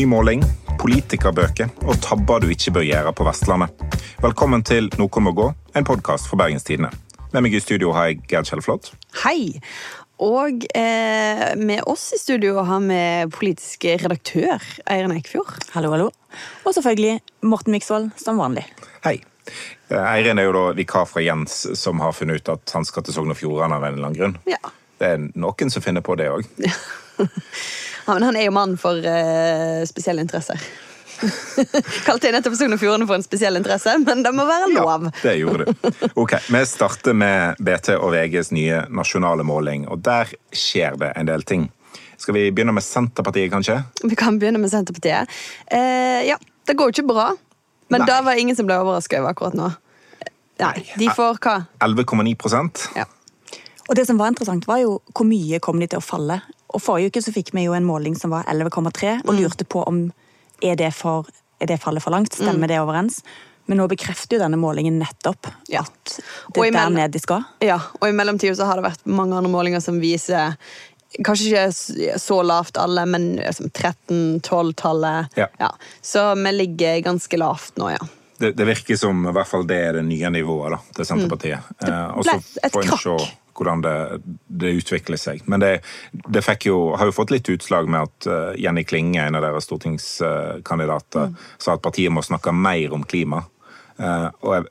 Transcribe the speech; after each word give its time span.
Ny 0.00 0.06
måling, 0.08 0.40
politikerbøker 0.80 1.68
og 1.84 1.98
tabber 2.00 2.40
du 2.40 2.46
ikke 2.48 2.72
bør 2.72 2.84
gjøre 2.86 3.10
på 3.12 3.24
Vestlandet. 3.26 3.82
Velkommen 4.22 4.62
til 4.64 4.86
Noe 4.96 5.20
må 5.20 5.34
gå, 5.36 5.48
en 5.76 5.84
podkast 5.84 6.24
fra 6.30 6.38
Bergens 6.40 6.64
Tidende. 6.64 6.88
Med 7.34 7.44
meg 7.44 7.56
i 7.58 7.60
studio 7.60 7.90
har 7.92 8.06
jeg 8.08 8.22
Gerd 8.30 8.48
Kjellflot. 8.48 8.88
Hei! 9.26 9.60
Og 10.24 10.64
eh, 10.72 11.42
med 11.60 11.84
oss 11.84 12.06
i 12.16 12.20
studio 12.22 12.64
har 12.64 12.80
vi 12.86 13.02
politisk 13.34 13.84
redaktør 14.00 14.64
Eirin 14.88 15.12
Eikfjord. 15.18 15.52
Hallo, 15.74 15.92
hallo. 15.92 16.08
Og 16.64 16.78
selvfølgelig 16.78 17.18
Morten 17.52 17.76
Miksvold, 17.76 18.08
som 18.16 18.40
vanlig. 18.40 18.64
Hei. 19.04 19.18
Eiren 19.90 20.08
Eirin 20.14 20.40
er 20.40 20.48
jo 20.48 20.56
da 20.56 20.64
vikar 20.80 21.04
fra 21.12 21.20
Jens, 21.26 21.66
som 21.76 22.00
har 22.00 22.16
funnet 22.16 22.40
ut 22.40 22.54
at 22.56 22.72
han 22.78 22.88
skal 22.88 23.04
til 23.04 23.18
Sogn 23.18 23.36
og 23.36 23.42
Fjordane 23.42 23.76
av 23.76 23.84
en 23.84 24.00
eller 24.00 24.14
annen 24.14 24.22
grunn. 24.22 24.40
Ja. 24.48 24.64
Det 24.96 25.12
er 25.12 25.28
noen 25.28 25.76
som 25.76 25.84
finner 25.84 26.00
på 26.00 26.16
det 26.16 26.32
òg. 26.32 26.48
Ja, 28.06 28.14
men 28.14 28.28
han 28.28 28.38
er 28.38 28.46
jo 28.48 28.54
mann 28.54 28.76
for 28.80 29.00
uh, 29.00 29.82
spesielle 29.88 30.24
interesser. 30.24 30.60
Kalte 32.06 32.28
jeg 32.28 32.34
nettopp 32.34 32.56
Sogn 32.56 32.74
og 32.74 32.80
Fjordane 32.80 33.06
for 33.08 33.18
en 33.18 33.24
spesiell 33.24 33.58
interesse, 33.58 33.92
men 34.04 34.22
det 34.24 34.32
må 34.36 34.46
være 34.48 34.70
lov. 34.72 35.08
Ja, 35.10 35.12
det 35.24 35.34
gjorde 35.40 35.66
du. 35.66 35.90
Ok, 36.20 36.36
Vi 36.48 36.62
starter 36.68 37.16
med 37.16 37.60
BT 37.60 37.92
og 37.98 38.14
VGs 38.14 38.52
nye 38.56 38.84
nasjonale 38.88 39.44
måling, 39.46 39.86
og 39.90 40.00
der 40.06 40.32
skjer 40.56 40.96
det 41.00 41.12
en 41.20 41.28
del 41.28 41.44
ting. 41.48 41.68
Skal 42.20 42.36
vi 42.36 42.48
begynne 42.52 42.72
med 42.76 42.84
Senterpartiet, 42.84 43.48
kanskje? 43.52 43.78
Vi 44.04 44.16
kan 44.18 44.38
begynne 44.40 44.60
med 44.60 44.72
Senterpartiet. 44.72 45.30
Eh, 45.72 46.26
ja, 46.28 46.36
det 46.68 46.76
går 46.76 46.90
jo 46.90 46.98
ikke 46.98 47.08
bra. 47.08 47.30
Men 47.90 48.04
Nei. 48.04 48.08
da 48.10 48.20
var 48.22 48.38
ingen 48.38 48.56
som 48.56 48.68
ble 48.68 48.76
overraska 48.78 49.22
over 49.22 49.32
akkurat 49.32 49.56
nå. 49.56 49.70
Nei, 50.60 50.74
De 51.00 51.08
får 51.16 51.40
hva? 51.40 51.56
11,9% 51.80 52.90
Ja. 52.98 53.06
Og 53.88 53.96
det 53.98 54.04
som 54.06 54.20
var 54.20 54.30
interessant, 54.30 54.68
var 54.68 54.78
jo 54.78 55.00
hvor 55.16 55.26
mye 55.26 55.58
kom 55.64 55.80
de 55.80 55.88
til 55.90 55.98
å 55.98 56.04
falle. 56.04 56.36
Og 56.74 56.82
Forrige 56.82 57.10
uke 57.10 57.22
så 57.24 57.32
fikk 57.34 57.52
vi 57.56 57.64
jo 57.66 57.72
en 57.76 57.86
måling 57.86 58.14
som 58.18 58.30
var 58.34 58.44
11,3, 58.50 59.20
og 59.26 59.34
lurte 59.34 59.64
på 59.66 59.82
om 59.88 60.04
er 60.62 60.76
det, 60.76 60.92
for, 60.94 61.26
er 61.60 61.66
det 61.66 61.80
fallet 61.82 62.02
for 62.04 62.14
langt. 62.14 62.34
Stemmer 62.36 62.68
det 62.70 62.78
overens? 62.82 63.22
Men 63.70 63.78
nå 63.78 63.86
bekrefter 63.90 64.36
jo 64.36 64.42
denne 64.42 64.58
målingen 64.58 64.96
nettopp 64.98 65.46
Ja. 65.70 65.80
at 65.86 66.16
det 66.54 66.62
er 66.66 66.70
der 66.72 66.90
nede 66.90 66.94
ned 66.96 67.12
de 67.14 67.20
skal. 67.22 67.44
Ja, 67.62 67.76
og 68.00 68.08
i 68.08 68.12
mellomtida 68.12 68.54
så 68.58 68.66
har 68.66 68.76
det 68.80 68.84
vært 68.88 69.04
mange 69.06 69.36
andre 69.38 69.50
målinger 69.52 69.80
som 69.84 70.00
viser 70.02 70.56
Kanskje 71.26 71.48
ikke 71.66 72.18
så 72.22 72.36
lavt 72.46 72.76
alle, 72.78 73.02
men 73.10 73.32
liksom 73.40 73.66
13-12-tallet. 73.74 75.26
Ja. 75.58 75.70
Så 76.02 76.34
vi 76.38 76.52
ligger 76.52 77.00
ganske 77.02 77.36
lavt 77.36 77.76
nå, 77.76 77.90
ja. 77.90 77.98
Det, 78.38 78.52
det 78.56 78.64
virker 78.68 78.96
som 78.96 79.26
i 79.28 79.32
hvert 79.34 79.48
fall 79.50 79.66
det 79.68 79.76
er 79.88 79.98
det 79.98 80.04
nye 80.06 80.30
nivået 80.32 80.72
da, 80.76 80.78
til 80.96 81.08
Senterpartiet. 81.08 81.66
Mm. 81.66 81.80
Det 81.82 81.90
Mm. 81.90 82.22
ble 82.22 82.36
et 82.62 82.72
krakk. 82.72 83.34
Hvordan 83.60 83.82
det, 83.84 83.94
det 84.62 84.72
utvikler 84.80 85.20
seg. 85.20 85.42
Men 85.50 85.60
det, 85.62 85.70
det 86.32 86.42
jo, 86.64 86.78
har 86.96 87.06
jo 87.10 87.14
fått 87.14 87.30
litt 87.34 87.48
utslag 87.52 87.88
med 87.92 88.08
at 88.08 88.26
eh, 88.32 88.60
Jenny 88.64 88.84
Klinge, 88.88 89.20
en 89.26 89.36
av 89.38 89.44
deres 89.46 89.68
stortingskandidater, 89.68 91.28
Mm. 91.30 91.36
sa 91.58 91.74
at 91.76 91.82
partiet 91.84 92.12
må 92.12 92.22
snakke 92.24 92.52
mer 92.56 92.92
om 92.96 93.04
klima. 93.04 93.44
Eh, 93.98 94.28
og 94.42 94.54
jeg, 94.54 94.64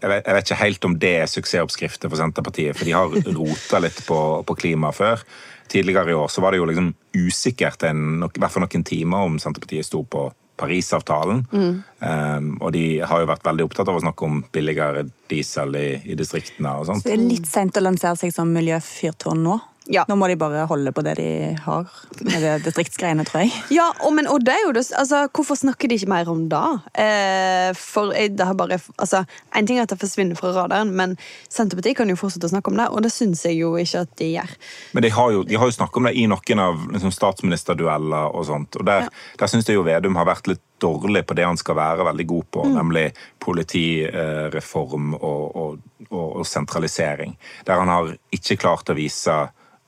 jeg, 0.00 0.08
vet, 0.10 0.24
jeg 0.26 0.34
vet 0.36 0.44
ikke 0.50 0.62
helt 0.62 0.84
om 0.88 0.96
det 1.02 1.12
er 1.22 1.26
suksessoppskrifter 1.30 2.08
for 2.12 2.20
Senterpartiet, 2.20 2.76
for 2.78 2.84
de 2.88 2.94
har 2.96 3.08
rota 3.38 3.80
litt 3.82 4.00
på, 4.06 4.18
på 4.46 4.58
klima 4.58 4.92
før. 4.94 5.22
Tidligere 5.68 6.10
i 6.14 6.16
år 6.16 6.28
så 6.32 6.40
var 6.44 6.54
det 6.54 6.62
jo 6.62 6.68
liksom 6.70 6.92
usikkert 7.18 7.82
en, 7.90 8.20
nok- 8.22 8.38
i 8.38 8.40
hvert 8.40 8.54
fall 8.54 8.64
noen 8.64 8.84
timer 8.88 9.26
om 9.28 9.38
Senterpartiet 9.42 9.84
sto 9.88 10.04
på 10.08 10.28
Parisavtalen. 10.58 11.44
Um, 11.52 12.50
og 12.58 12.72
de 12.74 13.00
har 13.06 13.22
jo 13.22 13.30
vært 13.30 13.46
veldig 13.46 13.66
opptatt 13.68 13.90
av 13.90 13.98
å 13.98 14.02
snakke 14.02 14.26
om 14.26 14.42
billigere 14.54 15.06
diesel 15.30 15.76
i, 15.78 15.88
i 16.10 16.18
distriktene 16.18 16.74
og 16.80 16.88
sånt. 16.90 17.06
Det 17.06 17.14
er 17.14 17.22
litt 17.22 17.48
seint 17.48 17.78
å 17.78 17.84
lansere 17.84 18.18
seg 18.20 18.34
som 18.34 18.50
miljøfyrtårn 18.54 19.44
nå. 19.46 19.58
Ja. 19.88 20.04
Nå 20.08 20.18
må 20.20 20.28
de 20.28 20.36
bare 20.36 20.66
holde 20.68 20.92
på 20.92 21.02
det 21.06 21.14
de 21.16 21.28
har 21.64 21.88
med 22.20 22.42
det 22.44 22.54
distriktsgreiene, 22.66 23.24
tror 23.24 23.46
jeg. 23.46 23.52
Ja, 23.72 23.86
og, 24.04 24.12
men, 24.16 24.28
og 24.28 24.42
det 24.44 24.52
er 24.52 24.66
jo 24.66 24.74
det, 24.76 24.84
altså, 25.00 25.22
Hvorfor 25.32 25.56
snakker 25.56 25.88
de 25.88 25.96
ikke 25.96 26.10
mer 26.12 26.28
om 26.28 26.44
det? 26.52 26.60
Eh, 27.00 27.70
for 27.78 28.12
det 28.12 28.44
har 28.44 28.56
bare, 28.58 28.76
altså, 28.98 29.22
En 29.56 29.68
ting 29.68 29.78
er 29.78 29.86
at 29.86 29.94
det 29.94 30.00
forsvinner 30.00 30.36
fra 30.36 30.52
radaren, 30.52 30.92
men 30.92 31.16
Senterpartiet 31.48 31.96
kan 31.96 32.12
jo 32.12 32.18
fortsette 32.20 32.50
å 32.50 32.52
snakke 32.52 32.72
om 32.72 32.76
det, 32.80 32.88
og 32.92 33.02
det 33.06 33.12
syns 33.14 33.46
jeg 33.48 33.56
jo 33.62 33.72
ikke 33.80 34.04
at 34.04 34.14
de 34.20 34.30
gjør. 34.34 34.54
Men 34.92 35.06
de 35.06 35.12
har 35.16 35.34
jo, 35.34 35.42
de 35.48 35.58
har 35.58 35.70
jo 35.70 35.76
snakket 35.78 36.00
om 36.02 36.08
det 36.10 36.16
i 36.20 36.28
noen 36.30 36.64
av 36.64 36.86
liksom, 36.92 37.14
statsministerdueller 37.14 38.36
og 38.36 38.48
sånt. 38.50 38.76
Og 38.76 38.88
der, 38.88 39.08
der 39.40 39.50
syns 39.50 39.68
jeg 39.68 39.80
jo 39.80 39.86
Vedum 39.88 40.20
har 40.20 40.28
vært 40.28 40.52
litt 40.52 40.64
dårlig 40.78 41.24
på 41.26 41.34
det 41.34 41.46
han 41.48 41.58
skal 41.58 41.78
være 41.78 42.06
veldig 42.06 42.26
god 42.28 42.48
på, 42.54 42.64
nemlig 42.70 43.06
politireform 43.42 45.14
og, 45.16 45.44
og, 45.48 45.78
og, 46.10 46.26
og 46.26 46.46
sentralisering. 46.46 47.34
Der 47.66 47.80
han 47.80 47.90
har 47.90 48.12
ikke 48.34 48.60
klart 48.60 48.92
å 48.92 48.98
vise 48.98 49.38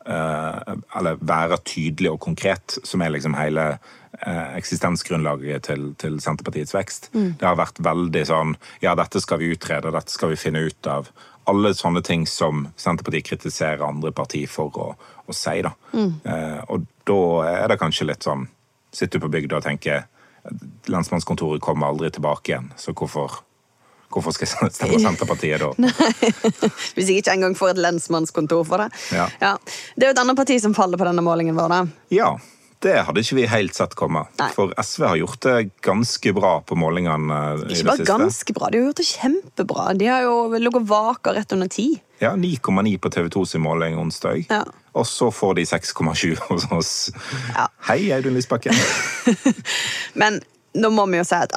eller 0.07 1.19
være 1.21 1.59
tydelig 1.69 2.11
og 2.15 2.21
konkret, 2.25 2.79
som 2.85 3.03
er 3.05 3.13
liksom 3.13 3.35
hele 3.37 3.67
eh, 3.73 4.57
eksistensgrunnlaget 4.57 5.67
til, 5.69 5.91
til 6.01 6.21
Senterpartiets 6.25 6.75
vekst. 6.75 7.11
Det 7.41 7.47
har 7.47 7.59
vært 7.61 7.83
veldig 7.85 8.23
sånn 8.27 8.55
Ja, 8.81 8.95
dette 8.99 9.21
skal 9.21 9.43
vi 9.43 9.53
utrede, 9.55 9.93
dette 9.93 10.13
skal 10.13 10.33
vi 10.33 10.41
finne 10.41 10.65
ut 10.65 10.87
av. 10.89 11.11
Alle 11.51 11.75
sånne 11.75 12.03
ting 12.07 12.27
som 12.27 12.69
Senterpartiet 12.77 13.29
kritiserer 13.29 13.85
andre 13.87 14.13
partier 14.13 14.49
for 14.49 14.73
å, 14.79 14.89
å 15.27 15.37
si. 15.37 15.61
da. 15.67 15.75
Eh, 16.25 16.63
og 16.69 16.89
da 17.05 17.21
er 17.51 17.69
det 17.69 17.81
kanskje 17.81 18.09
litt 18.13 18.27
sånn 18.27 18.49
Sitter 18.91 19.21
du 19.21 19.23
på 19.23 19.29
bygda 19.31 19.61
og 19.61 19.63
tenker 19.63 20.01
lensmannskontoret 20.91 21.63
kommer 21.63 21.91
aldri 21.93 22.11
tilbake 22.11 22.51
igjen, 22.51 22.73
så 22.81 22.95
hvorfor, 22.97 23.41
hvorfor 24.11 24.35
skal 24.35 24.49
jeg 24.51 24.73
stemme 24.75 24.97
på 24.97 25.03
Senterpartiet 25.05 25.63
da? 25.63 25.71
Hvis 26.97 27.11
jeg 27.11 27.23
ikke 27.23 27.35
engang 27.37 27.55
får 27.59 27.75
et 27.77 27.83
lensmannskontor 27.87 28.65
for 28.69 28.83
det. 28.85 28.89
Ja. 29.15 29.29
Det 29.97 30.07
er 30.07 30.11
jo 30.11 30.17
et 30.17 30.23
annet 30.25 30.39
parti 30.41 30.57
som 30.63 30.75
faller 30.77 30.99
på 31.01 31.07
denne 31.09 31.23
målingen 31.25 31.55
vår. 31.59 31.69
da. 31.71 31.81
Ja, 32.15 32.33
det 32.81 32.95
hadde 33.07 33.21
ikke 33.21 33.37
vi 33.37 33.45
helt 33.53 33.77
sett 33.77 33.93
komme. 33.99 34.23
Nei. 34.41 34.49
For 34.57 34.71
SV 34.81 35.05
har 35.05 35.19
gjort 35.21 35.41
det 35.45 35.57
ganske 35.85 36.33
bra 36.37 36.53
på 36.65 36.79
målingene 36.81 37.41
i 37.59 37.65
det 37.67 37.75
Ikke 37.77 37.91
bare 37.91 37.99
siste. 38.01 38.09
ganske 38.11 38.55
bra, 38.57 38.71
de 38.73 38.81
har 38.81 38.87
gjort 38.89 39.03
det 39.03 39.09
kjempebra. 39.11 39.89
De 40.01 40.09
har 40.09 40.25
jo 40.25 40.37
ligget 40.57 40.87
vaka 40.89 41.35
rett 41.37 41.53
under 41.57 41.69
ti. 41.71 41.91
Ja, 42.21 42.33
9,9 42.37 42.99
på 43.01 43.11
TV 43.13 43.29
2 43.33 43.45
sin 43.53 43.63
måling 43.65 43.99
onsdag. 44.01 44.47
Ja. 44.51 44.63
Og 44.97 45.07
så 45.07 45.29
får 45.33 45.55
de 45.61 45.67
6,7 45.69 46.35
hos 46.49 46.67
oss. 46.73 46.95
Ja. 47.55 47.69
Hei, 47.91 48.01
Audun 48.17 48.35
Lysbakken. 48.37 48.75
Men 50.21 50.41
nå 50.75 50.91
må 50.95 51.05
vi 51.11 51.21
jo 51.21 51.25
si 51.27 51.37
at 51.37 51.53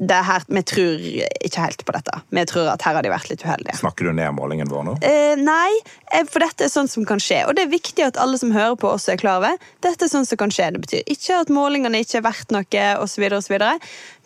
det 0.00 0.18
her, 0.26 0.42
vi 0.46 0.62
tror 0.66 1.02
ikke 1.44 1.62
helt 1.62 1.84
på 1.86 1.94
dette. 1.94 2.14
Vi 2.32 2.44
tror 2.48 2.70
at 2.72 2.82
her 2.86 2.96
har 2.96 3.04
de 3.04 3.12
vært 3.12 3.28
litt 3.30 3.44
uheldige. 3.44 3.76
Snakker 3.78 4.08
du 4.08 4.14
ned 4.16 4.32
målingen 4.34 4.70
vår 4.70 4.86
nå? 4.88 4.96
Eh, 5.04 5.34
nei, 5.38 5.70
eh, 6.10 6.24
for 6.28 6.42
dette 6.42 6.66
er 6.66 6.72
sånt 6.72 6.90
som 6.90 7.04
kan 7.06 7.20
skje. 7.22 7.42
Og 7.46 7.54
det 7.56 7.66
er 7.66 7.74
viktig 7.74 8.06
at 8.06 8.18
alle 8.20 8.40
som 8.40 8.54
hører 8.54 8.74
på, 8.80 8.90
også 8.90 9.14
er 9.14 9.22
klar 9.22 9.42
over. 9.42 9.60
Dette 9.84 10.08
er 10.08 10.12
sånt 10.12 10.30
som 10.30 10.40
kan 10.40 10.52
skje. 10.54 10.72
Det 10.74 10.82
betyr 10.82 11.12
ikke 11.12 11.42
at 11.44 11.52
målingene 11.52 12.02
ikke 12.02 12.22
er 12.22 12.26
verdt 12.26 12.54
noe, 12.56 12.86
osv., 13.04 13.28
osv. 13.36 13.58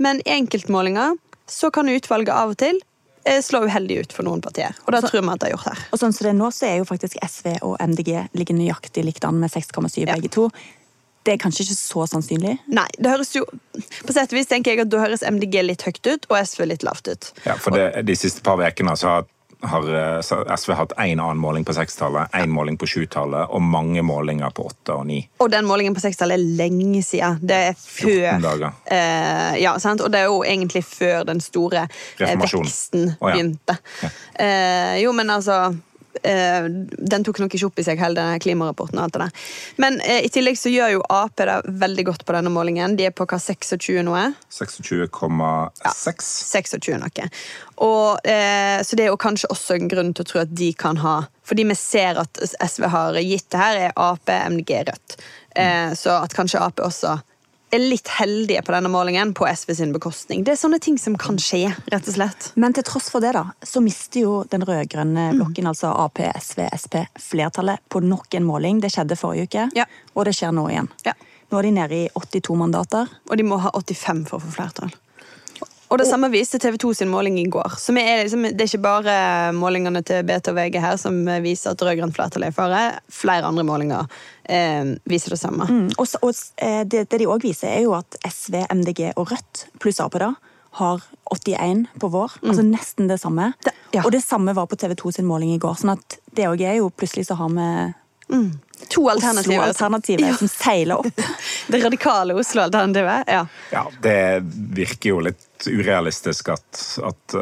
Men 0.03 0.23
i 0.25 0.37
enkeltmålinger 0.39 1.19
så 1.51 1.71
kan 1.75 1.91
utvalget 1.91 2.33
av 2.35 2.55
og 2.55 2.61
til 2.63 2.81
eh, 3.27 3.43
slå 3.45 3.67
uheldig 3.67 4.01
ut 4.07 4.17
for 4.17 4.27
noen 4.29 4.41
partier. 4.45 4.75
Og 4.87 4.95
det 4.95 5.05
tror 5.05 5.21
vi 5.21 5.35
at 5.35 5.43
det 5.43 5.51
har 5.51 5.57
gjort 5.59 5.71
her. 5.75 5.85
Og 5.91 6.03
sånn 6.03 6.15
som 6.15 6.29
det 6.29 6.33
er 6.33 6.41
nå, 6.41 6.51
så 6.55 6.71
er 6.71 6.81
jo 6.81 6.89
faktisk 6.89 7.21
SV 7.27 7.53
og 7.67 7.77
MDG 7.83 8.13
ligger 8.39 8.59
nøyaktig 8.59 9.05
likt 9.07 9.27
an 9.29 9.43
med 9.43 9.53
6,7 9.53 10.07
begge 10.09 10.33
to. 10.33 10.49
Det 11.27 11.35
er 11.35 11.43
kanskje 11.43 11.67
ikke 11.67 11.79
så 11.79 12.07
sannsynlig. 12.15 12.57
Nei, 12.71 12.89
det 12.99 13.11
høres 13.11 13.33
jo 13.35 13.45
På 14.07 14.15
sett 14.15 14.31
og 14.31 14.39
vis 14.39 14.51
tenker 14.51 14.75
jeg 14.75 14.87
at 14.87 14.93
da 14.93 15.03
høres 15.03 15.25
MDG 15.27 15.63
litt 15.65 15.83
høyt 15.87 16.05
ut, 16.07 16.29
og 16.31 16.37
SV 16.39 16.69
litt 16.71 16.85
lavt 16.87 17.11
ut. 17.11 17.33
Ja, 17.47 17.57
for 17.61 17.75
det, 17.77 18.07
De 18.07 18.15
siste 18.19 18.45
par 18.47 18.63
ukene 18.63 18.95
har, 18.95 19.27
har 19.67 19.89
SV 20.23 20.73
hatt 20.79 20.95
én 21.03 21.19
annen 21.19 21.41
måling 21.43 21.67
på 21.67 21.75
6-tallet, 21.77 22.31
én 22.39 22.53
måling 22.53 22.79
på 22.79 22.89
7-tallet 22.89 23.53
og 23.53 23.65
mange 23.65 24.05
målinger 24.07 24.55
på 24.55 24.69
8 24.71 24.97
og 25.01 25.07
9. 25.11 25.19
Og 25.45 25.51
den 25.53 25.69
målingen 25.69 25.97
på 25.97 26.05
6-tallet 26.05 26.39
er 26.39 26.47
lenge 26.63 27.03
siden. 27.05 27.41
Det 27.43 27.61
er 27.73 27.75
før 27.81 28.39
14 28.39 28.47
dager. 28.47 28.79
Eh, 28.99 29.59
ja, 29.65 29.75
sant? 29.83 30.05
Og 30.07 30.15
det 30.15 30.23
er 30.23 30.31
jo 30.31 30.41
egentlig 30.47 30.85
før 30.87 31.27
den 31.29 31.43
store 31.45 31.89
eh, 31.89 32.37
veksten 32.39 33.11
oh, 33.19 33.29
ja. 33.29 33.35
begynte. 33.35 33.79
Eh, 34.39 35.03
jo, 35.03 35.13
men 35.17 35.35
altså 35.37 35.75
eh, 36.23 36.67
Den 36.67 37.25
tok 37.27 37.41
nok 37.43 37.55
ikke 37.57 37.69
opp 37.69 37.81
i 37.81 37.85
seg 37.87 38.01
hele 38.01 38.19
denne 38.19 38.41
klimarapporten. 38.43 38.99
og 38.99 39.05
alt 39.05 39.17
det 39.17 39.23
der. 39.27 39.47
Men 39.83 40.01
eh, 40.01 40.25
i 40.27 40.33
tillegg 40.33 40.59
så 40.61 40.73
gjør 40.73 40.97
jo 40.97 41.05
Ap 41.13 41.37
det 41.37 41.61
veldig 41.67 42.07
godt 42.11 42.25
på 42.27 42.37
denne 42.37 42.53
målingen. 42.53 42.97
De 42.97 43.07
er 43.09 43.15
på 43.15 43.27
hva 43.29 43.39
26 43.43 44.03
nå 44.07 44.17
er? 44.19 44.35
26,6. 44.53 46.33
26 46.53 46.99
noe. 47.03 47.31
Og, 47.85 48.21
eh, 48.25 48.81
så 48.83 48.97
det 48.97 49.07
er 49.07 49.13
jo 49.13 49.21
kanskje 49.21 49.51
også 49.53 49.77
en 49.77 49.91
grunn 49.93 50.15
til 50.17 50.25
å 50.25 50.31
tro 50.31 50.43
at 50.43 50.53
de 50.57 50.73
kan 50.73 50.97
ha 51.03 51.27
Fordi 51.47 51.65
vi 51.69 51.75
ser 51.79 52.19
at 52.19 52.41
SV 52.43 52.89
har 52.91 53.19
gitt 53.23 53.51
det 53.55 53.61
her, 53.61 53.77
er 53.77 53.93
Ap, 53.95 54.27
MDG, 54.27 54.81
Rødt. 54.89 55.19
Eh, 55.55 55.93
så 55.95 56.17
at 56.25 56.35
kanskje 56.35 56.59
Ap 56.59 56.81
også 56.83 57.19
er 57.75 57.79
litt 57.83 58.09
heldige 58.09 58.63
på 58.63 58.73
denne 58.73 58.89
målingen 58.89 59.33
på 59.35 59.47
SV 59.51 59.73
sin 59.75 59.93
bekostning. 59.93 60.45
Det 60.47 60.53
er 60.55 60.61
sånne 60.61 60.79
ting 60.81 60.97
som 60.99 61.17
kan 61.19 61.37
skje, 61.43 61.67
rett 61.93 62.07
og 62.09 62.15
slett. 62.15 62.53
Men 62.57 62.73
til 62.77 62.85
tross 62.87 63.09
for 63.11 63.21
det, 63.21 63.33
da, 63.35 63.43
så 63.67 63.83
mister 63.83 64.21
jo 64.23 64.45
den 64.51 64.63
rød-grønne 64.63 65.33
Mm. 65.33 65.39
blokken, 65.41 65.67
altså 65.67 65.91
Ap, 66.05 66.19
SV, 66.41 66.69
Sp, 66.79 66.95
flertallet 67.19 67.79
på 67.91 68.01
nok 68.03 68.33
en 68.35 68.45
måling. 68.47 68.81
Det 68.81 68.93
skjedde 68.93 69.17
forrige 69.19 69.49
uke, 69.51 69.71
Ja. 69.75 69.85
og 70.15 70.25
det 70.27 70.35
skjer 70.35 70.53
nå 70.55 70.69
igjen. 70.71 70.89
Ja. 71.05 71.13
Nå 71.51 71.59
er 71.59 71.63
de 71.63 71.71
nede 71.71 71.93
i 71.93 72.09
82 72.15 72.57
mandater. 72.57 73.09
Og 73.31 73.37
de 73.37 73.43
må 73.43 73.59
ha 73.61 73.71
85 73.75 74.25
for 74.29 74.39
å 74.39 74.43
få 74.43 74.53
flertall. 74.61 74.91
Og 75.89 75.99
det 76.01 76.07
samme 76.09 76.27
viste 76.33 76.59
TV 76.59 76.77
2 76.83 76.95
sin 76.99 77.09
måling 77.13 77.37
i 77.39 77.45
går. 77.53 77.77
Så 77.79 77.93
vi 77.95 78.03
er 78.03 78.25
liksom, 78.25 78.43
det 78.43 78.65
er 78.65 78.71
ikke 78.71 78.83
bare 78.83 79.53
målingene 79.55 80.01
til 80.07 80.25
BT 80.27 80.49
og 80.51 80.57
VG 80.59 80.81
her 80.83 80.97
som 80.99 81.21
viser 81.45 81.71
at 81.77 81.85
rød-grønn 81.87 82.15
flertall 82.17 82.43
er 82.43 82.51
i 82.51 82.57
fare. 82.57 82.81
Flere 83.13 83.47
andre 83.47 83.63
målinger 83.69 84.09
eh, 84.51 84.97
viser 85.07 85.37
det 85.37 85.39
samme. 85.39 85.69
Mm, 85.71 85.87
og, 85.95 86.09
og 86.27 86.33
eh, 86.59 86.83
det, 86.91 87.05
det 87.13 87.21
de 87.23 87.29
òg 87.31 87.47
viser, 87.47 87.71
er 87.71 87.85
jo 87.87 87.95
at 87.95 88.19
SV, 88.27 88.65
MDG 88.75 89.13
og 89.15 89.31
Rødt 89.31 89.67
pluss 89.79 90.03
Ap 90.03 90.19
da, 90.19 90.33
har 90.81 91.07
81 91.33 91.87
på 92.03 92.11
vår. 92.13 92.35
Altså 92.43 92.67
nesten 92.67 93.07
det 93.09 93.21
samme. 93.23 93.53
Det- 93.65 93.73
ja. 93.95 94.03
Og 94.05 94.11
det 94.13 94.25
samme 94.27 94.53
var 94.59 94.67
på 94.69 94.77
TV 94.77 94.93
2 94.99 95.15
sin 95.21 95.25
måling 95.31 95.55
i 95.55 95.59
går. 95.63 95.79
sånn 95.79 95.95
at 95.95 96.19
det 96.37 96.51
òg 96.51 96.61
er 96.67 96.81
jo 96.83 96.91
plutselig 96.91 97.29
så 97.31 97.39
har 97.39 97.49
vi 97.55 97.71
To 98.91 99.07
alternativer. 99.09 99.63
Oslo-alternativet 99.71 100.27
Ja. 100.27 100.35
som 100.37 100.49
seiler 100.51 100.99
opp. 100.99 101.07
Det 101.71 101.79
radikale 101.85 102.35
Oslo-alternativet. 102.35 103.25
ja. 103.31 103.47
Ja, 103.73 103.85
det 104.03 104.43
virker 104.75 105.09
jo 105.15 105.21
litt 105.31 105.46
urealistisk 105.65 106.51
at, 106.53 106.81
at 107.07 107.35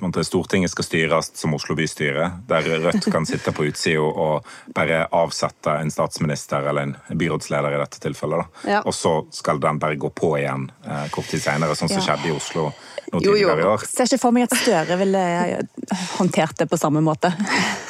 måte 0.00 0.24
Stortinget 0.24 0.72
skal 0.72 0.86
styres 0.86 1.30
som 1.36 1.52
Oslo 1.54 1.76
bystyre, 1.76 2.30
der 2.48 2.68
Rødt 2.86 3.08
kan 3.12 3.26
sitte 3.28 3.52
på 3.52 3.66
utsida 3.68 4.00
og 4.00 4.46
bare 4.74 5.02
avsette 5.16 5.74
en 5.82 5.92
statsminister 5.92 6.64
eller 6.70 6.88
en 6.88 7.18
byrådsleder 7.20 7.76
i 7.76 7.80
dette 7.82 8.00
tilfellet. 8.00 8.62
Ja. 8.64 8.80
Og 8.84 8.94
så 8.96 9.26
skal 9.34 9.60
den 9.60 9.78
bare 9.82 9.98
gå 10.00 10.08
på 10.14 10.32
igjen 10.38 10.70
uh, 10.86 11.06
kort 11.12 11.28
tid 11.30 11.42
seinere, 11.44 11.76
sånn 11.76 11.92
som 11.92 12.00
Ja. 12.00 12.06
skjedde 12.08 12.30
i 12.30 12.36
Oslo 12.36 12.70
nå 13.12 13.20
Jo, 13.22 13.34
jo. 13.34 13.50
tidligere 13.50 13.64
i 13.64 13.68
år. 13.70 13.84
Ser 13.90 14.08
ikke 14.08 14.20
for 14.22 14.36
meg 14.36 14.46
at 14.46 14.56
Støre 14.60 14.98
ville 15.00 15.20
eh, 15.20 15.94
håndtert 16.16 16.60
det 16.60 16.66
på 16.70 16.78
samme 16.80 17.02
måte. 17.04 17.32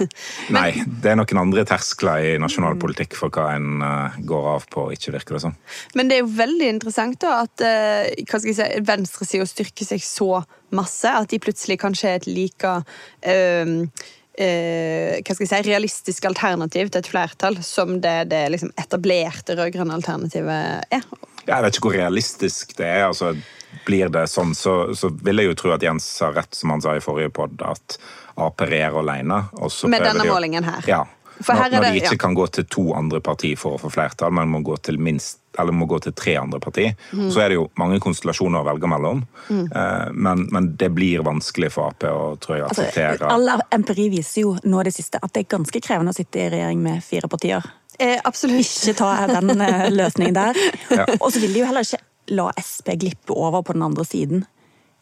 Nei, 0.57 0.71
det 1.03 1.13
er 1.13 1.19
noen 1.21 1.43
andre 1.43 1.65
terskler 1.69 2.25
i 2.31 2.37
nasjonal 2.43 2.79
politikk 2.81 3.17
for 3.19 3.33
hva 3.35 3.51
en 3.57 3.85
eh, 3.85 4.21
går 4.29 4.49
av 4.55 4.69
på, 4.73 4.87
ikke 4.97 5.17
virker 5.19 5.37
det 5.37 5.43
som. 5.45 5.59
Men 5.99 6.11
det 6.11 6.19
er 6.19 6.25
jo 6.25 6.33
veldig 6.39 6.71
interessant 6.77 7.21
da 7.23 7.43
at 7.45 7.67
eh, 7.67 8.25
hva 8.25 8.41
skal 8.41 8.53
jeg 8.53 8.61
si, 8.61 8.87
venstresida 8.89 9.49
styrker 9.49 9.93
seg 9.93 10.07
så 10.07 10.31
masse 10.77 11.11
at 11.11 11.31
de 11.33 11.41
plutselig 11.43 11.81
kanskje 11.83 12.13
er 12.13 12.21
et 12.21 12.31
like 12.31 12.75
eh, 13.27 13.77
eh, 14.41 15.21
hva 15.21 15.35
skal 15.37 15.45
jeg 15.45 15.53
si, 15.53 15.63
realistisk 15.69 16.29
alternativ 16.31 16.91
til 16.91 17.03
et 17.03 17.11
flertall 17.13 17.61
som 17.67 17.99
det, 18.03 18.31
det 18.33 18.45
liksom 18.55 18.73
etablerte 18.81 19.57
rød-grønne 19.59 19.97
alternativet 20.01 20.87
er. 20.91 21.09
Jeg 21.47 21.65
vet 21.65 21.77
ikke 21.77 21.91
hvor 21.91 21.99
realistisk 21.99 22.77
det 22.79 22.89
er. 22.89 23.09
altså 23.11 23.35
Blir 23.87 24.09
det 24.13 24.27
sånn, 24.31 24.55
så, 24.55 24.95
så 24.95 25.09
vil 25.25 25.43
jeg 25.43 25.51
jo 25.53 25.55
tro 25.63 25.73
at 25.77 25.83
Jens 25.83 26.07
har 26.25 26.35
rett, 26.37 26.55
som 26.55 26.71
han 26.75 26.83
sa 26.85 26.97
i 26.97 27.01
forrige 27.05 27.33
pod, 27.35 27.61
at 27.63 27.99
Ap 28.41 28.61
regjerer 28.61 28.99
alene. 29.03 29.45
og 29.61 29.73
så 29.73 29.89
Med 29.91 30.03
denne 30.05 30.23
de 30.25 30.31
målingen 30.31 30.65
her. 30.65 30.85
Ja. 30.89 31.05
For 31.41 31.57
her 31.57 31.71
når, 31.73 31.77
når 31.81 31.95
de 31.95 32.01
ikke 32.03 32.17
ja. 32.17 32.21
kan 32.21 32.35
gå 32.37 32.47
til 32.53 32.67
to 32.69 32.83
andre 32.93 33.21
partier 33.25 33.57
for 33.57 33.79
å 33.79 33.81
få 33.81 33.89
flertall, 33.95 34.33
men 34.37 34.51
må 34.53 34.61
gå 34.65 34.77
til 34.85 34.99
minst 35.01 35.39
eller 35.59 35.73
må 35.75 35.87
gå 35.89 35.97
til 36.05 36.13
tre 36.15 36.35
andre 36.39 36.61
partier. 36.63 36.93
Mm. 37.17 37.31
Så 37.33 37.41
er 37.43 37.49
det 37.51 37.57
jo 37.57 37.65
mange 37.81 37.97
konstellasjoner 38.01 38.61
å 38.61 38.67
velge 38.69 38.87
mellom. 38.93 39.23
Eh, 39.51 40.11
Men, 40.13 40.45
men 40.53 40.69
det 40.79 40.91
blir 40.95 41.25
vanskelig 41.27 41.73
for 41.75 41.89
Ap 41.91 42.05
å 42.07 42.37
tror 42.41 42.57
jeg, 42.59 42.65
Altså, 42.69 42.85
akseptere. 42.87 43.33
all 43.33 43.65
empiri 43.75 44.11
viser 44.13 44.45
jo 44.45 44.53
nå 44.65 44.85
det 44.87 44.93
siste 44.95 45.19
at 45.23 45.33
det 45.35 45.47
er 45.47 45.51
ganske 45.57 45.81
krevende 45.83 46.13
å 46.15 46.17
sitte 46.21 46.45
i 46.45 46.51
regjering 46.53 46.83
med 46.85 47.03
fire 47.05 47.29
partier. 47.29 47.67
Eh, 47.99 48.21
absolutt. 48.25 48.61
Ikke 48.63 48.95
ta 49.01 49.27
den 49.41 49.61
eh, 49.61 49.89
løsningen 49.91 50.37
der. 50.37 50.61
Ja. 51.01 51.05
Og 51.21 51.33
så 51.33 51.41
vil 51.43 51.53
de 51.57 51.65
jo 51.65 51.67
heller 51.73 51.85
ikke 51.89 52.05
la 52.31 52.49
Sp 52.63 52.95
glippe 53.01 53.35
over 53.37 53.63
på 53.67 53.77
den 53.77 53.85
andre 53.87 54.07
siden. 54.07 54.47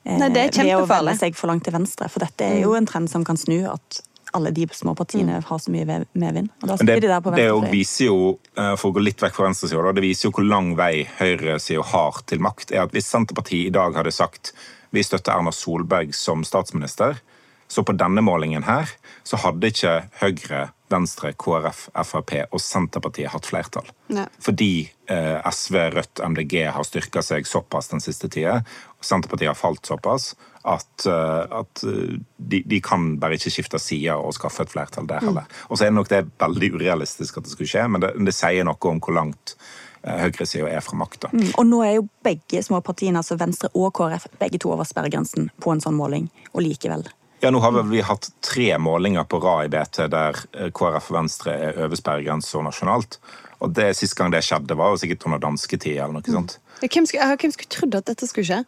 eh, 0.05 0.19
Nei, 0.19 0.29
det 0.33 0.43
er 0.43 0.53
kjempefarlig. 0.53 0.79
Ved 0.81 0.91
å 0.91 1.05
vende 1.05 1.19
seg 1.21 1.37
for 1.39 1.53
langt 1.53 1.65
til 1.69 1.77
venstre. 1.77 2.09
For 2.13 2.25
dette 2.25 2.45
er 2.47 2.63
jo 2.63 2.75
en 2.79 2.87
trend 2.89 3.11
som 3.11 3.25
kan 3.25 3.37
snu, 3.37 3.61
at 3.71 4.03
alle 4.37 4.51
de 4.53 4.67
små 4.77 4.95
partiene 4.97 5.39
har 5.45 5.59
så 5.59 5.73
mye 5.73 6.05
medvind. 6.13 6.51
Og 6.63 6.69
da 6.69 6.77
det, 6.77 6.99
de 7.01 7.09
der 7.09 7.23
på 7.25 7.33
det 7.35 7.47
viser 7.73 8.11
jo, 8.11 8.39
eh, 8.57 8.75
for 8.77 8.91
å 8.91 8.99
gå 8.99 9.05
litt 9.05 9.23
vekk 9.23 9.37
fra 9.37 9.47
venstresida, 9.49 9.83
da, 9.83 9.93
det 9.97 10.05
viser 10.05 10.29
jo 10.29 10.35
hvor 10.37 10.45
lang 10.49 10.75
vei 10.77 11.07
høyresida 11.19 11.85
har 11.95 12.21
til 12.29 12.43
makt. 12.45 12.73
er 12.73 12.85
at 12.85 12.93
Hvis 12.93 13.09
Senterpartiet 13.09 13.71
i 13.71 13.75
dag 13.75 13.97
hadde 13.97 14.13
sagt 14.13 14.53
vi 14.91 15.03
støtter 15.05 15.33
Erna 15.37 15.53
Solberg 15.53 16.15
som 16.17 16.45
statsminister, 16.45 17.21
så 17.69 17.85
på 17.85 17.93
denne 17.93 18.23
målingen 18.25 18.65
her 18.65 18.89
så 19.29 19.37
hadde 19.37 19.69
ikke 19.69 20.09
Høyre, 20.23 20.71
Venstre, 20.89 21.35
KrF, 21.37 21.89
Frp 22.09 22.33
og 22.47 22.61
Senterpartiet 22.65 23.35
hatt 23.35 23.49
flertall. 23.49 23.91
Ne. 24.09 24.25
Fordi 24.41 24.71
eh, 24.89 24.95
SV, 25.09 25.77
Rødt, 25.95 26.21
MDG 26.21 26.67
har 26.75 26.85
styrka 26.85 27.23
seg 27.25 27.47
såpass 27.49 27.89
den 27.89 28.03
siste 28.05 28.29
tida, 28.29 28.61
Senterpartiet 29.01 29.53
har 29.53 29.59
falt 29.59 29.87
såpass, 29.87 30.33
at, 30.63 31.07
eh, 31.07 31.59
at 31.61 31.83
eh, 31.87 32.19
de, 32.37 32.63
de 32.67 32.81
kan 32.85 33.13
bare 33.21 33.39
ikke 33.39 33.53
skifte 33.55 33.81
side 33.81 34.15
og 34.15 34.35
skaffe 34.37 34.67
et 34.67 34.73
flertall 34.73 35.07
der 35.09 35.25
heller. 35.25 35.47
Og 35.69 35.79
så 35.79 35.87
er 35.87 35.93
det 35.93 35.99
nok 35.99 36.11
det 36.11 36.25
veldig 36.41 36.73
urealistisk 36.77 37.39
at 37.39 37.47
det 37.47 37.55
skulle 37.55 37.71
skje, 37.71 37.87
men 37.89 38.05
det, 38.05 38.15
det 38.27 38.35
sier 38.37 38.67
noe 38.67 38.91
om 38.91 39.01
hvor 39.01 39.17
langt 39.17 39.55
eh, 40.03 40.19
høyresida 40.27 40.71
er 40.73 40.85
fra 40.85 40.99
makta. 40.99 41.31
Mm, 41.33 41.53
Og 41.55 41.69
nå 41.71 41.83
er 41.87 41.95
jo 42.01 42.09
begge 42.27 42.65
småpartiene, 42.67 43.23
altså 43.23 43.39
Venstre 43.41 43.71
og 43.75 43.95
KrF, 43.97 44.29
begge 44.43 44.61
to 44.61 44.75
over 44.75 44.89
sperregrensen 44.89 45.49
på 45.63 45.73
en 45.73 45.85
sånn 45.85 45.97
måling. 45.99 46.29
Og 46.53 46.67
likevel. 46.67 47.07
Ja, 47.39 47.53
nå 47.55 47.61
har 47.63 47.77
vi 47.87 48.01
hatt 48.03 48.33
tre 48.43 48.73
målinger 48.83 49.23
på 49.31 49.39
rad 49.39 49.69
i 49.69 49.71
BT 49.71 50.09
der 50.11 50.41
eh, 50.59 50.73
KrF 50.75 51.13
og 51.13 51.21
Venstre 51.21 51.55
er 51.69 51.85
over 51.87 52.01
sperregrensa 52.01 52.65
nasjonalt. 52.67 53.21
Og 53.65 53.75
det 53.75 53.91
Sist 53.99 54.17
gang 54.19 54.33
det 54.35 54.45
skjedde, 54.47 54.77
var 54.79 54.93
jo 54.93 55.01
sikkert 55.01 55.27
under 55.27 55.43
dansketida 55.43 56.05
eller 56.05 56.19
noe 56.21 56.35
sånt. 56.35 56.59
Hvem 56.83 57.07
skulle, 57.09 57.31
hvem 57.43 57.55
skulle 57.55 57.75
trodd 57.75 57.97
at 57.99 58.11
dette 58.11 58.29
skulle 58.31 58.47
skje? 58.47 58.61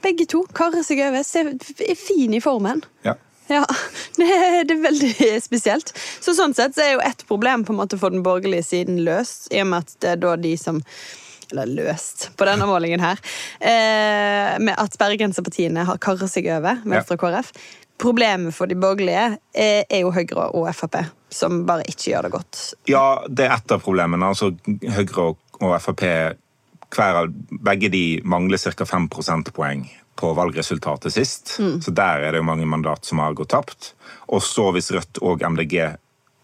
Begge 0.00 0.24
to 0.32 0.46
karer 0.56 0.84
seg 0.86 1.02
over, 1.04 1.24
ser, 1.26 1.52
er 1.84 1.98
fin 1.98 2.32
i 2.32 2.40
formen. 2.40 2.84
Ja. 3.04 3.18
Ja, 3.50 3.64
det 4.18 4.28
er, 4.30 4.76
veldig 4.84 5.32
spesielt. 5.42 5.90
Så 6.22 6.36
sånn 6.38 6.54
sett 6.56 6.76
så 6.76 6.84
er 6.84 6.92
jo 6.94 7.02
ett 7.04 7.26
problem 7.28 7.66
på 7.66 7.74
en 7.74 7.80
måte 7.82 7.98
for 8.00 8.14
den 8.14 8.22
borgerlige 8.26 8.68
siden 8.68 9.02
løst, 9.06 9.50
i 9.50 9.64
og 9.64 9.72
med 9.72 9.84
at 9.84 9.98
det 10.00 10.14
er 10.14 10.22
da 10.22 10.36
de 10.38 10.54
som 10.60 10.78
eller 11.50 11.66
løst 11.66 12.28
på 12.38 12.46
denne 12.46 12.66
målingen 12.68 13.02
her, 13.02 13.18
eh, 13.58 14.54
med 14.62 14.76
at 14.78 14.94
sperregrensepartiene 14.94 15.82
har 15.88 15.98
karret 15.98 16.30
seg 16.30 16.46
over, 16.54 16.78
Venstre 16.84 17.16
og 17.16 17.24
KrF. 17.24 17.50
Problemet 18.00 18.54
for 18.56 18.70
de 18.70 18.78
borgerlige 18.80 19.24
er, 19.52 19.84
er 19.84 20.02
jo 20.02 20.12
Høyre 20.14 20.48
og 20.56 20.68
Frp, 20.74 20.96
som 21.32 21.64
bare 21.68 21.84
ikke 21.88 22.14
gjør 22.14 22.26
det 22.26 22.34
godt. 22.34 22.60
Ja, 22.88 23.04
det 23.28 23.46
er 23.46 23.56
ett 23.58 23.74
av 23.74 23.82
problemene. 23.84 24.30
Altså, 24.32 24.52
Høyre 24.66 25.32
og, 25.32 25.74
Frp 25.84 26.06
hver, 26.90 27.28
begge 27.62 27.90
de 27.92 28.04
mangler 28.26 28.58
ca. 28.58 28.86
5 28.88 29.10
prosentpoeng 29.12 29.84
på 30.20 30.32
valgresultatet 30.36 31.14
sist. 31.14 31.54
Så 31.56 31.92
der 31.94 32.24
er 32.24 32.32
det 32.32 32.40
jo 32.40 32.48
mange 32.48 32.66
mandat 32.68 33.06
som 33.06 33.20
har 33.22 33.36
gått 33.38 33.52
tapt. 33.54 33.92
Og 34.32 34.42
så 34.44 34.70
hvis 34.74 34.90
Rødt 34.96 35.20
og 35.22 35.44
MDG 35.46 35.76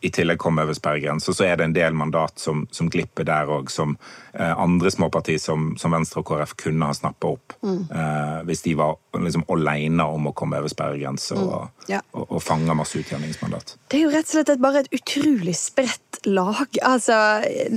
i 0.07 0.11
tillegg 0.15 0.39
kommer 0.43 0.67
over 0.67 0.77
sperregrensa, 0.79 1.35
så 1.35 1.47
er 1.49 1.59
det 1.59 1.67
en 1.69 1.75
del 1.77 1.97
mandat 1.99 2.39
som, 2.43 2.65
som 2.75 2.89
glipper 2.93 3.27
der 3.29 3.51
òg, 3.51 3.71
som 3.73 3.97
eh, 4.33 4.53
andre 4.53 4.91
småpartier 4.95 5.41
som, 5.43 5.73
som 5.81 5.95
Venstre 5.97 6.23
og 6.23 6.29
KrF 6.31 6.55
kunne 6.63 6.89
ha 6.91 6.95
snappa 6.97 7.33
opp. 7.35 7.57
Eh, 7.67 8.41
hvis 8.49 8.63
de 8.67 8.77
var 8.79 8.97
liksom 9.19 9.47
alene 9.53 10.07
om 10.17 10.31
å 10.31 10.35
komme 10.37 10.61
over 10.63 10.73
sperregrensa 10.73 11.39
og, 11.41 11.89
Ja. 11.91 12.01
og, 12.15 12.27
og 12.31 12.43
fange 12.45 12.75
masse 12.79 12.99
utjevningsmandat. 13.03 13.77
Det 13.91 14.01
er 14.01 14.07
jo 14.07 14.13
rett 14.15 14.29
og 14.31 14.35
slett 14.37 14.55
et, 14.55 14.63
bare 14.63 14.85
et 14.85 14.93
utrolig 14.97 15.57
spredt 15.59 16.23
lag. 16.27 16.67
Altså, 16.87 17.17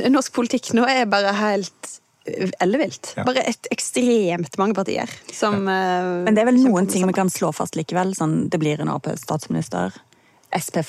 Norsk 0.10 0.34
politikk 0.36 0.72
nå 0.78 0.86
er 0.90 1.10
bare 1.10 1.34
helt 1.38 1.96
ellevilt. 2.62 3.14
Ja. 3.18 3.24
Bare 3.26 3.42
et 3.50 3.68
ekstremt 3.74 4.58
mange 4.62 4.76
partier 4.78 5.10
som 5.34 5.64
ja. 5.66 5.80
Men 6.26 6.36
det 6.36 6.44
er 6.44 6.50
vel 6.52 6.60
noen 6.62 6.90
ting 6.92 7.08
vi 7.10 7.16
kan 7.16 7.32
slå 7.34 7.50
fast 7.56 7.78
likevel. 7.80 8.14
Sånn, 8.18 8.44
det 8.52 8.60
blir 8.62 8.82
en 8.84 8.92
Ap-statsminister. 8.94 9.96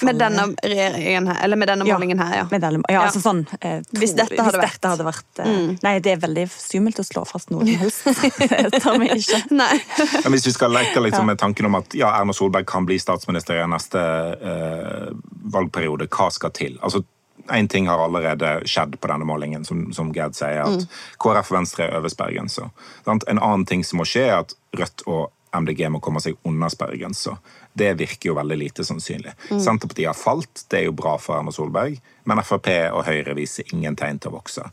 Med 0.07 0.17
denne 0.17 0.47
regjeringen 0.65 1.27
her, 1.29 1.37
eller 1.45 1.57
med 1.61 1.69
denne 1.69 1.85
målingen 1.85 2.19
her, 2.23 2.37
ja. 2.39 2.45
Med 2.51 2.63
denne, 2.65 2.81
ja, 2.89 2.95
Ja. 2.95 3.03
altså 3.07 3.21
sånn 3.21 3.43
eh, 3.61 3.83
to, 3.85 3.99
Hvis 4.01 4.15
dette 4.17 4.41
hadde 4.41 4.57
vært- 4.59 4.79
dette 4.79 4.89
hadde 4.95 5.05
vært 5.05 5.43
eh, 5.45 5.77
Nei, 5.85 5.93
det 6.01 6.13
er 6.15 6.23
veldig 6.23 6.47
skummelt 6.55 6.99
å 7.03 7.05
slå 7.05 7.27
fast 7.29 7.51
noe 7.53 7.67
som 7.69 7.83
helst. 7.83 8.05
det 8.73 8.81
tar 8.81 8.99
vi 8.99 9.11
ikke. 9.13 9.43
Nei. 9.61 9.77
Men 10.25 10.33
hvis 10.33 10.47
vi 10.49 10.55
skal 10.57 10.73
leke 10.73 11.03
liksom 11.05 11.27
med 11.29 11.39
tanken 11.39 11.69
om 11.69 11.77
at 11.77 11.93
ja, 11.95 12.09
Erna 12.21 12.33
Solberg 12.33 12.65
kan 12.67 12.89
bli 12.89 12.97
statsminister 12.99 13.61
i 13.61 13.67
neste 13.69 14.01
eh, 14.01 15.09
valgperiode, 15.53 16.09
hva 16.09 16.31
skal 16.33 16.51
til? 16.57 16.79
Altså, 16.83 17.05
Én 17.51 17.67
ting 17.69 17.89
har 17.89 17.99
allerede 18.05 18.61
skjedd 18.69 18.93
på 19.01 19.09
denne 19.11 19.27
målingen, 19.27 19.65
som, 19.67 19.89
som 19.97 20.13
Gerd 20.15 20.37
sier, 20.39 20.61
at 20.63 20.85
KrF 21.19 21.49
og 21.51 21.57
Venstre 21.57 21.87
er 21.89 21.97
over 21.99 22.13
sperregrensa. 22.13 22.69
En 23.11 23.41
annen 23.41 23.65
ting 23.67 23.83
som 23.83 23.99
må 23.99 24.05
skje, 24.07 24.27
er 24.29 24.37
at 24.45 24.53
Rødt 24.79 25.03
og 25.11 25.33
MDG 25.57 25.89
må 25.91 25.99
komme 26.05 26.21
seg 26.23 26.37
under 26.47 26.71
sperregrensa. 26.71 27.39
Det 27.73 27.93
virker 28.01 28.33
jo 28.33 28.37
veldig 28.39 28.57
lite 28.59 28.85
sannsynlig. 28.85 29.33
Senterpartiet 29.49 30.11
har 30.11 30.19
falt, 30.19 30.65
det 30.73 30.81
er 30.81 30.89
jo 30.89 30.95
bra 30.97 31.15
for 31.23 31.39
Erna 31.39 31.53
Solberg, 31.55 32.01
men 32.29 32.43
Frp 32.45 32.69
og 32.91 33.05
Høyre 33.07 33.37
viser 33.39 33.69
ingen 33.75 33.97
tegn 33.99 34.19
til 34.21 34.33
å 34.33 34.39
vokse. 34.41 34.67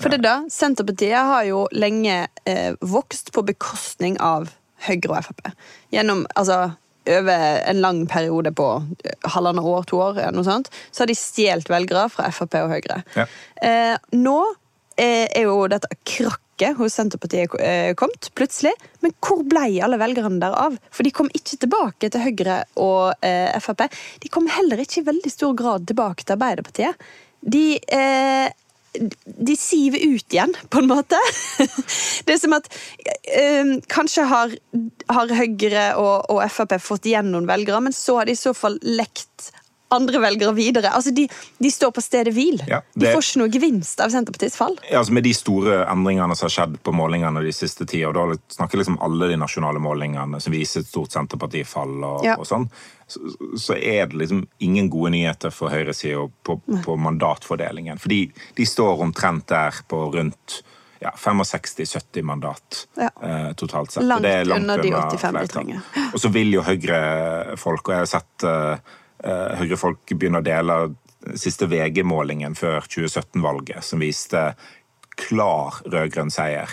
For 0.00 0.12
det 0.12 0.22
da, 0.24 0.38
Senterpartiet 0.52 1.32
har 1.32 1.48
jo 1.48 1.64
lenge 1.74 2.24
eh, 2.46 2.78
vokst 2.80 3.34
på 3.34 3.44
bekostning 3.50 4.20
av 4.22 4.52
Høyre 4.86 5.10
og 5.10 5.28
Frp. 5.28 5.52
Gjennom, 5.94 6.24
altså 6.38 6.74
over 7.10 7.70
en 7.70 7.80
lang 7.80 8.06
periode 8.06 8.52
på 8.52 8.68
eh, 9.04 9.30
halvannet 9.34 9.64
år, 9.64 9.84
to 9.88 10.00
år, 10.00 10.20
noe 10.32 10.46
sånt, 10.46 10.70
så 10.90 11.04
har 11.04 11.10
de 11.10 11.18
stjålet 11.18 11.70
velgere 11.70 12.06
fra 12.12 12.30
Frp 12.32 12.58
og 12.62 12.72
Høyre. 12.74 13.00
Ja. 13.16 13.26
Eh, 13.60 13.96
nå 14.16 14.38
eh, 14.96 15.26
er 15.26 15.46
jo 15.48 15.64
dette 15.70 15.90
krakket 16.54 16.78
hos 16.78 16.94
Senterpartiet 16.94 17.54
eh, 17.60 17.94
kommet, 17.94 18.30
plutselig. 18.34 18.72
Men 19.00 19.12
hvor 19.20 19.44
ble 19.44 19.82
alle 19.82 19.98
velgerne 19.98 20.40
der 20.40 20.54
av? 20.54 20.76
For 20.90 21.04
de 21.04 21.10
kom 21.10 21.28
ikke 21.32 21.58
tilbake 21.58 22.10
til 22.10 22.20
Høyre 22.20 22.64
og 22.76 23.14
eh, 23.24 23.54
Frp. 23.60 23.88
De 24.22 24.28
kom 24.28 24.46
heller 24.48 24.78
ikke 24.80 25.02
i 25.02 25.06
veldig 25.06 25.30
stor 25.30 25.54
grad 25.54 25.86
tilbake 25.86 26.24
til 26.24 26.36
Arbeiderpartiet. 26.36 26.94
De 27.40 27.78
eh, 27.78 28.50
de 28.94 29.56
siver 29.58 29.98
ut 30.06 30.30
igjen, 30.30 30.52
på 30.70 30.78
en 30.78 30.86
måte. 30.86 31.18
Det 32.24 32.36
er 32.36 32.38
som 32.38 32.54
at 32.54 32.68
eh, 33.26 33.74
Kanskje 33.90 34.22
har, 34.30 34.54
har 35.10 35.34
Høyre 35.34 35.88
og, 35.98 36.30
og 36.30 36.44
Frp 36.46 36.76
fått 36.78 37.10
igjen 37.10 37.32
noen 37.32 37.48
velgere, 37.50 37.82
men 37.82 37.96
så 37.96 38.20
har 38.20 38.30
de 38.30 38.36
i 38.36 38.38
så 38.38 38.54
fall 38.54 38.78
lekt 38.86 39.50
andre 39.96 40.20
velgere 40.22 40.54
videre. 40.56 40.90
Altså, 40.94 41.12
De, 41.14 41.28
de 41.62 41.70
står 41.70 41.92
på 41.96 42.02
stedet 42.04 42.34
hvil. 42.34 42.60
Ja, 42.70 42.80
De 42.94 43.06
får 43.12 43.22
ikke 43.24 43.42
noe 43.42 43.52
gevinst 43.54 44.00
av 44.04 44.10
Senterpartiets 44.14 44.56
fall. 44.58 44.76
Ja, 44.90 45.00
altså 45.02 45.14
Med 45.16 45.24
de 45.26 45.34
store 45.36 45.84
endringene 45.90 46.36
som 46.36 46.48
har 46.48 46.54
skjedd 46.56 46.76
på 46.84 46.94
målingene 46.96 47.42
de 47.44 47.52
siste 47.54 47.86
tida, 47.86 48.10
og 48.10 48.16
da 48.18 48.56
snakker 48.56 48.80
liksom 48.82 48.98
alle 49.04 49.30
de 49.32 49.38
nasjonale 49.40 49.82
målingene 49.82 50.40
som 50.42 50.54
viser 50.54 50.82
et 50.84 50.90
stort 50.90 51.14
Senterpartifall, 51.14 51.96
og, 52.04 52.24
Ja. 52.26 52.36
og 52.38 52.46
sånn, 52.48 52.68
så, 53.06 53.20
så 53.60 53.74
er 53.76 54.06
det 54.08 54.16
liksom 54.22 54.46
ingen 54.64 54.88
gode 54.90 55.12
nyheter 55.12 55.52
for 55.52 55.68
høyresida 55.70 56.24
på, 56.42 56.58
på 56.84 56.96
mandatfordelingen. 56.96 57.98
For 58.00 58.08
de, 58.08 58.66
står 58.66 59.02
omtrent 59.04 59.46
der 59.52 59.76
på 59.88 60.06
rundt 60.14 60.62
ja, 61.04 61.10
65-70 61.20 62.22
mandat 62.22 62.86
Ja. 62.96 63.10
eh, 63.22 63.52
totalt 63.52 63.90
sett. 63.92 64.04
Langt 64.08 64.22
det 64.24 64.32
er 64.32 64.44
langt 64.48 64.62
under 64.62 64.82
de 64.82 64.90
85 64.92 65.40
de 65.40 65.46
trenger. 65.52 65.80
Og 66.14 66.20
så 66.22 66.30
vil 66.32 66.54
jo 66.56 66.62
Høyre-folk, 66.64 67.88
og 67.88 67.92
jeg 67.94 68.00
har 68.04 68.10
sett 68.10 68.46
uh, 68.48 68.94
Høyre-folk 69.24 70.12
begynner 70.14 70.42
å 70.42 70.46
dele 70.46 70.78
siste 71.40 71.66
VG-målingen 71.70 72.54
før 72.58 72.84
2017-valget, 72.84 73.84
som 73.86 74.02
viste 74.04 74.54
klar 75.16 75.80
rød-grønn 75.86 76.32
seier. 76.34 76.68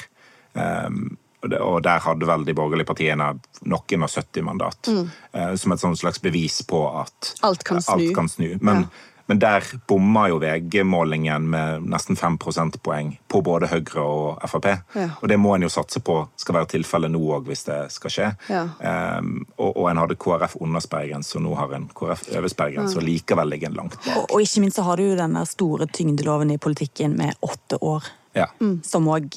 Um, 0.53 1.17
og 1.41 1.79
der 1.81 2.03
hadde 2.03 2.27
vel 2.29 2.43
de 2.46 2.53
borgerlige 2.53 2.86
partiene 2.91 3.31
noen 3.65 4.03
og 4.05 4.12
70 4.12 4.43
mandat. 4.46 4.89
eh, 5.34 5.55
som 5.55 5.72
et 5.74 5.79
slags 5.98 6.20
bevis 6.22 6.62
på 6.62 6.81
at 7.01 7.34
Mm. 7.41 7.48
Alt 7.50 7.63
kan 7.63 7.81
snu. 7.81 7.93
Alt 7.93 8.15
kan 8.15 8.27
snu. 8.29 8.58
Men, 8.62 8.75
Ja. 8.75 8.88
Men 9.31 9.39
der 9.39 9.63
bomma 9.88 10.25
jo 10.27 10.41
VG-målingen 10.43 11.45
med 11.53 11.85
nesten 11.88 12.17
5 12.19 12.35
prosentpoeng 12.43 13.13
på 13.31 13.39
både 13.47 13.69
Høyre 13.71 14.03
og 14.03 14.41
Frp. 14.51 14.65
Ja. 15.00 15.05
Og 15.21 15.31
det 15.31 15.38
må 15.39 15.53
en 15.55 15.63
jo 15.63 15.69
satse 15.71 16.01
på 16.03 16.17
skal 16.35 16.57
være 16.57 16.67
tilfellet 16.73 17.13
nå 17.13 17.21
òg, 17.38 17.45
hvis 17.47 17.63
det 17.69 17.77
skal 17.95 18.11
skje. 18.11 18.27
Ja. 18.51 18.65
Um, 18.83 19.45
og, 19.55 19.69
og 19.69 19.88
en 19.88 20.01
hadde 20.01 20.17
KrF 20.19 20.57
under 20.59 20.83
sperregrense, 20.83 21.38
og 21.39 21.45
nå 21.45 21.55
har 21.55 21.77
en 21.77 21.88
KrF 21.95 22.25
over 22.33 22.51
sperregrense, 22.51 23.00
og 23.00 23.07
likevel 23.07 23.53
ligger 23.55 23.71
en 23.71 23.79
langt 23.79 23.95
bak. 24.01 24.11
Og, 24.17 24.25
og 24.35 24.43
ikke 24.43 24.65
minst 24.65 24.81
så 24.81 24.83
har 24.89 25.00
du 25.00 25.05
jo 25.05 25.15
den 25.23 25.39
der 25.39 25.47
store 25.47 25.88
tyngdeloven 25.88 26.51
i 26.51 26.59
politikken 26.59 27.15
med 27.21 27.39
åtte 27.39 27.79
år, 27.79 28.11
Ja. 28.35 28.50
som 28.83 29.07
òg 29.15 29.31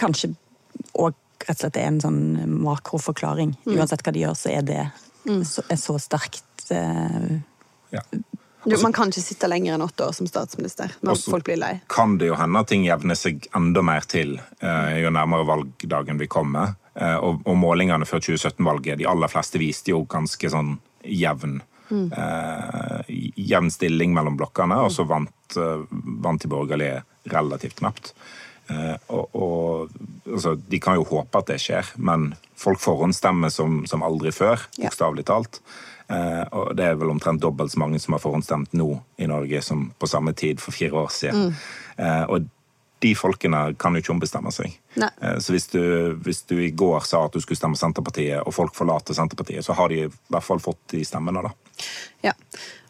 kanskje 0.00 0.34
og 1.00 1.14
rett 1.46 1.56
og 1.56 1.62
slett 1.64 1.80
er 1.80 1.88
en 1.88 2.00
sånn 2.04 2.20
makroforklaring. 2.60 3.56
Uansett 3.72 4.04
hva 4.04 4.12
de 4.12 4.26
gjør, 4.26 4.36
så 4.36 4.52
er 4.52 4.68
det 4.68 4.82
så, 5.48 5.64
er 5.68 5.80
så 5.80 5.96
sterkt 6.00 6.72
eh, 6.76 7.40
ja. 7.94 8.04
Du, 8.64 8.76
man 8.82 8.92
kan 8.92 9.08
ikke 9.08 9.22
sitte 9.24 9.48
lenger 9.48 9.74
enn 9.74 9.82
åtte 9.86 10.04
år 10.04 10.12
som 10.12 10.26
statsminister 10.28 10.92
når 11.00 11.14
Også- 11.16 11.30
folk 11.32 11.44
blir 11.44 11.56
lei. 11.56 11.80
kan 11.88 12.18
det 12.18 12.28
jo 12.28 12.34
hende 12.36 12.60
at 12.60 12.68
ting 12.68 12.84
jevner 12.84 13.16
seg 13.16 13.46
enda 13.56 13.82
mer 13.82 14.00
til 14.00 14.36
eh, 14.60 15.00
jo 15.00 15.10
nærmere 15.10 15.46
valgdagen 15.48 16.18
vi 16.20 16.26
kommer. 16.26 16.74
Eh, 16.94 17.16
og, 17.16 17.40
og 17.46 17.56
målingene 17.56 18.04
før 18.04 18.20
2017-valget, 18.20 18.98
de 18.98 19.06
aller 19.08 19.28
fleste 19.32 19.58
viste 19.58 19.94
jo 19.94 20.04
ganske 20.04 20.50
sånn 20.50 20.78
jevn 21.04 21.62
eh, 21.90 23.04
jevn 23.36 23.70
stilling 23.70 24.12
mellom 24.14 24.36
blokkene, 24.36 24.76
og 24.84 24.92
så 24.94 25.06
vant, 25.08 25.56
eh, 25.56 25.84
vant 26.22 26.42
de 26.42 26.48
borgerlige 26.50 27.02
relativt 27.32 27.80
knapt. 27.80 28.12
Eh, 28.70 28.96
og, 29.10 29.34
og 29.34 30.30
altså, 30.30 30.54
De 30.54 30.80
kan 30.82 30.98
jo 30.98 31.06
håpe 31.08 31.42
at 31.42 31.50
det 31.50 31.60
skjer, 31.62 31.92
men 31.98 32.30
folk 32.58 32.80
forhåndsstemmer 32.82 33.52
som, 33.52 33.82
som 33.90 34.04
aldri 34.06 34.32
før, 34.34 34.62
bokstavelig 34.78 35.26
talt. 35.30 35.60
Eh, 36.10 36.44
og 36.56 36.72
det 36.78 36.86
er 36.86 36.96
vel 36.98 37.12
omtrent 37.12 37.42
dobbelt 37.42 37.72
så 37.72 37.82
mange 37.82 38.00
som 38.02 38.16
har 38.16 38.22
forhåndsstemt 38.22 38.72
nå 38.78 38.92
i 39.22 39.28
Norge 39.30 39.60
som 39.62 39.90
på 39.98 40.08
samme 40.10 40.34
tid 40.34 40.62
for 40.62 40.74
fire 40.74 41.04
år 41.04 41.12
siden. 41.14 41.52
Eh, 42.00 42.24
og 42.26 42.48
de 43.00 43.12
folkene 43.16 43.60
kan 43.80 43.94
jo 43.94 44.02
ikke 44.02 44.12
ombestemme 44.12 44.52
seg. 44.52 44.74
Eh, 45.00 45.38
så 45.40 45.54
hvis 45.54 45.70
du, 45.72 45.80
hvis 46.24 46.42
du 46.50 46.56
i 46.60 46.72
går 46.76 47.06
sa 47.08 47.24
at 47.26 47.36
du 47.36 47.40
skulle 47.40 47.58
stemme 47.58 47.78
Senterpartiet, 47.78 48.42
og 48.42 48.54
folk 48.54 48.74
forlater 48.76 49.16
Senterpartiet, 49.16 49.64
så 49.64 49.76
har 49.78 49.92
de 49.92 50.04
i 50.04 50.10
hvert 50.10 50.46
fall 50.46 50.60
fått 50.62 50.82
de 50.92 51.04
stemmene, 51.06 51.46
da. 51.46 51.54
Ja. 52.26 52.34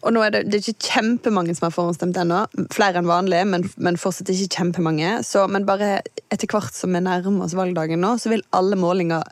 Og 0.01 0.15
nå 0.17 0.23
er 0.25 0.33
det, 0.35 0.45
det 0.49 0.59
er 0.59 0.71
ikke 0.71 0.95
kjempemange 0.95 1.55
som 1.57 1.67
har 1.69 1.75
forhåndsstemt 1.75 2.19
ennå. 2.23 2.45
Flere 2.73 3.03
enn 3.03 3.11
vanlig, 3.11 3.43
men, 3.51 3.67
men 3.77 4.01
fortsatt 4.01 4.33
ikke 4.33 4.61
kjempemange. 4.61 5.19
Så, 5.27 5.45
men 5.53 5.69
bare 5.69 6.01
etter 6.33 6.49
hvert 6.51 6.77
som 6.77 6.97
vi 6.97 7.03
nærmer 7.05 7.47
oss 7.47 7.57
valgdagen 7.59 8.01
nå, 8.01 8.17
så 8.21 8.33
vil 8.33 8.45
alle 8.57 8.79
målinger 8.81 9.27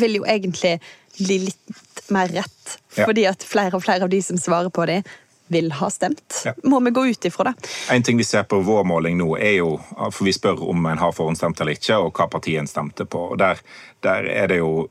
vil 0.00 0.20
jo 0.20 0.24
egentlig 0.24 0.78
bli 1.18 1.40
litt 1.50 2.04
mer 2.08 2.30
rett. 2.32 2.78
Ja. 2.96 3.04
Fordi 3.04 3.26
at 3.28 3.44
flere 3.44 3.76
og 3.76 3.84
flere 3.84 4.06
av 4.06 4.12
de 4.12 4.22
som 4.24 4.40
svarer 4.40 4.72
på 4.72 4.86
de, 4.88 5.02
vil 5.50 5.72
ha 5.72 5.88
stemt. 5.90 6.42
Ja. 6.44 6.52
Må 6.62 6.78
vi 6.80 6.92
gå 6.94 7.06
ut 7.10 7.24
ifra 7.26 7.48
det. 7.50 7.68
En 7.90 8.02
ting 8.06 8.18
vi 8.20 8.24
ser 8.24 8.44
på 8.46 8.60
vår 8.62 8.84
måling 8.86 9.16
nå, 9.18 9.32
er 9.34 9.56
jo 9.58 9.72
For 9.98 10.22
vi 10.22 10.34
spør 10.36 10.62
om 10.70 10.86
en 10.86 11.02
har 11.02 11.10
forhåndsstemt 11.16 11.60
eller 11.60 11.74
ikke, 11.74 11.98
og 11.98 12.14
hva 12.14 12.28
partiet 12.30 12.62
en 12.62 12.70
stemte 12.70 13.04
på. 13.04 13.24
Og 13.34 13.38
Der, 13.38 13.58
der 14.06 14.30
er 14.30 14.46
det 14.46 14.60
jo 14.60 14.86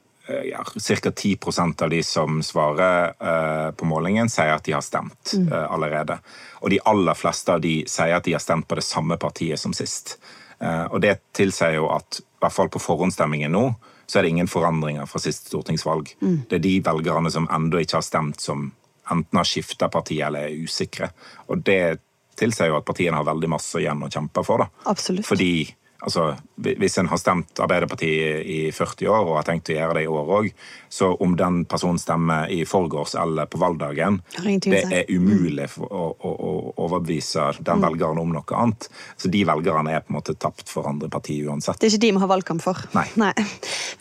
ja, 0.49 0.63
ca. 0.63 1.09
10% 1.09 1.83
av 1.83 1.89
de 1.89 2.03
som 2.03 2.43
svarer 2.43 3.13
eh, 3.19 3.71
på 3.71 3.85
målingen, 3.85 4.29
sier 4.29 4.53
at 4.55 4.65
de 4.65 4.75
har 4.75 4.85
stemt 4.85 5.33
eh, 5.39 5.65
allerede. 5.71 6.19
Og 6.61 6.73
de 6.73 6.81
aller 6.85 7.17
fleste 7.17 7.53
av 7.55 7.61
de 7.63 7.81
sier 7.89 8.15
at 8.15 8.25
de 8.27 8.35
har 8.35 8.43
stemt 8.43 8.67
på 8.67 8.77
det 8.79 8.85
samme 8.85 9.17
partiet 9.17 9.59
som 9.59 9.73
sist. 9.75 10.17
Eh, 10.59 10.85
og 10.85 10.99
det 11.01 11.17
tilsier 11.35 11.79
jo 11.79 11.89
at 11.93 12.21
i 12.21 12.25
hvert 12.43 12.55
fall 12.55 12.71
på 12.71 12.81
forhåndsstemmingen 12.83 13.53
nå, 13.55 13.65
så 14.09 14.19
er 14.19 14.25
det 14.25 14.33
ingen 14.33 14.49
forandringer 14.49 15.05
fra 15.05 15.21
sist 15.21 15.51
stortingsvalg. 15.51 16.15
Det 16.49 16.57
er 16.57 16.63
de 16.63 16.77
velgerne 16.81 17.29
som 17.29 17.45
ennå 17.53 17.83
ikke 17.83 17.99
har 17.99 18.05
stemt, 18.05 18.41
som 18.41 18.71
enten 19.11 19.37
har 19.37 19.45
skifta 19.45 19.89
parti 19.89 20.17
eller 20.25 20.47
er 20.47 20.63
usikre. 20.65 21.11
Og 21.49 21.61
det 21.65 21.99
tilsier 22.39 22.71
jo 22.71 22.79
at 22.79 22.87
partiene 22.87 23.19
har 23.19 23.27
veldig 23.27 23.51
masse 23.51 23.77
igjen 23.81 24.01
å 24.01 24.09
kjempe 24.09 24.43
for. 24.47 24.63
da. 24.63 24.89
Absolutt. 24.89 25.27
Fordi 25.27 25.67
altså, 25.99 26.25
hvis 26.55 26.97
en 26.97 27.09
har 27.11 27.19
stemt 27.19 27.59
Arbeiderpartiet 27.59 28.45
i 28.47 28.59
40 28.75 29.09
år 29.11 29.27
og 29.27 29.37
har 29.39 29.47
tenkt 29.47 29.71
å 29.71 29.75
gjøre 29.75 29.97
det 29.97 30.03
i 30.05 30.11
år 30.11 30.31
òg, 30.39 30.49
så 30.89 31.11
om 31.23 31.35
den 31.39 31.63
personen 31.69 31.99
stemmer 32.01 32.51
i 32.53 32.61
forgårs 32.67 33.15
eller 33.19 33.49
på 33.51 33.59
valgdagen, 33.61 34.21
det. 34.35 34.63
Mm. 34.65 34.95
er 35.01 35.11
umulig 35.11 35.67
å, 35.77 36.03
å, 36.11 36.33
å 36.33 36.53
overbevise 36.85 37.49
den 37.65 37.83
velgeren 37.83 38.21
om 38.21 38.33
noe 38.35 38.59
annet. 38.63 38.89
Så 39.19 39.31
de 39.31 39.43
velgerne 39.47 39.95
er 39.95 40.05
på 40.05 40.13
en 40.13 40.19
måte 40.19 40.37
tapt 40.39 40.67
for 40.71 40.89
andre 40.89 41.11
partier 41.11 41.49
uansett. 41.49 41.79
Det 41.79 41.89
er 41.89 41.95
ikke 41.95 42.05
de 42.07 42.13
vi 42.15 42.23
har 42.23 42.33
valgkamp 42.33 42.63
for. 42.63 42.83
Nei. 42.95 43.07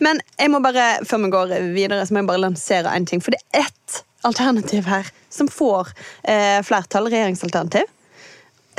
Men 0.03 0.21
jeg 0.39 0.53
må 0.53 0.63
bare, 0.63 0.91
før 1.07 1.25
vi 1.25 1.33
går 1.35 1.55
videre, 1.75 2.05
så 2.05 2.15
må 2.15 2.23
jeg 2.23 2.31
bare 2.31 2.45
lansere 2.47 2.93
en 2.95 3.07
ting. 3.09 3.23
For 3.23 3.35
det 3.35 3.43
er 3.51 3.67
ett 3.67 4.03
alternativ 4.27 4.87
her 4.89 5.07
som 5.31 5.47
får 5.51 5.93
eh, 6.23 6.59
flertall, 6.65 7.09
regjeringsalternativ. 7.11 7.87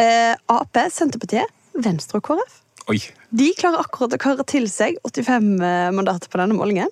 Eh, 0.00 0.34
Ap, 0.52 0.80
Senterpartiet, 0.92 1.48
Venstre 1.76 2.20
og 2.20 2.26
KrF. 2.28 2.60
Oi! 2.90 2.98
De 3.30 3.52
klarer 3.54 3.84
akkurat 3.84 4.16
å 4.16 4.18
kare 4.18 4.44
til 4.50 4.66
seg 4.70 4.96
85 5.06 5.50
mandater 5.94 6.30
på 6.30 6.40
denne 6.40 6.56
målingen. 6.58 6.90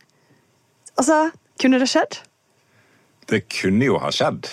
Altså, 0.95 1.33
kunne 1.59 1.81
det 1.83 1.89
skjedd? 1.91 2.21
Det 3.29 3.43
kunne 3.51 3.89
jo 3.89 3.99
ha 3.99 4.13
skjedd. 4.15 4.47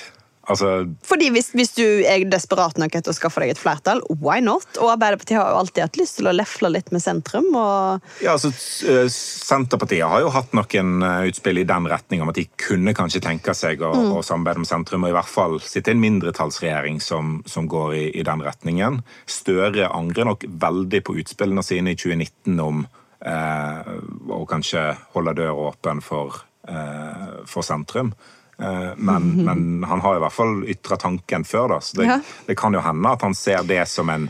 Altså, 0.52 0.86
Fordi 1.06 1.30
hvis, 1.34 1.50
hvis 1.58 1.74
du 1.78 1.84
er 2.06 2.26
desperat 2.30 2.78
nok 2.82 2.96
etter 2.98 3.12
å 3.12 3.18
skaffe 3.18 3.42
deg 3.42 3.54
et 3.54 3.62
flertall, 3.62 4.02
why 4.22 4.42
not? 4.44 4.68
Og 4.78 4.92
Arbeiderpartiet 4.94 5.40
har 5.40 5.54
jo 5.54 5.62
alltid 5.64 5.86
hatt 5.86 6.00
lyst 6.00 6.20
til 6.20 6.30
å 6.30 6.36
lefle 6.36 6.72
litt 6.74 6.92
med 6.94 7.04
sentrum. 7.04 7.48
og... 7.58 8.06
Ja, 8.24 8.36
altså, 8.36 8.52
eh, 8.90 9.08
Senterpartiet 9.12 10.06
har 10.10 10.22
jo 10.24 10.34
hatt 10.36 10.54
noen 10.58 11.06
eh, 11.06 11.30
utspill 11.32 11.62
i 11.62 11.68
den 11.68 11.90
retning 11.90 12.22
om 12.24 12.32
at 12.32 12.40
de 12.40 12.46
kunne 12.62 12.94
kanskje 12.98 13.24
tenke 13.26 13.56
seg 13.58 13.82
å, 13.86 13.92
å 14.20 14.22
samarbeide 14.26 14.62
med 14.62 14.70
sentrum, 14.70 15.08
og 15.08 15.14
i 15.14 15.18
hvert 15.18 15.32
fall 15.32 15.58
sitte 15.64 15.94
i 15.94 15.98
en 15.98 16.04
mindretallsregjering 16.04 17.02
som, 17.04 17.40
som 17.50 17.70
går 17.72 17.98
i, 17.98 18.06
i 18.22 18.28
den 18.28 18.46
retningen. 18.46 19.02
Støre 19.30 19.90
angrer 19.94 20.30
nok 20.30 20.46
veldig 20.62 21.02
på 21.06 21.18
utspillene 21.24 21.66
sine 21.66 21.96
i 21.96 22.00
2019 22.00 22.62
om 22.62 22.86
eh, 23.26 23.94
å 24.30 24.44
kanskje 24.50 24.92
holde 25.16 25.36
døra 25.42 25.72
åpen 25.72 26.02
for, 26.06 26.44
eh, 26.70 27.42
for 27.50 27.66
sentrum. 27.66 28.14
Eh, 28.60 28.94
Men, 28.98 29.46
men 29.46 29.84
han 29.84 30.00
har 30.02 30.16
i 30.16 30.20
hvert 30.24 30.32
fall 30.34 30.64
ytra 30.72 30.98
tanken 30.98 31.44
før, 31.44 31.68
da. 31.76 31.80
Så 31.84 31.98
det, 32.00 32.06
Ja. 32.08 32.20
det 32.48 32.56
kan 32.58 32.74
jo 32.74 32.80
hende 32.82 33.12
at 33.12 33.22
han 33.22 33.34
ser 33.36 33.64
det 33.68 33.82
som 33.88 34.10
en 34.10 34.30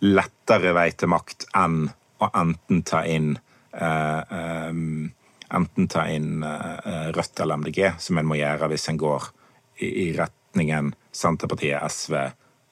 lettere 0.00 0.72
vei 0.74 0.90
til 0.92 1.08
makt 1.08 1.46
enn 1.56 1.88
å 2.20 2.28
enten 2.34 2.82
ta 2.86 3.04
inn 3.06 3.38
eh, 3.74 4.22
um, 4.70 5.12
Enten 5.54 5.86
ta 5.88 6.06
inn 6.10 6.42
eh, 6.42 7.10
Rødt 7.14 7.40
eller 7.40 7.56
MDG, 7.60 7.92
som 8.00 8.18
en 8.18 8.26
må 8.26 8.34
gjøre 8.38 8.66
hvis 8.72 8.88
en 8.90 8.96
går 8.98 9.26
i, 9.78 9.86
i 9.86 10.06
retningen 10.16 10.88
Senterpartiet, 11.14 11.82
SV 11.92 12.14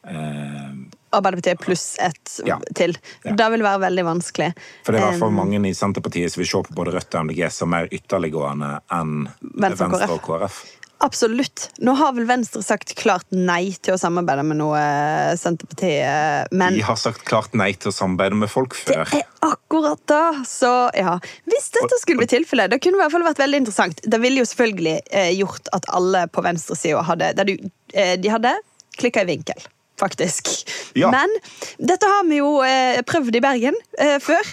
eh, 0.08 0.72
Arbeiderpartiet 1.12 1.60
pluss 1.60 1.96
ett 2.00 2.40
Ja. 2.46 2.58
til. 2.74 2.96
Ja. 3.24 3.34
Det 3.36 3.50
vil 3.52 3.62
være 3.62 3.80
veldig 3.84 4.04
vanskelig. 4.08 4.50
For 4.84 4.92
det 4.92 5.00
er 5.00 5.04
i 5.04 5.10
hvert 5.10 5.20
fall 5.20 5.34
mange 5.36 5.60
i 5.68 5.74
Senterpartiet 5.76 6.32
som 6.32 6.40
vil 6.40 6.48
se 6.48 6.62
på 6.70 6.74
både 6.78 6.94
Rødt 6.96 7.14
og 7.14 7.26
MDG 7.28 7.50
som 7.52 7.70
mer 7.70 7.86
ytterliggående 7.92 8.72
enn 8.90 9.28
Venstre 9.42 10.08
og 10.08 10.22
KrF. 10.24 10.62
Absolutt. 11.02 11.64
Nå 11.82 11.96
har 11.98 12.12
vel 12.14 12.28
Venstre 12.28 12.62
sagt 12.62 12.94
klart 12.98 13.26
nei 13.34 13.72
til 13.82 13.96
å 13.96 13.98
samarbeide 13.98 14.44
med 14.46 14.60
noe 14.60 14.78
eh, 14.78 15.32
Senterpartiet, 15.40 16.52
men 16.54 16.76
De 16.78 16.84
har 16.86 16.98
sagt 17.00 17.24
klart 17.26 17.56
nei 17.58 17.72
til 17.74 17.90
å 17.90 17.94
samarbeide 17.96 18.38
med 18.38 18.50
folk 18.52 18.76
før. 18.78 19.02
det 19.10 19.24
er 19.24 19.48
akkurat 19.48 19.98
da! 20.10 20.22
Så 20.46 20.70
ja, 20.94 21.16
Hvis 21.50 21.72
dette 21.74 21.98
skulle 21.98 22.22
bli 22.22 22.30
tilfellet, 22.30 22.70
det 22.70 22.78
kunne 22.84 23.00
i 23.00 23.02
hvert 23.02 23.14
fall 23.16 23.26
vært 23.26 23.42
veldig 23.42 23.62
interessant. 23.64 24.02
Det 24.06 24.22
ville 24.22 24.44
jo 24.44 24.48
selvfølgelig 24.52 24.96
eh, 25.10 25.32
gjort 25.40 25.72
at 25.74 25.90
alle 25.90 26.28
på 26.30 26.46
venstresida 26.46 27.02
hadde 27.10 27.32
der 27.40 27.50
du, 27.50 27.56
eh, 27.94 28.14
De 28.22 28.30
hadde 28.30 28.54
klikka 29.00 29.24
i 29.24 29.30
vinkel, 29.32 29.58
faktisk. 30.02 30.50
Ja. 30.98 31.10
Men 31.14 31.30
dette 31.78 32.08
har 32.10 32.26
vi 32.28 32.40
jo 32.40 32.56
eh, 32.66 33.00
prøvd 33.06 33.38
i 33.38 33.42
Bergen 33.44 33.78
eh, 33.98 34.18
før. 34.22 34.52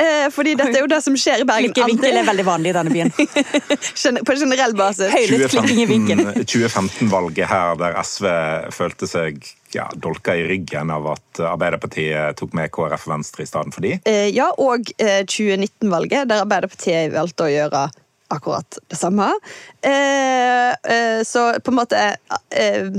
Eh, 0.00 0.26
fordi 0.34 0.54
dette 0.60 0.76
er 0.76 0.84
jo 0.84 0.90
det 0.90 1.00
som 1.04 1.16
skjer 1.18 1.44
i 1.44 1.48
Bergen. 1.48 1.74
Klikk 1.76 2.04
er 2.06 2.26
veldig 2.28 2.46
vanlig 2.46 2.74
i 2.74 2.76
denne 2.76 2.92
byen. 2.94 3.14
På 4.28 4.36
generell 4.36 4.76
basis. 4.78 5.08
Høylytt 5.14 5.48
klikking 5.54 5.82
i 5.84 5.88
vinkel. 5.88 6.26
2015-valget 6.44 7.50
her 7.50 7.80
der 7.80 7.96
SV 8.04 8.28
følte 8.76 9.08
seg 9.10 9.40
ja, 9.74 9.86
dolka 9.94 10.34
i 10.36 10.44
ryggen 10.48 10.90
av 10.90 11.06
at 11.12 11.40
Arbeiderpartiet 11.46 12.38
tok 12.40 12.54
med 12.58 12.72
KrF 12.74 13.06
og 13.06 13.14
Venstre 13.14 13.46
i 13.46 13.50
stedet 13.50 13.74
for 13.74 13.86
de. 13.86 13.96
Eh, 14.08 14.28
ja, 14.34 14.50
og 14.58 14.90
eh, 14.98 15.22
2019-valget, 15.26 16.28
der 16.30 16.44
Arbeiderpartiet 16.44 17.14
valgte 17.14 17.46
å 17.46 17.52
gjøre 17.52 17.88
akkurat 18.30 18.78
det 18.90 18.98
samme. 18.98 19.30
Eh, 19.82 20.70
eh, 20.70 21.22
så 21.26 21.52
på 21.60 21.72
en 21.72 21.78
måte 21.80 22.02
eh, 22.50 22.90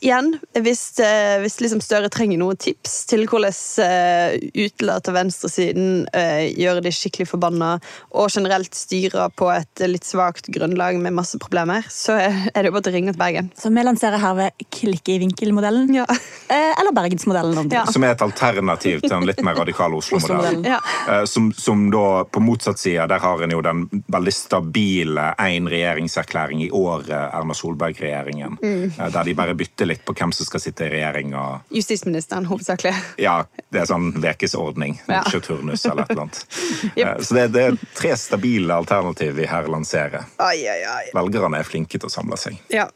Igjen, 0.00 0.32
hvis, 0.64 0.82
eh, 1.04 1.36
hvis 1.42 1.58
liksom 1.60 1.82
Støre 1.84 2.08
trenger 2.12 2.40
noen 2.40 2.56
tips 2.60 3.04
til 3.10 3.26
hvordan 3.28 3.52
uh, 3.84 4.32
utelater 4.56 5.12
venstresiden, 5.12 6.06
uh, 6.14 6.44
gjøre 6.56 6.80
de 6.84 6.92
skikkelig 6.94 7.26
forbanna 7.28 7.70
og 8.16 8.30
generelt 8.32 8.74
styre 8.76 9.26
på 9.36 9.50
et 9.52 9.82
litt 9.84 10.06
svakt 10.08 10.48
grunnlag 10.52 10.96
med 11.02 11.12
masse 11.16 11.36
problemer, 11.42 11.84
så 11.92 12.16
er 12.20 12.56
det 12.56 12.70
jo 12.70 12.74
bare 12.76 12.86
til 12.86 12.92
å 12.92 12.96
ringe 12.96 13.12
til 13.12 13.20
Bergen. 13.20 13.50
Så 13.58 13.72
vi 13.74 13.84
lanserer 13.84 14.22
herved 14.22 14.66
klikke 14.72 15.16
i 15.16 15.18
vinkel-modellen. 15.24 15.92
Ja. 15.98 16.06
Uh, 16.08 16.72
eller 16.80 16.94
Bergensmodellen. 16.96 17.68
Ja. 17.72 17.84
Som 17.90 18.04
er 18.06 18.14
et 18.14 18.24
alternativ 18.24 19.02
til 19.04 19.12
den 19.12 19.28
litt 19.28 19.42
mer 19.44 19.58
radikale 19.60 20.00
Oslo-modellen. 20.00 20.64
Oslo-modellen. 20.64 20.64
Ja. 20.64 20.80
Eh, 21.20 21.24
Som, 21.24 21.52
som 21.52 21.90
da 21.92 22.24
på 22.24 22.40
motsatt 22.40 22.78
side, 22.78 23.06
der 23.10 23.18
har 23.22 23.42
en 23.42 23.52
jo 23.54 23.60
den 23.64 23.84
veldig 24.10 24.34
stabile 24.34 25.30
én 25.40 25.68
regjeringserklæring 25.70 26.64
i 26.64 26.70
året, 26.70 27.10
Erna 27.10 27.54
Solberg-regjeringen. 27.54 28.58
Mm. 28.62 28.92
eh, 28.98 29.10
Der 29.12 29.24
de 29.28 29.34
bare 29.34 29.54
bytter 29.54 29.89
litt 29.90 30.04
på 30.06 30.14
hvem 30.16 30.32
som 30.34 30.46
skal 30.48 30.62
sitte 30.62 30.86
i 30.86 30.92
regjering. 30.94 31.34
og 31.36 31.74
Justisministeren, 31.74 32.46
hovedsakelig. 32.50 32.94
ja, 33.20 33.36
det 33.74 33.82
er 33.82 33.90
sånn 33.90 34.12
vekesordning. 34.22 34.96
Ja. 35.10 35.20
Ikke 35.26 35.42
turnus 35.44 35.84
eller 35.86 36.06
et 36.06 36.14
eller 36.14 36.24
annet. 36.28 36.40
Jep. 36.98 37.04
Eh, 37.06 37.20
Så 37.26 37.36
det, 37.36 37.44
det 37.54 37.66
er 37.68 37.78
tre 37.98 38.14
stabile 38.18 38.78
alternativ 38.80 39.34
vi 39.38 39.46
her 39.50 39.68
lanserer. 39.70 40.24
Ai, 40.42 40.62
ai, 40.70 40.80
ai. 40.88 41.04
Velgerne 41.16 41.60
er 41.60 41.68
flinke 41.68 41.98
til 42.00 42.08
å 42.08 42.12
samle 42.14 42.38
seg. 42.40 42.58
Ja. 42.72 42.88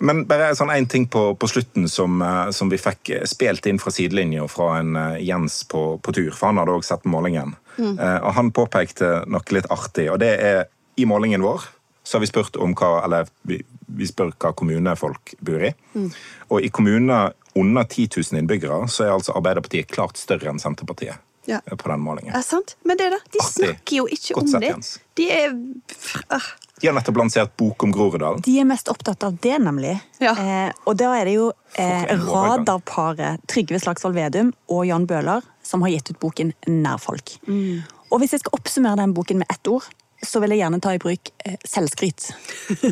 Men 0.00 0.22
bare 0.24 0.54
sånn 0.56 0.70
en 0.72 0.86
ting 0.88 1.04
på, 1.12 1.26
på 1.36 1.48
slutten 1.50 1.84
som, 1.92 2.22
eh, 2.24 2.50
som 2.56 2.70
vi 2.72 2.78
fikk 2.80 3.10
spilt 3.28 3.66
inn 3.68 3.80
fra 3.82 3.92
sidelinja 3.92 4.46
fra 4.48 4.78
en 4.80 4.96
eh, 4.96 5.18
Jens 5.28 5.60
på, 5.68 5.98
på 6.00 6.14
tur, 6.16 6.30
for 6.32 6.48
han 6.50 6.60
hadde 6.62 6.78
også 6.78 6.94
sett 6.96 7.08
målingen. 7.10 7.56
Mm. 7.80 7.94
og 7.96 8.32
han 8.36 8.48
påpekte 8.52 9.06
noe 9.30 9.54
litt 9.54 9.64
artig, 9.72 10.10
og 10.12 10.18
det 10.20 10.32
er 10.44 10.58
i 11.00 11.06
målingen 11.08 11.40
vår 11.40 11.62
så 12.02 12.16
har 12.16 12.20
vi 12.24 12.30
spurt 12.30 12.56
om 12.56 12.72
hva 12.74 13.04
eller 13.04 13.28
vi, 13.46 13.60
vi 13.86 14.06
spør 14.08 14.32
hva 14.40 14.52
kommune 14.56 14.94
folk 14.96 15.34
bor 15.44 15.62
i. 15.68 15.72
Og 16.50 16.62
i 16.64 16.70
kommuner 16.72 17.32
under 17.58 17.84
10 17.84 18.08
000 18.16 18.40
innbyggere 18.40 18.86
så 18.88 19.04
er 19.08 19.12
altså 19.16 19.34
Arbeiderpartiet 19.36 19.90
klart 19.90 20.16
større 20.20 20.50
enn 20.52 20.62
Senterpartiet 20.62 21.18
Ja. 21.48 21.58
på 21.64 21.88
den 21.88 22.00
målingen. 22.04 22.34
Er 22.36 22.42
sant? 22.46 22.76
Men 22.86 22.96
det 23.00 23.08
da, 23.10 23.18
de 23.32 23.40
Artig. 23.42 23.64
snakker 23.64 23.96
jo 23.96 24.04
ikke 24.06 24.34
Godt 24.36 24.42
om 24.44 24.50
sett, 24.52 24.60
det. 24.60 24.68
Jens. 24.70 24.90
De 25.18 25.28
er 25.34 25.54
ah, 26.36 26.50
De 26.80 26.86
har 26.86 26.94
nettopp 26.94 27.16
lansert 27.18 27.56
bok 27.58 27.82
om 27.84 27.92
Groruddalen. 27.92 28.40
De 28.46 28.54
er 28.60 28.68
mest 28.68 28.88
opptatt 28.92 29.24
av 29.26 29.34
det, 29.42 29.56
nemlig. 29.60 29.96
Ja. 30.22 30.32
Eh, 30.38 30.70
og 30.86 30.96
da 31.00 31.10
er 31.18 31.26
det 31.28 31.34
jo 31.34 31.48
eh, 31.80 32.12
radarparet 32.60 33.42
Trygve 33.50 33.80
Slagsvold 33.82 34.14
Vedum 34.16 34.52
og 34.70 34.84
Jan 34.88 35.06
Bøhler 35.10 35.42
som 35.66 35.82
har 35.84 35.92
gitt 35.96 36.10
ut 36.14 36.20
boken 36.22 36.52
Nærfolk. 36.68 37.34
Og 38.10 38.18
hvis 38.22 38.32
jeg 38.34 38.42
skal 38.44 38.56
oppsummere 38.58 38.98
den 39.02 39.12
boken 39.14 39.38
med 39.42 39.50
ett 39.52 39.68
ord, 39.70 39.86
så 40.26 40.42
vil 40.42 40.54
jeg 40.54 40.62
gjerne 40.62 40.80
ta 40.84 40.92
i 40.94 41.00
bruk 41.00 41.32
eh, 41.44 41.56
selvskryt. 41.68 42.30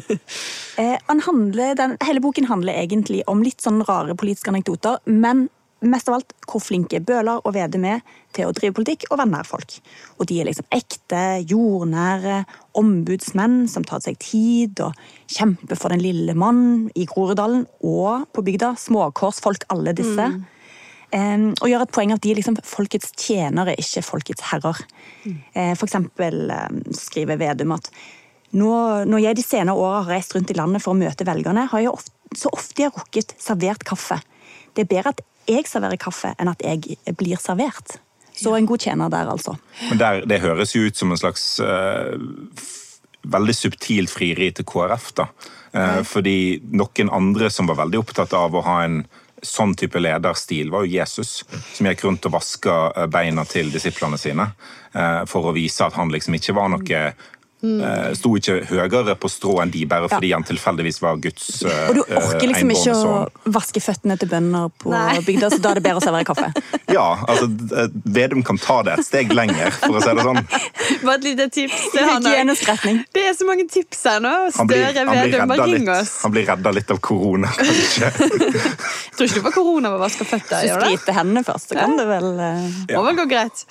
eh, 0.80 0.96
han 1.08 1.22
handler, 1.26 1.76
den, 1.78 1.96
hele 2.06 2.22
boken 2.24 2.48
handler 2.48 2.78
egentlig 2.80 3.22
om 3.28 3.44
litt 3.44 3.64
sånn 3.64 3.82
rare 3.88 4.16
politiske 4.18 4.52
anekdoter, 4.52 5.00
men 5.04 5.48
mest 5.84 6.08
av 6.10 6.16
alt 6.18 6.32
hvor 6.48 6.62
flinke 6.62 7.00
Bøhler 7.04 7.42
og 7.46 7.54
Vedum 7.54 7.84
er 7.86 8.00
til 8.34 8.48
å 8.48 8.54
drive 8.56 8.74
politikk 8.74 9.06
og 9.10 9.20
være 9.20 9.30
nær 9.30 9.46
folk. 9.46 9.76
Og 10.18 10.26
de 10.30 10.40
er 10.40 10.48
liksom 10.48 10.66
ekte, 10.74 11.22
jordnære 11.46 12.40
ombudsmenn 12.78 13.60
som 13.70 13.86
tar 13.86 14.02
seg 14.04 14.18
tid 14.22 14.82
og 14.84 14.98
kjemper 15.30 15.78
for 15.78 15.94
den 15.94 16.02
lille 16.02 16.34
mann 16.38 16.88
i 16.98 17.06
Groruddalen 17.08 17.66
og 17.86 18.26
på 18.34 18.44
bygda. 18.46 18.74
Småkårsfolk, 18.80 19.68
alle 19.74 19.94
disse. 19.98 20.30
Um, 20.34 20.46
og 21.14 21.70
gjør 21.70 21.84
et 21.86 21.92
poeng 21.94 22.12
av 22.12 22.18
at 22.18 22.24
de 22.26 22.32
er 22.32 22.38
liksom 22.40 22.58
folkets 22.68 23.14
tjenere, 23.16 23.76
ikke 23.80 24.04
folkets 24.04 24.44
herrer. 24.50 24.80
Eh, 25.26 25.72
for 25.72 25.86
eksempel 25.86 26.50
skriver 26.96 27.40
Vedum 27.40 27.72
at 27.78 27.88
nå, 28.56 28.72
når 29.08 29.22
jeg 29.22 29.36
de 29.36 29.44
senere 29.44 29.76
åra 29.76 30.02
har 30.02 30.14
reist 30.16 30.34
rundt 30.36 30.52
i 30.52 30.56
landet 30.56 30.84
for 30.84 30.94
å 30.94 30.98
møte 30.98 31.26
velgerne, 31.28 31.66
har 31.68 31.84
jeg 31.84 31.92
ofte, 31.92 32.14
så 32.36 32.52
ofte 32.52 32.82
jeg 32.82 32.90
har 32.90 33.02
rukket 33.02 33.34
servert 33.40 33.84
kaffe. 33.88 34.20
Det 34.76 34.84
er 34.84 34.90
bedre 34.90 35.12
at 35.16 35.24
jeg 35.48 35.68
serverer 35.68 36.00
kaffe, 36.00 36.34
enn 36.36 36.50
at 36.52 36.64
jeg 36.64 36.98
blir 37.16 37.40
servert. 37.40 37.98
Så 38.38 38.54
en 38.54 38.68
god 38.68 38.84
tjener 38.84 39.10
der, 39.12 39.28
altså. 39.32 39.56
Men 39.88 40.00
der, 40.00 40.20
det 40.28 40.42
høres 40.44 40.74
jo 40.76 40.84
ut 40.86 40.96
som 40.96 41.10
en 41.12 41.18
slags 41.20 41.44
uh, 41.58 42.14
veldig 43.26 43.56
subtilt 43.56 44.12
frieri 44.12 44.52
til 44.54 44.66
KrF. 44.68 45.08
da. 45.18 45.26
Uh, 45.74 46.02
Fordi 46.06 46.60
noen 46.70 47.10
andre 47.12 47.50
som 47.50 47.68
var 47.70 47.80
veldig 47.82 48.00
opptatt 48.04 48.36
av 48.38 48.54
å 48.54 48.64
ha 48.68 48.82
en 48.84 49.02
sånn 49.42 49.74
type 49.78 50.00
lederstil, 50.00 50.70
var 50.70 50.84
jo 50.84 50.98
Jesus, 50.98 51.44
som 51.74 51.88
gikk 51.88 52.04
rundt 52.04 52.28
og 52.28 52.36
vaska 52.38 52.76
eh, 52.94 53.08
beina 53.12 53.44
til 53.48 53.72
disiplene 53.74 54.18
sine 54.20 54.50
eh, 54.92 55.24
for 55.30 55.48
å 55.48 55.56
vise 55.56 55.86
at 55.86 55.98
han 55.98 56.12
liksom 56.14 56.38
ikke 56.38 56.56
var 56.58 56.72
noe 56.74 57.02
eh, 57.62 58.12
Sto 58.18 58.34
ikke 58.38 58.60
høyere 58.68 59.14
på 59.18 59.30
strå 59.32 59.58
enn 59.62 59.72
de, 59.74 59.84
bare 59.88 60.08
fordi 60.10 60.30
han 60.34 60.46
tilfeldigvis 60.46 61.00
var 61.02 61.18
Guds 61.22 61.48
eh, 61.66 61.88
Og 61.90 61.98
du 61.98 62.02
orker 62.06 62.44
eh, 62.44 62.48
liksom 62.52 62.72
ikke 62.74 62.94
å 62.96 63.14
vaske 63.54 63.82
føttene 63.82 64.18
til 64.20 64.30
bønder 64.30 64.70
på 64.78 64.92
Nei. 64.92 65.18
bygda, 65.26 65.50
så 65.54 65.60
da 65.64 65.72
er 65.72 65.80
det 65.80 65.84
bedre 65.86 66.02
å 66.02 66.04
servere 66.04 66.28
kaffe. 66.28 66.52
Ja, 66.88 67.04
altså 67.28 67.50
eh, 67.76 67.90
Vedum 68.16 68.40
kan 68.46 68.56
ta 68.62 68.78
det 68.86 68.94
et 68.96 69.06
steg 69.06 69.34
lenger, 69.36 69.74
for 69.76 69.98
å 69.98 70.02
si 70.02 70.14
det 70.16 70.24
sånn. 70.24 70.40
Bare 71.04 71.18
et 71.18 71.26
lite 71.26 71.48
tips 71.52 71.82
Det. 71.92 72.04
Det 73.12 73.24
er 73.28 73.36
så 73.36 73.48
mange 73.48 73.66
tips 73.68 74.00
her 74.08 74.22
nå. 74.24 74.32
Støre 74.54 75.04
Vedum, 75.04 75.52
bare 75.52 75.68
ring 75.68 75.90
oss. 75.92 76.14
han 76.24 76.32
blir 76.32 76.46
redda 76.48 76.72
litt 76.72 76.90
av 76.94 77.02
korona, 77.04 77.50
kanskje. 77.58 78.10
Tror 79.18 79.28
ikke 79.28 79.42
du 79.42 79.44
var 79.44 79.56
korona 79.58 79.92
med 79.92 79.98
å 79.98 80.02
vaske 80.02 80.26
føtter? 80.28 80.64
Sprite 80.72 81.14
hendene 81.16 81.44
først, 81.46 81.72
så 81.72 81.78
kan 81.78 81.96
det 81.98 82.08
vel 82.08 82.32
eh, 82.40 82.82
Må 82.94 83.04
vel 83.10 83.20
gå 83.22 83.28
greit. 83.30 83.66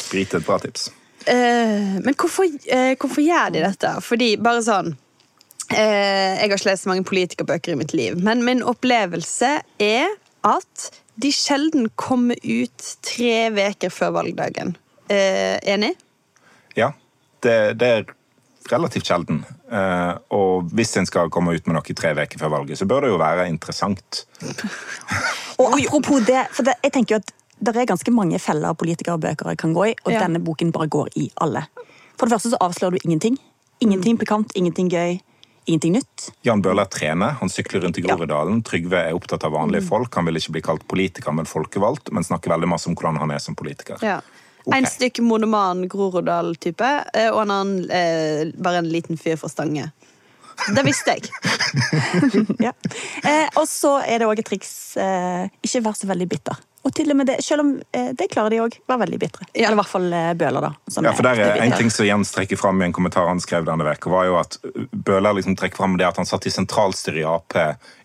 Sprite 0.00 0.38
er 0.38 0.42
et 0.42 0.48
bra 0.48 0.58
tips. 0.62 0.90
Eh, 1.26 1.98
men 2.02 2.14
hvorfor, 2.18 2.48
eh, 2.66 2.94
hvorfor 2.98 3.22
gjør 3.22 3.52
de 3.54 3.64
dette? 3.64 3.92
Fordi, 4.02 4.34
bare 4.42 4.62
sånn 4.66 4.92
eh, 5.70 6.38
Jeg 6.40 6.48
har 6.48 6.56
ikke 6.56 6.70
lest 6.70 6.86
så 6.86 6.90
mange 6.90 7.06
politikerbøker 7.08 7.74
i 7.74 7.78
mitt 7.78 7.94
liv, 7.96 8.18
men 8.18 8.44
min 8.46 8.62
opplevelse 8.66 9.52
er 9.82 10.16
at 10.42 10.88
de 11.22 11.30
sjelden 11.34 11.90
kommer 12.00 12.40
ut 12.42 12.88
tre 13.04 13.50
uker 13.52 13.92
før 13.92 14.16
valgdagen. 14.18 14.74
Eh, 15.12 15.58
enig? 15.68 15.92
Ja, 16.78 16.92
det, 17.44 17.56
det 17.78 17.90
er 17.98 18.06
relativt 18.72 19.08
sjelden. 19.08 19.42
Eh, 19.72 20.14
og 20.34 20.72
hvis 20.76 20.96
en 20.98 21.08
skal 21.08 21.30
komme 21.32 21.54
ut 21.56 21.68
med 21.68 21.76
noe 21.76 21.96
tre 21.98 22.14
uker 22.16 22.40
før 22.40 22.54
valget, 22.56 22.80
så 22.80 22.88
bør 22.88 23.06
det 23.06 23.12
jo 23.12 23.20
være 23.22 23.48
interessant. 23.50 24.24
Og 25.62 25.76
apropos 25.76 26.24
det, 26.26 26.46
for 26.50 26.66
det, 26.66 26.74
jeg 26.82 26.94
tenker 26.94 27.14
jo 27.14 27.22
at 27.22 27.32
det 27.62 27.76
er 27.82 27.86
ganske 27.86 28.12
mange 28.14 28.38
feller 28.42 28.74
politikerbøker 28.74 29.52
jeg 29.52 29.58
kan 29.62 29.74
gå 29.76 29.86
i, 29.92 29.94
og 30.04 30.12
Ja. 30.12 30.20
denne 30.26 30.40
boken 30.42 30.72
bare 30.72 30.88
går 30.88 31.08
i 31.16 31.30
alle. 31.40 31.66
For 32.18 32.26
det 32.26 32.34
første 32.34 32.50
så 32.50 32.58
avslører 32.60 32.96
du 32.98 32.98
ingenting. 33.04 33.38
Ingenting 33.80 34.18
pikant, 34.18 34.52
ingenting 34.54 34.88
gøy, 34.90 35.20
ingenting 35.66 35.94
nytt. 35.94 36.30
Jan 36.44 36.62
Bøhler 36.62 36.86
trener, 36.90 37.36
han 37.40 37.48
sykler 37.48 37.82
rundt 37.82 37.98
i 37.98 38.02
Groruddalen. 38.02 38.62
Trygve 38.62 38.98
er 39.08 39.14
opptatt 39.14 39.44
av 39.44 39.52
vanlige 39.52 39.82
folk. 39.86 40.14
Han 40.14 40.26
vil 40.26 40.36
ikke 40.36 40.52
bli 40.52 40.62
kalt 40.62 40.86
politiker, 40.88 41.32
men 41.34 41.46
folkevalgt, 41.46 42.12
men 42.12 42.22
snakker 42.26 42.50
veldig 42.54 42.68
masse 42.68 42.86
om 42.90 42.94
hvordan 42.94 43.18
han 43.18 43.30
er 43.30 43.38
som 43.38 43.54
politiker. 43.58 43.98
Ja. 44.02 44.20
Okay. 44.64 44.78
En 44.78 44.86
stykk 44.86 45.18
monoman 45.26 45.88
Groruddal-type, 45.90 46.90
eh, 47.14 47.30
og 47.32 47.42
en 47.42 47.50
annen 47.50 47.90
eh, 47.90 48.52
bare 48.62 48.78
en 48.78 48.90
liten 48.90 49.18
fyr 49.18 49.34
fra 49.36 49.48
Stange. 49.50 49.90
Det 50.76 50.84
visste 50.86 51.16
jeg. 51.16 51.30
Ja. 52.66 52.70
Eh, 53.24 53.48
og 53.56 53.66
så 53.66 53.96
er 54.06 54.20
det 54.22 54.28
òg 54.28 54.38
et 54.38 54.46
triks 54.46 54.96
eh, 55.00 55.48
ikke 55.64 55.82
vær 55.88 55.96
så 55.98 56.06
veldig 56.06 56.28
bitter. 56.30 56.60
Og 56.82 56.94
til 56.94 57.12
og 57.14 57.18
med 57.18 57.28
det, 57.30 57.36
selv 57.46 57.62
om 57.62 57.72
eh, 57.94 58.10
det 58.18 58.26
klarer 58.32 58.54
de 58.54 58.60
òg, 58.64 58.76
var 58.90 58.98
veldig 59.04 59.18
bitre. 59.22 59.46
Ja. 59.52 59.68
Eller 59.68 59.76
i 59.76 59.80
hvert 59.82 59.92
fall 59.92 60.08
eh, 60.18 60.30
Bøhler, 60.38 60.64
da. 60.64 60.72
som 60.90 61.06
Ja, 61.06 61.12
for 61.14 61.26
der 61.26 61.38
er, 61.38 61.52
er 61.56 61.66
En 61.66 61.76
ting 61.78 61.92
som 61.94 62.06
Jens 62.06 62.32
trekker 62.34 62.58
fram 62.58 62.82
i 62.82 62.88
en 62.88 62.96
kommentar 62.96 63.28
han 63.30 63.42
skrev 63.42 63.68
denne 63.68 63.86
veka, 63.86 64.10
var 64.10 64.26
jo 64.26 64.38
at 64.40 64.58
Bøhler 64.90 65.38
liksom 65.38 65.54
trekker 65.58 65.82
fram 65.82 65.94
det 66.00 66.08
at 66.08 66.18
han 66.18 66.28
satt 66.28 66.48
i 66.50 66.54
sentralstyret 66.54 67.22
i 67.22 67.28
Ap 67.28 67.54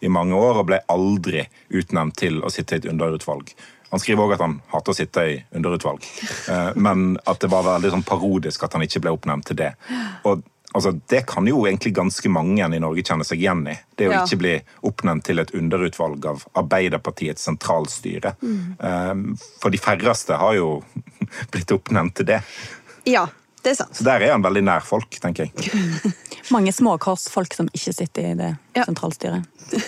i 0.01 0.11
mange 0.11 0.37
år 0.37 0.61
og 0.61 0.69
ble 0.69 0.81
aldri 0.93 1.47
utnevnt 1.73 2.19
til 2.19 2.41
å 2.45 2.53
sitte 2.53 2.77
i 2.77 2.83
et 2.83 2.89
underutvalg. 2.91 3.55
Han 3.89 4.01
skriver 4.03 4.25
òg 4.25 4.35
at 4.35 4.43
han 4.43 4.57
hater 4.73 4.91
å 4.91 4.97
sitte 4.97 5.23
i 5.23 5.35
underutvalg, 5.55 6.03
eh, 6.51 6.69
men 6.75 7.15
at 7.25 7.39
det 7.43 7.49
var 7.51 7.65
veldig 7.67 7.93
sånn 7.93 8.05
parodisk 8.07 8.65
at 8.67 8.75
han 8.75 8.83
ikke 8.83 9.01
ble 9.05 9.15
oppnevnt 9.15 9.47
til 9.47 9.59
det. 9.61 9.71
Og 10.27 10.43
altså, 10.77 10.93
Det 11.09 11.23
kan 11.29 11.47
jo 11.49 11.63
egentlig 11.67 11.91
ganske 11.97 12.29
mange 12.31 12.63
i 12.63 12.79
Norge 12.83 13.03
kjenne 13.03 13.25
seg 13.27 13.41
igjen 13.43 13.65
i. 13.71 13.75
Det 13.97 14.07
å 14.09 14.13
Ja. 14.13 14.21
ikke 14.25 14.39
bli 14.41 14.53
oppnevnt 14.87 15.25
til 15.27 15.39
et 15.43 15.51
underutvalg 15.57 16.25
av 16.29 16.45
Arbeiderpartiets 16.55 17.43
sentralstyre. 17.49 18.35
Mm. 18.41 19.35
For 19.61 19.73
de 19.73 19.77
færreste 19.81 20.37
har 20.37 20.55
jo 20.59 20.69
blitt 21.53 21.71
oppnevnt 21.75 22.15
til 22.21 22.25
det. 22.31 22.41
Ja, 23.05 23.27
det 23.63 23.71
er 23.73 23.79
sant. 23.83 23.95
Så 23.97 24.03
der 24.07 24.21
er 24.21 24.31
han 24.35 24.43
veldig 24.45 24.63
nær 24.63 24.83
folk, 24.85 25.09
tenker 25.23 25.49
jeg. 25.49 26.13
Mange 26.53 26.71
småkorsfolk 26.71 27.53
som 27.57 27.67
ikke 27.75 27.93
sitter 27.93 28.31
i 28.31 28.35
det 28.39 28.53
Ja. 28.77 28.85
sentralstyret. 28.85 29.43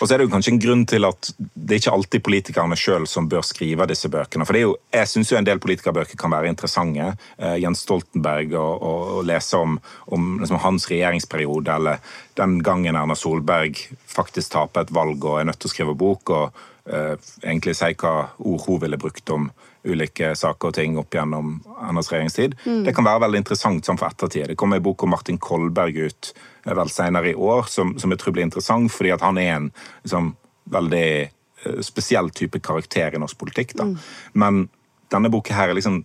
Og 0.00 0.08
så 0.08 0.14
er 0.14 0.20
det 0.20 0.26
jo 0.26 0.32
kanskje 0.32 0.52
en 0.54 0.60
grunn 0.62 0.82
til 0.88 1.06
at 1.08 1.30
det 1.38 1.76
er 1.76 1.80
ikke 1.82 1.94
alltid 1.96 2.24
politikerne 2.26 2.78
sjøl 2.78 3.06
som 3.10 3.28
bør 3.30 3.44
skrive 3.46 3.86
disse 3.90 4.10
bøkene. 4.12 4.46
For 4.48 4.58
jo, 4.58 4.74
jeg 4.94 5.10
syns 5.10 5.32
jo 5.32 5.38
en 5.40 5.48
del 5.48 5.62
politikerbøker 5.62 6.18
kan 6.20 6.34
være 6.34 6.50
interessante. 6.52 7.12
Eh, 7.38 7.56
Jens 7.62 7.84
Stoltenberg 7.86 8.54
og, 8.58 8.74
og, 8.76 9.00
og 9.18 9.28
lese 9.30 9.60
om, 9.60 9.78
om 10.12 10.30
liksom 10.42 10.60
hans 10.64 10.88
regjeringsperiode, 10.90 11.78
eller 11.80 12.04
den 12.40 12.58
gangen 12.64 12.98
Erna 12.98 13.16
Solberg 13.18 13.80
faktisk 14.10 14.54
taper 14.56 14.84
et 14.84 14.94
valg 14.94 15.24
og 15.24 15.40
er 15.40 15.48
nødt 15.48 15.60
til 15.62 15.70
å 15.70 15.74
skrive 15.74 15.96
bok, 15.98 16.34
og 16.36 16.62
eh, 16.90 17.16
egentlig 17.42 17.76
si 17.78 17.92
hva 18.00 18.14
ord 18.38 18.64
hun 18.66 18.84
ville 18.84 19.00
brukt 19.00 19.36
om 19.36 19.50
ulike 19.84 20.34
saker 20.36 20.70
og 20.70 20.76
ting 20.76 20.98
opp 21.00 21.14
gjennom 21.14 21.54
hennes 21.80 22.10
regjeringstid. 22.12 22.56
Det 22.84 22.94
kan 22.96 23.06
være 23.06 23.24
veldig 23.24 23.40
interessant 23.42 23.86
sånn 23.86 23.98
for 24.00 24.10
ettertid. 24.10 24.50
Det 24.50 24.58
kommer 24.60 24.80
en 24.80 24.84
bok 24.84 25.04
om 25.04 25.12
Martin 25.14 25.40
Kolberg 25.40 25.96
ut 25.96 26.32
eh, 26.66 26.74
vel 26.76 26.92
senere 26.92 27.32
i 27.32 27.36
år, 27.36 27.64
som, 27.72 27.94
som 28.00 28.12
jeg 28.12 28.20
tror 28.20 28.36
blir 28.36 28.48
interessant, 28.48 28.92
fordi 28.92 29.14
at 29.16 29.24
han 29.24 29.40
er 29.40 29.54
en 29.56 29.70
liksom, 30.04 30.34
veldig 30.76 31.08
eh, 31.24 31.80
spesiell 31.86 32.30
type 32.36 32.60
karakter 32.64 33.16
i 33.16 33.22
norsk 33.22 33.40
politikk. 33.40 33.76
Da. 33.80 33.88
Men 34.32 34.66
denne 35.10 35.32
boken 35.32 35.56
her 35.56 35.72
er 35.72 35.80
liksom 35.80 36.02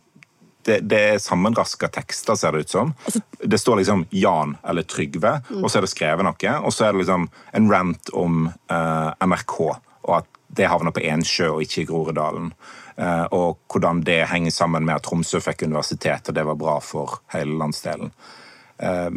det, 0.65 0.79
det 0.89 0.99
er 1.11 1.19
sammenraska 1.21 1.91
tekster, 1.93 2.37
ser 2.39 2.55
det 2.55 2.65
ut 2.65 2.71
som. 2.73 2.93
Det 3.37 3.59
står 3.61 3.83
liksom 3.83 4.07
Jan 4.09 4.55
eller 4.65 4.87
Trygve, 4.89 5.35
og 5.61 5.67
så 5.69 5.77
er 5.77 5.85
det 5.85 5.91
skrevet 5.91 6.25
noe. 6.25 6.53
Og 6.65 6.73
så 6.73 6.87
er 6.87 6.95
det 6.95 7.03
liksom 7.03 7.27
en 7.59 7.67
rant 7.69 8.09
om 8.17 8.47
eh, 8.49 9.11
NRK, 9.27 9.59
og 10.07 10.15
at 10.17 10.31
det 10.55 10.69
havner 10.71 10.93
på 10.95 11.03
Ensjø 11.03 11.51
og 11.55 11.63
ikke 11.65 11.83
i 11.83 11.87
Groruddalen. 11.89 12.51
Eh, 12.95 13.25
og 13.35 13.59
hvordan 13.71 14.03
det 14.07 14.21
henger 14.31 14.53
sammen 14.55 14.85
med 14.87 14.97
at 14.97 15.05
Tromsø 15.07 15.41
fikk 15.43 15.65
universitet, 15.67 16.29
og 16.29 16.37
det 16.37 16.45
var 16.47 16.59
bra 16.59 16.77
for 16.83 17.19
hele 17.33 17.57
landsdelen. 17.59 18.13
Eh, 18.77 19.11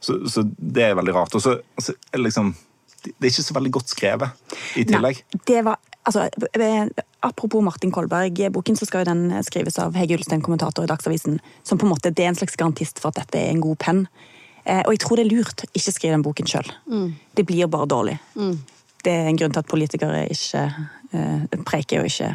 så, 0.00 0.20
så 0.30 0.44
det 0.46 0.86
er 0.86 0.98
veldig 0.98 1.14
rart. 1.16 1.34
Og 1.34 1.42
så 1.42 1.58
så 1.78 1.94
det 2.12 2.22
liksom 2.22 2.54
Det 2.98 3.14
er 3.22 3.30
ikke 3.30 3.42
så 3.46 3.54
veldig 3.54 3.70
godt 3.72 3.92
skrevet 3.92 4.56
i 4.76 4.82
tillegg. 4.84 5.20
Nei, 5.22 5.40
det 5.46 5.60
var, 5.64 5.76
altså, 6.02 6.24
eh, 6.58 6.88
apropos 7.22 7.62
Martin 7.62 7.92
Kolberg-boken, 7.94 8.76
så 8.76 8.88
skal 8.88 9.04
jo 9.04 9.12
den 9.12 9.44
skrives 9.46 9.78
av 9.78 9.94
Hege 9.94 10.18
Ulstein, 10.18 10.42
kommentator 10.42 10.82
i 10.82 10.90
Dagsavisen, 10.90 11.38
som 11.62 11.78
på 11.78 11.86
en 11.86 11.92
måte 11.92 12.10
det 12.10 12.26
er 12.26 12.32
en 12.32 12.40
slags 12.40 12.58
garantist 12.58 12.98
for 12.98 13.14
at 13.14 13.22
dette 13.22 13.38
er 13.38 13.52
en 13.54 13.62
god 13.62 13.78
penn. 13.78 14.02
Eh, 14.64 14.82
og 14.82 14.96
jeg 14.96 15.04
tror 15.04 15.16
det 15.16 15.28
er 15.28 15.30
lurt 15.30 15.64
ikke 15.70 15.94
skrive 15.94 16.16
den 16.16 16.26
boken 16.26 16.50
sjøl. 16.50 16.72
Det 17.38 17.46
blir 17.46 17.70
bare 17.70 17.88
dårlig. 17.94 18.18
Det 19.08 19.14
er 19.16 19.30
en 19.32 19.40
grunn 19.40 19.54
til 19.56 19.62
at 19.64 19.70
politikere 19.72 20.22
ikke 20.28 20.62
eh, 21.16 21.58
preker 21.64 22.02
og 22.04 22.10
ikke 22.10 22.30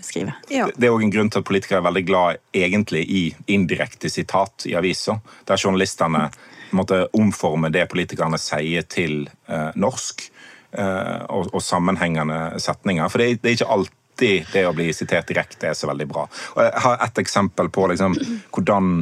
skriver. 0.00 0.38
Ja. 0.48 0.66
Det 0.72 0.88
er 0.88 0.94
også 0.94 1.04
en 1.04 1.12
grunn 1.12 1.28
til 1.30 1.42
at 1.42 1.48
politikere 1.50 1.82
er 1.82 1.84
veldig 1.90 2.04
glad 2.08 2.38
egentlig 2.56 3.02
i 3.04 3.22
indirekte 3.52 4.08
sitat 4.08 4.64
i 4.70 4.72
aviser, 4.80 5.18
der 5.44 5.60
journalistene 5.60 6.30
måtte 6.74 7.02
omforme 7.14 7.68
det 7.70 7.84
politikerne 7.92 8.40
sier 8.40 8.86
til 8.90 9.26
eh, 9.46 9.68
norsk, 9.76 10.24
eh, 10.72 11.20
og, 11.28 11.52
og 11.52 11.60
sammenhengende 11.62 12.56
setninger. 12.64 13.12
For 13.12 13.20
det, 13.20 13.28
er- 13.28 13.38
det 13.44 13.50
er 13.52 13.58
ikke 13.60 13.72
alltid 13.76 14.50
det 14.54 14.64
å 14.66 14.74
bli 14.74 14.88
sitert 14.96 15.28
direkte 15.28 15.68
er 15.68 15.76
så 15.76 15.90
veldig 15.92 16.08
bra. 16.10 16.24
Og 16.56 16.62
jeg 16.64 16.82
har 16.86 17.00
et 17.04 17.20
eksempel 17.22 17.68
på 17.74 17.86
liksom, 17.92 18.16
hvordan 18.56 18.92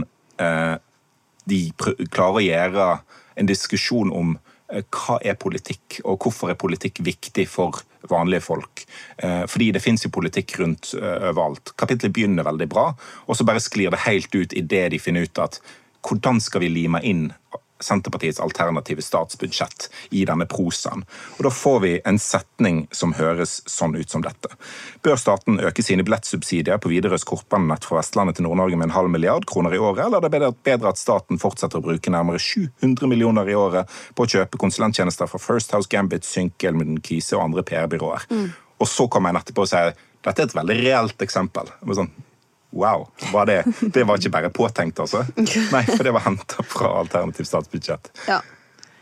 eh, 0.42 0.74
de 1.48 1.62
klarer 2.10 2.40
å 2.42 2.44
gjøre 2.50 2.90
en 3.40 3.48
diskusjon 3.48 4.10
om 4.12 4.34
eh, 4.36 4.51
hva 4.80 5.18
er 5.20 5.36
politikk, 5.40 6.00
og 6.04 6.22
hvorfor 6.24 6.52
er 6.52 6.58
politikk 6.60 7.02
viktig 7.04 7.46
for 7.50 7.82
vanlige 8.10 8.40
folk. 8.40 8.84
Eh, 9.16 9.44
Fordi 9.46 9.70
det 9.72 9.82
fins 9.82 10.04
jo 10.04 10.10
politikk 10.10 10.56
rundt 10.60 10.94
eh, 10.98 11.28
overalt. 11.30 11.74
Kapitlet 11.76 12.12
begynner 12.12 12.46
veldig 12.46 12.68
bra, 12.68 12.88
og 13.26 13.36
så 13.36 13.46
bare 13.46 13.62
sklir 13.62 13.92
det 13.92 14.04
helt 14.06 14.34
ut 14.34 14.56
idet 14.56 14.88
de 14.94 15.02
finner 15.02 15.28
ut 15.28 15.42
at 15.42 15.60
hvordan 16.02 16.40
skal 16.42 16.64
vi 16.64 16.72
lime 16.72 17.02
inn 17.06 17.28
Senterpartiets 17.82 18.40
alternative 18.40 19.02
statsbudsjett 19.04 19.88
i 20.10 20.24
denne 20.28 20.46
prosaen. 20.50 21.04
Og 21.38 21.42
Da 21.44 21.50
får 21.50 21.80
vi 21.84 21.92
en 22.04 22.18
setning 22.18 22.86
som 22.90 23.14
høres 23.14 23.60
sånn 23.66 23.96
ut 23.96 24.10
som 24.10 24.22
dette. 24.24 24.48
Bør 25.02 25.16
staten 25.20 25.60
øke 25.60 25.82
sine 25.82 26.02
billettsubsidier 26.02 26.78
på 26.82 26.90
Widerøes 26.92 27.24
kortbanenett 27.28 27.84
fra 27.84 28.00
Vestlandet 28.00 28.36
til 28.36 28.46
Nord-Norge 28.48 28.76
med 28.76 28.90
en 28.90 28.96
halv 28.96 29.10
milliard 29.10 29.46
kroner 29.46 29.74
i 29.74 29.78
året, 29.78 30.06
eller 30.06 30.18
er 30.18 30.28
det 30.28 30.54
bedre- 30.64 30.88
at 30.88 30.98
staten 30.98 31.38
fortsetter 31.38 31.78
å 31.78 31.84
bruke 31.84 32.10
nærmere 32.10 32.38
700 32.38 33.08
millioner 33.08 33.48
i 33.48 33.54
året 33.54 33.88
på 34.14 34.24
å 34.24 34.30
kjøpe 34.30 34.58
konsulenttjenester 34.58 35.28
fra 35.28 35.38
First 35.38 35.72
House 35.72 35.88
Gambit, 35.88 36.24
Synkel, 36.24 36.72
Elmund 36.72 37.02
Kise 37.04 37.36
og 37.36 37.44
andre 37.44 37.62
PR-byråer? 37.62 38.26
Og 38.80 38.88
så 38.88 39.08
kommer 39.08 39.30
en 39.30 39.36
etterpå 39.36 39.66
og 39.66 39.70
sier 39.70 39.94
dette 40.22 40.42
er 40.42 40.46
et 40.48 40.54
veldig 40.54 40.76
reelt 40.78 41.24
eksempel. 41.24 41.70
Jeg 41.82 41.98
Sånn, 41.98 42.10
Wow. 42.72 43.06
Var 43.32 43.46
det, 43.46 43.58
det 43.92 44.04
var 44.08 44.16
ikke 44.18 44.30
bare 44.32 44.50
påtenkt, 44.50 44.98
altså? 45.04 45.24
Nei, 45.74 45.82
for 45.90 46.02
det 46.06 46.12
var 46.16 46.24
henta 46.24 46.64
fra 46.64 46.88
alternativt 47.02 47.50
statsbudsjett. 47.50 48.08
Ja. 48.28 48.40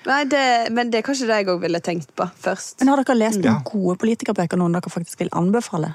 Nei, 0.09 0.23
det, 0.33 0.43
men 0.73 0.91
det 0.91 1.03
er 1.03 1.05
kanskje 1.07 1.27
det 1.29 1.37
jeg 1.43 1.51
òg 1.53 1.61
ville 1.63 1.81
tenkt 1.85 2.11
på 2.17 2.25
først. 2.41 2.79
Men 2.81 2.89
har 2.95 3.03
dere 3.03 3.19
lest 3.21 3.43
Ja. 3.45 3.53
noen 3.59 3.67
gode 3.69 3.99
politikerbøker, 4.01 4.59
noen 4.59 4.73
dere 4.79 4.91
faktisk 4.93 5.21
vil 5.21 5.31
anbefale? 5.37 5.93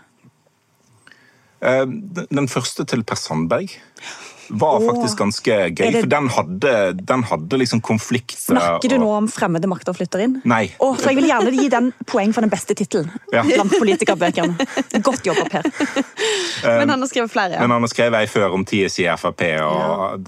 Eh, 1.65 1.85
Den 1.85 2.27
den 2.29 2.47
første 2.51 2.85
til 2.85 3.03
Per 3.03 3.17
Sandberg 3.17 3.73
var 4.49 4.79
faktisk 4.81 5.17
ganske 5.17 5.55
gøy, 5.75 5.91
det- 5.91 6.01
for 6.01 6.07
den 6.09 6.27
hadde, 6.29 6.93
den 7.05 7.23
hadde 7.23 7.57
liksom 7.57 7.81
konflikter. 7.81 8.37
Snakker 8.55 8.89
du 8.89 8.95
og- 8.95 9.01
nå 9.01 9.09
om 9.17 9.27
fremmede 9.27 9.67
makter 9.67 9.93
flytter 9.93 10.19
inn? 10.23 10.41
Nei. 10.45 10.71
Å, 10.79 10.95
for 10.97 11.09
jeg 11.09 11.15
vil 11.21 11.29
gjerne 11.29 11.51
gi 11.55 11.69
den 11.69 11.93
poeng 12.05 12.33
for 12.33 12.41
den 12.41 12.49
beste 12.49 12.75
tittelen 12.75 13.09
Ja. 13.33 13.43
blant 13.43 13.71
politikerbøkene. 13.71 14.57
Godt 15.01 15.23
jobba, 15.25 15.49
Per. 15.49 15.63
Men 16.63 16.89
han 16.89 16.99
har 16.99 17.07
skrevet 17.07 17.31
flere, 17.31 17.51
ja. 17.53 17.59
Men 17.61 17.71
han 17.71 17.81
har 17.81 17.87
skrevet 17.89 18.13
ei 18.21 18.25
før 18.27 18.53
om 18.53 18.65
TS 18.65 18.99
i 18.99 19.07
Frp, 19.17 19.41
og 19.61 20.25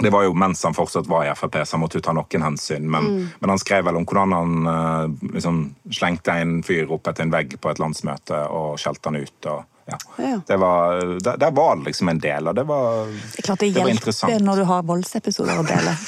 det 0.00 0.12
var 0.12 0.22
jo 0.28 0.32
mens 0.38 0.62
han 0.62 0.74
fortsatt 0.74 1.08
var 1.10 1.24
i 1.26 1.32
Frp, 1.34 1.56
så 1.66 1.72
han 1.74 1.80
måtte 1.82 1.98
jo 1.98 2.00
ta 2.06 2.12
noen 2.14 2.42
hensyn. 2.44 2.82
Men, 2.86 3.02
Mm. 3.04 3.28
men 3.40 3.50
han 3.50 3.58
skrev 3.58 3.84
vel 3.84 3.96
om 3.96 4.04
hvordan 4.06 4.32
han 4.32 4.66
eh, 4.66 5.28
liksom 5.34 5.74
slengte 5.90 6.28
en 6.40 6.62
fyr 6.62 6.90
opp 6.90 7.08
etter 7.08 7.22
en 7.22 7.30
vegg 7.32 7.58
på 7.60 7.70
et 7.70 7.78
landsmøte 7.78 8.48
og 8.50 8.78
skjelte 8.78 9.04
han 9.10 9.16
ut. 9.16 9.46
og 9.46 9.64
ja. 9.88 10.40
Det 10.46 10.56
var, 10.60 10.98
der, 11.24 11.36
der 11.40 11.50
var 11.56 11.76
det 11.76 11.88
liksom 11.88 12.08
en 12.12 12.18
del, 12.20 12.50
og 12.50 12.56
det 12.58 12.64
var, 12.68 13.06
Det 13.06 13.40
er 13.40 13.46
klart 13.46 13.62
det 13.62 13.70
det 13.70 13.80
hjelper 13.80 13.94
interessant. 13.94 14.44
når 14.44 14.60
du 14.60 14.64
har 14.68 14.82
voldsepisoder 14.88 15.62
å 15.62 15.66
dele. 15.68 15.96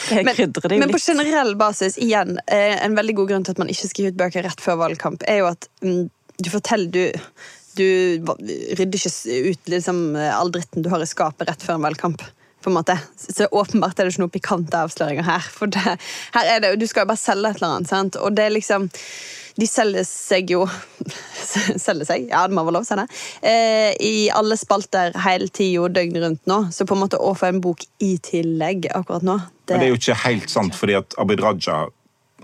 Det 0.00 0.22
Men, 0.24 0.34
krydrer 0.34 0.90
på 0.90 0.98
generell 0.98 1.52
basis, 1.60 1.98
igjen, 2.00 2.38
eh, 2.50 2.78
en 2.82 2.96
veldig 2.96 3.14
god 3.18 3.28
grunn 3.30 3.44
til 3.46 3.52
at 3.54 3.60
man 3.60 3.68
ikke 3.70 3.90
skriver 3.90 4.14
ut 4.14 4.18
bøker 4.18 4.46
rett 4.48 4.62
før 4.64 4.78
valgkamp, 4.80 5.22
er 5.28 5.42
jo 5.42 5.50
at 5.50 5.68
mm, 5.84 6.06
du 6.40 6.48
forteller 6.50 6.90
du 6.90 7.20
du 7.78 7.86
rydder 8.74 8.98
ikke 8.98 9.50
ut 9.52 9.70
liksom, 9.70 10.00
all 10.18 10.50
dritten 10.50 10.82
du 10.82 10.88
har 10.90 11.04
i 11.04 11.06
skapet 11.06 11.46
rett 11.48 11.62
før 11.62 11.78
en 11.78 11.84
valgkamp. 11.84 12.24
På 12.60 12.70
en 12.70 12.76
måte. 12.76 12.96
Så 13.16 13.46
åpenbart 13.50 13.98
er 13.98 14.04
det 14.04 14.12
ikke 14.14 14.20
noen 14.26 14.32
pikante 14.34 14.80
avsløringer 14.84 15.24
her. 15.24 15.44
For 15.54 15.70
det, 15.72 15.80
her 16.34 16.50
er 16.56 16.60
det, 16.60 16.74
Du 16.80 16.86
skal 16.86 17.06
jo 17.06 17.12
bare 17.12 17.20
selge 17.22 17.50
et 17.54 17.60
eller 17.62 17.76
annet. 17.76 17.88
sant? 17.88 18.16
Og 18.20 18.34
det 18.36 18.44
er 18.44 18.56
liksom 18.56 18.88
De 19.60 19.66
selger 19.66 20.04
seg 20.06 20.52
jo 20.52 20.66
Selger 21.84 22.06
seg? 22.06 22.28
Ja, 22.30 22.46
det 22.46 22.54
må 22.56 22.62
være 22.64 22.76
lov 22.78 22.84
å 22.84 22.88
si 22.88 22.98
det. 23.00 23.06
Eh, 23.42 23.90
I 24.06 24.12
alle 24.36 24.56
spalter 24.60 25.16
hele 25.24 25.48
tida 25.48 25.88
døgnet 25.88 26.22
rundt 26.22 26.46
nå. 26.50 26.60
Så 26.72 26.86
på 26.88 26.94
en 26.96 27.02
måte 27.02 27.18
å 27.20 27.32
få 27.36 27.48
en 27.50 27.60
bok 27.64 27.82
i 28.04 28.14
tillegg 28.22 28.90
akkurat 28.94 29.24
nå 29.26 29.38
det, 29.40 29.74
Men 29.74 29.80
det 29.80 29.86
er 29.88 29.92
jo 29.94 29.98
ikke 30.00 30.20
helt 30.26 30.50
sant, 30.52 30.76
fordi 30.76 30.96
at 31.00 31.16
Abid 31.20 31.42
Raja 31.44 31.86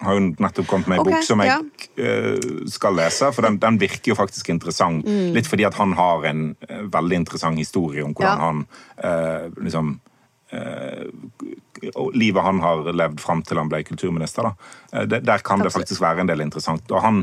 har 0.03 0.17
jo 0.17 0.25
nettopp 0.43 0.67
kommet 0.69 0.91
med 0.91 0.99
en 0.99 1.05
okay, 1.05 1.15
bok 1.17 1.27
som 1.27 1.43
jeg 1.43 1.53
ja. 1.53 1.59
eh, 2.05 2.67
skal 2.73 2.99
lese, 2.99 3.31
for 3.35 3.47
den, 3.47 3.59
den 3.63 3.79
virker 3.81 4.13
jo 4.13 4.19
faktisk 4.19 4.51
interessant. 4.53 5.07
Mm. 5.07 5.33
Litt 5.37 5.49
fordi 5.49 5.67
at 5.69 5.79
han 5.79 5.95
har 5.99 6.27
en 6.29 6.49
eh, 6.69 6.85
veldig 6.93 7.23
interessant 7.23 7.61
historie 7.61 8.05
om 8.05 8.15
hvordan 8.17 8.27
Ja. 8.27 8.51
han 8.51 8.67
eh, 8.99 9.49
liksom 9.63 9.99
Livet 12.15 12.43
han 12.43 12.61
har 12.63 12.87
levd 12.95 13.19
fram 13.21 13.41
til 13.45 13.59
han 13.59 13.69
ble 13.69 13.81
kulturminister. 13.85 14.47
Da. 14.47 15.03
Der, 15.05 15.25
der 15.27 15.43
kan 15.45 15.61
det 15.61 15.73
faktisk 15.75 16.01
være 16.01 16.23
en 16.23 16.31
del 16.31 16.41
interessant. 16.41 16.87
Og 16.95 17.03
han, 17.03 17.19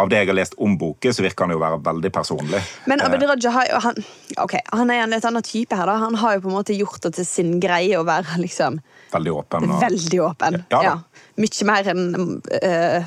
av 0.00 0.08
det 0.10 0.22
jeg 0.22 0.30
har 0.32 0.38
lest 0.40 0.56
om 0.58 0.74
boken, 0.80 1.14
så 1.14 1.22
virker 1.22 1.46
han 1.46 1.54
jo 1.54 1.60
være 1.60 1.78
veldig 1.84 2.10
personlig. 2.14 2.62
Men 2.90 3.04
Abid 3.04 3.22
Raja 3.28 3.52
han, 3.84 4.00
okay, 4.42 4.64
han 4.72 4.90
er 4.90 5.04
en 5.04 5.14
litt 5.14 5.28
annen 5.28 5.44
type 5.46 5.76
her. 5.76 5.86
da 5.86 6.00
Han 6.02 6.18
har 6.18 6.38
jo 6.38 6.46
på 6.46 6.50
en 6.50 6.56
måte 6.56 6.74
gjort 6.74 7.04
det 7.04 7.14
til 7.20 7.28
sin 7.28 7.54
greie 7.62 8.00
å 8.00 8.06
være 8.08 8.40
liksom 8.42 8.80
veldig 9.14 9.36
åpen. 9.38 9.68
Og, 9.68 9.80
veldig 9.84 10.20
åpen. 10.24 10.58
Ja 10.72 10.82
da. 10.82 10.94
Mye 11.40 11.66
mer 11.66 11.88
enn 11.90 12.02
uh, 12.14 13.06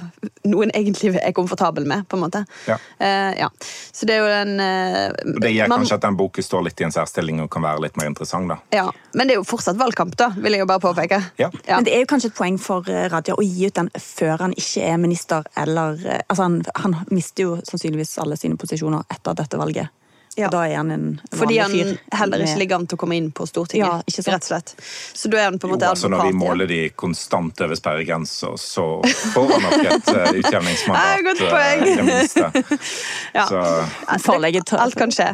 noen 0.50 0.74
egentlig 0.76 1.14
er 1.22 1.36
komfortabel 1.36 1.86
med, 1.88 2.08
på 2.10 2.18
en 2.18 2.24
måte. 2.26 2.42
Ja. 2.68 2.80
Uh, 3.00 3.32
ja. 3.40 3.52
Så 3.94 4.10
det 4.10 4.18
er 4.18 4.26
jo 4.26 4.34
en 4.34 4.56
uh, 4.60 5.38
det 5.44 5.54
gjør 5.54 5.72
man- 5.72 5.84
kanskje 5.84 6.00
at 6.00 6.08
den 6.08 6.18
boken 6.20 6.44
står 6.44 6.66
litt 6.68 6.82
i 6.82 6.88
en 6.88 6.96
særstilling 6.96 7.44
og 7.46 7.52
kan 7.54 7.64
være 7.64 7.86
litt 7.86 8.02
mer 8.02 8.10
interessant. 8.12 8.50
da. 8.50 8.60
ja. 8.76 8.88
Men 9.14 9.30
det 9.30 9.38
er 9.38 9.42
jo 9.42 9.48
fortsatt 9.48 9.78
valgkamp, 9.80 10.18
da, 10.20 10.32
vil 10.38 10.58
jeg 10.58 10.66
jo 10.66 10.70
bare 10.70 10.84
påpeke. 10.84 11.22
Ja. 11.38 11.52
Ja. 11.68 11.78
Men 11.78 11.88
det 11.88 11.96
er 11.96 12.04
jo 12.04 12.10
kanskje 12.10 12.32
et 12.34 12.38
poeng 12.38 12.60
for 12.62 12.86
Radia 12.88 13.28
Raja 13.28 13.36
å 13.38 13.44
gi 13.44 13.68
ut 13.68 13.76
den 13.76 13.90
før 14.02 14.44
han 14.46 14.54
ikke 14.58 14.86
er 14.88 14.98
minister, 15.02 15.48
eller 15.58 16.00
eh, 16.06 16.24
Altså, 16.28 16.44
han, 16.44 16.62
han 16.76 16.96
mister 17.14 17.44
jo 17.44 17.56
sannsynligvis 17.68 18.18
alle 18.24 18.38
sine 18.40 18.58
posisjoner 18.60 19.06
etter 19.14 19.38
dette 19.38 19.60
valget. 19.60 19.94
Ja. 20.38 20.46
Og 20.46 20.54
da 20.54 20.60
er 20.68 20.76
han 20.78 20.92
en 20.94 21.06
vanlig 21.18 21.40
Fordi 21.40 21.56
han 21.58 21.72
fyr. 21.74 21.94
heller 22.14 22.44
ikke 22.46 22.60
ligger 22.62 22.78
an 22.78 22.84
til 22.86 22.98
å 22.98 23.02
komme 23.02 23.16
inn 23.18 23.30
på 23.34 23.48
Stortinget. 23.50 23.88
Ja, 23.88 24.04
ikke 24.06 24.22
sant? 24.22 24.28
rett 24.36 24.46
og 24.46 24.52
slett. 24.52 24.74
Så 25.18 25.32
da 25.34 25.40
er 25.42 25.48
han 25.48 25.58
på 25.58 25.66
en 25.66 25.74
måte 25.74 25.88
Jo, 25.88 25.96
altså 25.96 26.12
Når 26.14 26.26
vi 26.28 26.36
måler 26.38 26.70
de 26.70 26.80
konstant 26.94 27.64
over 27.66 27.80
sperregrenser, 27.80 28.54
så 28.62 28.86
får 29.34 29.54
han 29.56 29.66
nok 29.66 29.90
et 29.96 30.12
uh, 30.14 30.30
utjevningsmandat. 30.44 31.26
Godt 31.26 31.42
eh, 31.42 31.56
poeng. 31.56 31.86
det 31.90 32.08
minste. 32.12 32.52
Ja. 33.38 33.48
Så, 33.50 33.64
Altså, 34.08 34.38
det, 34.42 34.62
alt 34.78 34.96
kan 34.98 35.12
skje. 35.14 35.28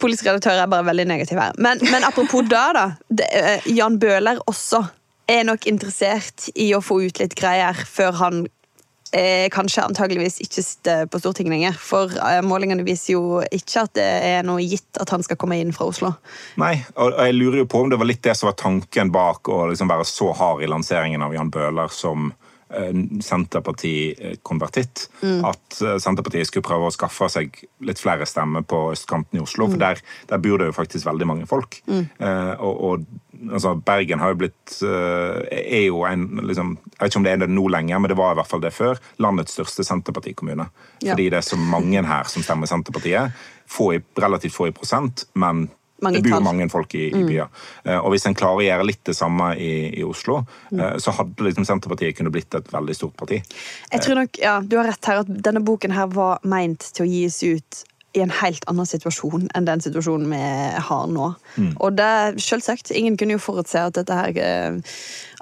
Politisk 0.00 0.28
redaktør 0.28 0.60
er 0.60 0.68
bare 0.70 0.84
veldig 0.86 1.08
negativ 1.08 1.40
her. 1.40 1.56
Men, 1.58 1.80
men 1.90 2.04
apropos 2.04 2.44
da, 2.48 2.64
da. 2.76 2.86
Det, 3.08 3.26
eh, 3.34 3.72
Jan 3.72 3.98
Bøhler 4.00 4.40
også 4.46 4.84
er 5.30 5.44
nok 5.48 5.66
interessert 5.70 6.50
i 6.54 6.70
å 6.76 6.80
få 6.84 7.00
ut 7.06 7.20
litt 7.22 7.36
greier 7.38 7.76
før 7.88 8.16
han 8.20 8.44
eh, 9.16 9.46
kanskje 9.52 9.84
antageligvis 9.84 10.40
ikke 10.44 10.64
på 11.10 11.20
Stortinget 11.22 11.54
lenger. 11.54 11.78
For 11.80 12.12
eh, 12.16 12.40
målingene 12.46 12.84
viser 12.86 13.16
jo 13.16 13.40
ikke 13.42 13.86
at 13.86 13.94
det 13.98 14.08
er 14.30 14.44
noe 14.46 14.62
gitt 14.64 15.00
at 15.00 15.12
han 15.14 15.24
skal 15.26 15.38
komme 15.40 15.58
inn 15.60 15.74
fra 15.76 15.88
Oslo. 15.90 16.12
Nei, 16.60 16.76
og 17.00 17.16
jeg 17.16 17.38
lurer 17.38 17.62
jo 17.62 17.70
på 17.70 17.84
om 17.84 17.90
det 17.92 18.00
var 18.00 18.10
litt 18.10 18.22
det 18.26 18.36
som 18.38 18.50
var 18.50 18.58
tanken 18.60 19.12
bak 19.14 19.50
å 19.50 19.64
liksom 19.70 19.90
være 19.90 20.06
så 20.08 20.30
hard 20.36 20.64
i 20.64 20.70
lanseringen 20.70 21.24
av 21.26 21.34
Jan 21.36 21.52
Bøhler 21.52 21.92
som 21.94 22.30
eh, 22.30 22.92
Senterparti-konvertitt. 23.26 25.08
At 25.46 25.80
eh, 25.82 25.96
Senterpartiet 26.02 26.50
skulle 26.50 26.66
prøve 26.66 26.90
å 26.90 26.94
skaffe 26.94 27.30
seg 27.32 27.62
litt 27.86 28.02
flere 28.02 28.28
stemmer 28.28 28.66
på 28.66 28.88
østkanten 28.94 29.40
i 29.40 29.44
Oslo. 29.44 29.70
For 29.72 29.80
der, 29.80 30.02
der 30.30 30.42
bor 30.42 30.60
det 30.60 30.70
jo 30.70 30.78
faktisk 30.78 31.08
veldig 31.08 31.28
mange 31.32 31.50
folk. 31.50 31.82
Eh, 31.90 32.54
og, 32.58 32.84
og 32.90 33.10
altså, 33.48 33.74
Bergen 33.86 34.20
har 34.20 34.34
jo 34.34 34.40
blitt 34.42 34.76
eh, 34.86 35.40
er 35.60 35.86
jo 35.86 36.04
en 36.08 36.26
liksom, 36.46 36.76
Jeg 36.92 37.00
vet 37.00 37.12
ikke 37.12 37.20
om 37.20 37.26
det 37.26 37.32
er 37.32 37.42
det 37.44 37.50
nå 37.52 37.66
lenger, 37.72 37.98
men 37.98 38.12
det 38.12 38.18
var 38.20 38.34
i 38.34 38.40
hvert 38.40 38.50
fall 38.50 38.62
det 38.64 38.72
før. 38.76 39.00
Landets 39.22 39.56
største 39.56 39.86
Senterpartikommune. 39.86 40.68
Ja. 41.00 41.12
Fordi 41.12 41.28
det 41.32 41.40
er 41.40 41.46
så 41.46 41.58
mange 41.60 42.04
her 42.06 42.30
som 42.30 42.44
stemmer 42.46 42.70
Senterpartiet. 42.70 43.36
Få 43.70 43.92
i, 43.96 44.00
relativt 44.20 44.56
få 44.56 44.70
i 44.70 44.74
prosent, 44.76 45.26
men 45.34 45.68
Mange 46.00 46.22
det 46.24 46.30
bor 46.32 46.40
mange 46.40 46.64
folk 46.72 46.94
i, 46.96 47.10
i 47.12 47.24
byer. 47.28 47.50
Eh, 47.84 47.98
Og 47.98 48.14
hvis 48.14 48.24
en 48.28 48.36
klarer 48.36 48.62
å 48.62 48.64
gjøre 48.64 48.86
litt 48.88 49.02
det 49.04 49.16
samme 49.18 49.52
i, 49.60 49.72
i 50.00 50.04
Oslo, 50.06 50.40
mm. 50.72 50.96
så 51.02 51.12
hadde 51.18 51.44
liksom 51.44 51.66
Senterpartiet 51.68 52.16
kunne 52.16 52.32
blitt 52.32 52.56
et 52.56 52.72
veldig 52.72 52.96
stort 52.96 53.16
parti. 53.20 53.42
Jeg 53.92 54.04
tror 54.06 54.22
nok, 54.22 54.40
ja, 54.40 54.58
Du 54.64 54.78
har 54.80 54.88
rett 54.88 55.12
her 55.12 55.22
at 55.24 55.32
denne 55.48 55.60
boken 55.64 55.92
her 55.96 56.08
var 56.12 56.40
meint 56.48 56.88
til 56.96 57.04
å 57.04 57.10
gis 57.10 57.42
ut 57.44 57.84
i 58.12 58.22
en 58.24 58.32
helt 58.40 58.64
annen 58.70 58.88
situasjon 58.88 59.48
enn 59.54 59.66
den 59.68 59.82
situasjonen 59.84 60.32
vi 60.32 60.42
har 60.88 61.10
nå. 61.10 61.28
Og 61.78 61.92
det, 61.94 62.42
selvsagt, 62.42 62.90
ingen 62.90 63.16
kunne 63.18 63.36
jo 63.36 63.42
forutse 63.42 63.82
at 63.86 63.98
dette 63.98 64.16
her 64.16 64.40
eh, 64.42 64.96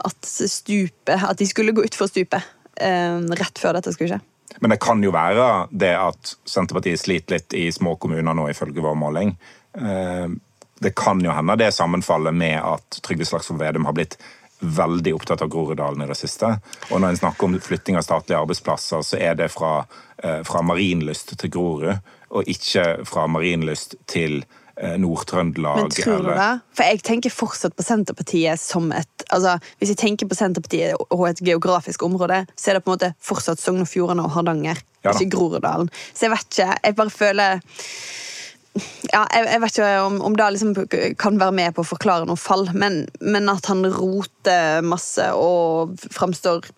At 0.04 0.28
stupet 0.28 1.24
At 1.30 1.38
de 1.40 1.46
skulle 1.48 1.72
gå 1.72 1.84
utfor 1.86 2.10
stupet 2.10 2.44
eh, 2.76 3.16
rett 3.40 3.58
før 3.58 3.78
dette 3.78 3.94
skulle 3.96 4.16
skje. 4.18 4.20
Men 4.60 4.74
det 4.74 4.80
kan 4.82 5.00
jo 5.04 5.12
være 5.14 5.68
det 5.70 5.94
at 5.96 6.34
Senterpartiet 6.48 7.00
sliter 7.00 7.36
litt 7.38 7.54
i 7.56 7.68
små 7.72 7.94
kommuner 8.00 8.36
nå, 8.36 8.48
ifølge 8.50 8.84
vår 8.84 8.98
måling. 8.98 9.32
Eh, 9.78 10.28
Det 10.78 10.92
kan 10.94 11.18
jo 11.24 11.32
hende 11.34 11.56
det 11.58 11.72
sammenfaller 11.74 12.30
med 12.32 12.60
at 12.62 13.00
Trygve 13.02 13.24
Slagsvold 13.26 13.58
Vedum 13.58 13.88
har 13.88 13.96
blitt 13.96 14.14
veldig 14.60 15.14
opptatt 15.14 15.42
av 15.42 15.48
Groruddalen 15.50 16.04
i 16.04 16.06
det 16.06 16.16
siste. 16.18 16.52
Og 16.90 17.00
når 17.00 17.08
en 17.08 17.18
snakker 17.18 17.48
om 17.48 17.56
flytting 17.62 17.98
av 17.98 18.04
statlige 18.06 18.38
arbeidsplasser, 18.38 19.02
så 19.02 19.18
er 19.18 19.34
det 19.38 19.48
fra, 19.50 19.84
fra 20.46 20.62
Marienlyst 20.62 21.34
til 21.38 21.50
Grorud, 21.50 21.98
og 22.30 22.48
ikke 22.50 23.04
fra 23.08 23.26
Marienlyst 23.30 23.96
til 24.10 24.42
eh, 24.76 24.96
Nord-Trøndelag. 25.00 25.80
Men 25.82 25.90
tror 25.90 26.22
du 26.22 26.28
eller- 26.30 26.40
det? 26.42 26.60
For 26.76 26.84
jeg 26.84 27.02
tenker 27.02 27.34
fortsatt 27.34 27.76
på 27.76 27.86
Senterpartiet 27.86 28.60
som 28.60 28.92
et 28.92 29.24
altså, 29.30 29.58
Hvis 29.78 29.88
jeg 29.94 29.98
tenker 30.00 30.28
på 30.28 30.34
Senterpartiet 30.38 30.94
og 31.10 31.28
et 31.28 31.40
geografisk 31.44 32.02
område, 32.02 32.46
så 32.56 32.70
er 32.70 32.78
det 32.78 32.84
på 32.84 32.92
en 32.92 32.98
måte 32.98 33.14
fortsatt 33.20 33.60
Sogn 33.60 33.80
og 33.84 33.88
Fjordane 33.88 34.24
og 34.24 34.30
Hardanger, 34.36 34.78
Ja 35.04 35.12
ikke 35.12 35.30
Groruddalen. 35.36 35.90
Så 36.14 36.26
jeg 36.26 36.30
vet 36.30 36.48
ikke. 36.52 36.78
Jeg 36.84 36.96
bare 36.96 37.10
føler 37.10 37.60
ja, 39.12 39.24
jeg, 39.34 39.46
jeg 39.48 39.60
vet 39.62 39.78
ikke 39.78 40.00
om, 40.06 40.20
om 40.22 40.34
det 40.36 40.48
liksom 40.54 40.74
kan 41.18 41.38
være 41.40 41.54
med 41.56 41.74
på 41.74 41.82
å 41.82 41.88
forklare 41.88 42.28
noe 42.28 42.38
fall, 42.38 42.68
men, 42.78 43.06
men 43.20 43.48
at 43.50 43.66
han 43.70 43.82
roter 43.86 44.84
masse 44.86 45.24
og 45.34 45.96
framstår 46.14 46.68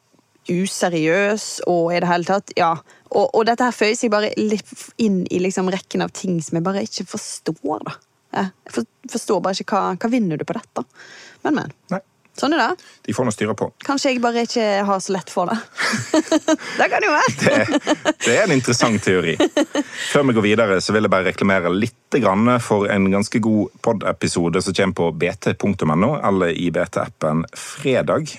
useriøs 0.51 1.47
og 1.71 1.95
i 1.95 2.01
det 2.03 2.11
hele 2.11 2.29
tatt, 2.29 2.53
ja. 2.59 2.75
Og, 3.11 3.27
og 3.35 3.47
dette 3.49 3.67
her 3.67 3.75
føyer 3.75 3.97
seg 3.99 4.13
bare 4.13 4.31
litt 4.39 4.71
inn 5.03 5.25
i 5.31 5.41
liksom 5.43 5.71
rekken 5.73 6.05
av 6.05 6.15
ting 6.15 6.39
som 6.45 6.59
jeg 6.59 6.67
bare 6.67 6.85
ikke 6.87 7.09
forstår. 7.11 7.83
da. 7.87 7.97
Jeg 8.41 8.85
forstår 9.11 9.43
bare 9.43 9.59
ikke 9.59 9.75
hva, 9.75 9.97
hva 9.99 10.13
vinner 10.13 10.39
du 10.39 10.47
på 10.47 10.55
dette. 10.57 10.87
Men, 11.43 11.57
men. 11.57 11.75
Nei, 11.91 12.03
Sånn 12.41 12.55
er 12.55 12.61
det. 12.63 12.85
de 13.05 13.13
får 13.13 13.27
noe 13.27 13.35
å 13.35 13.37
styre 13.37 13.55
på. 13.59 13.67
Kanskje 13.85 14.15
jeg 14.15 14.23
bare 14.23 14.45
ikke 14.47 14.67
har 14.87 15.01
så 15.03 15.13
lett 15.13 15.33
for 15.33 15.51
det. 15.51 15.59
det 16.79 16.87
kan 16.93 17.05
jo 17.05 17.11
være. 17.13 17.35
Det, 17.43 18.13
det 18.25 18.37
er 18.37 18.45
en 18.47 18.55
interessant 18.55 19.03
teori. 19.05 19.35
Før 20.13 20.25
vi 20.31 20.37
går 20.39 20.47
videre, 20.47 20.79
så 20.81 20.95
vil 20.97 21.05
jeg 21.05 21.13
bare 21.13 21.29
reklamere 21.29 21.73
litt 21.75 21.97
for 22.65 22.89
en 22.91 23.05
ganske 23.13 23.39
god 23.39 23.77
pod-episode 23.85 24.63
som 24.65 24.75
kommer 24.75 24.97
på 24.99 25.11
bt.no, 25.21 26.15
eller 26.27 26.51
i 26.51 26.71
BT-appen 26.75 27.45
fredag. 27.55 28.33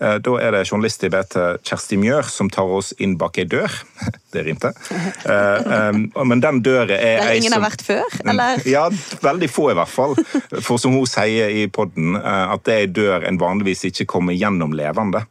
Eh, 0.00 0.18
Da 0.18 0.34
er 0.40 0.54
det 0.54 0.64
journalist 0.68 1.04
i 1.04 1.10
BT 1.12 1.36
Kjersti 1.64 1.98
Mjør 2.00 2.28
som 2.30 2.50
tar 2.50 2.70
oss 2.78 2.92
inn 2.98 3.16
bak 3.20 3.38
ei 3.38 3.46
dør. 3.48 3.70
Det 4.34 4.42
rimte. 4.46 4.72
Eh, 4.94 6.00
Men 6.24 6.42
den 6.42 6.62
døra 6.62 6.96
er 6.98 7.22
Der 7.22 7.32
ingen 7.34 7.44
ingen 7.44 7.56
har 7.58 7.64
vært 7.68 7.84
før, 7.86 8.20
eller? 8.24 8.62
Ja, 8.66 8.88
veldig 9.22 9.50
få 9.50 9.70
i 9.70 9.78
hvert 9.78 9.92
fall. 9.92 10.16
For 10.60 10.80
som 10.80 10.96
hun 10.96 11.06
sier 11.06 11.52
i 11.54 11.66
podden, 11.68 12.16
eh, 12.18 12.52
at 12.54 12.64
det 12.66 12.74
er 12.74 12.86
ei 12.86 12.92
dør 12.92 13.28
en 13.28 13.40
vanligvis 13.40 13.86
ikke 13.90 14.08
kommer 14.16 14.34
gjennom 14.34 14.74
levende. 14.74 15.26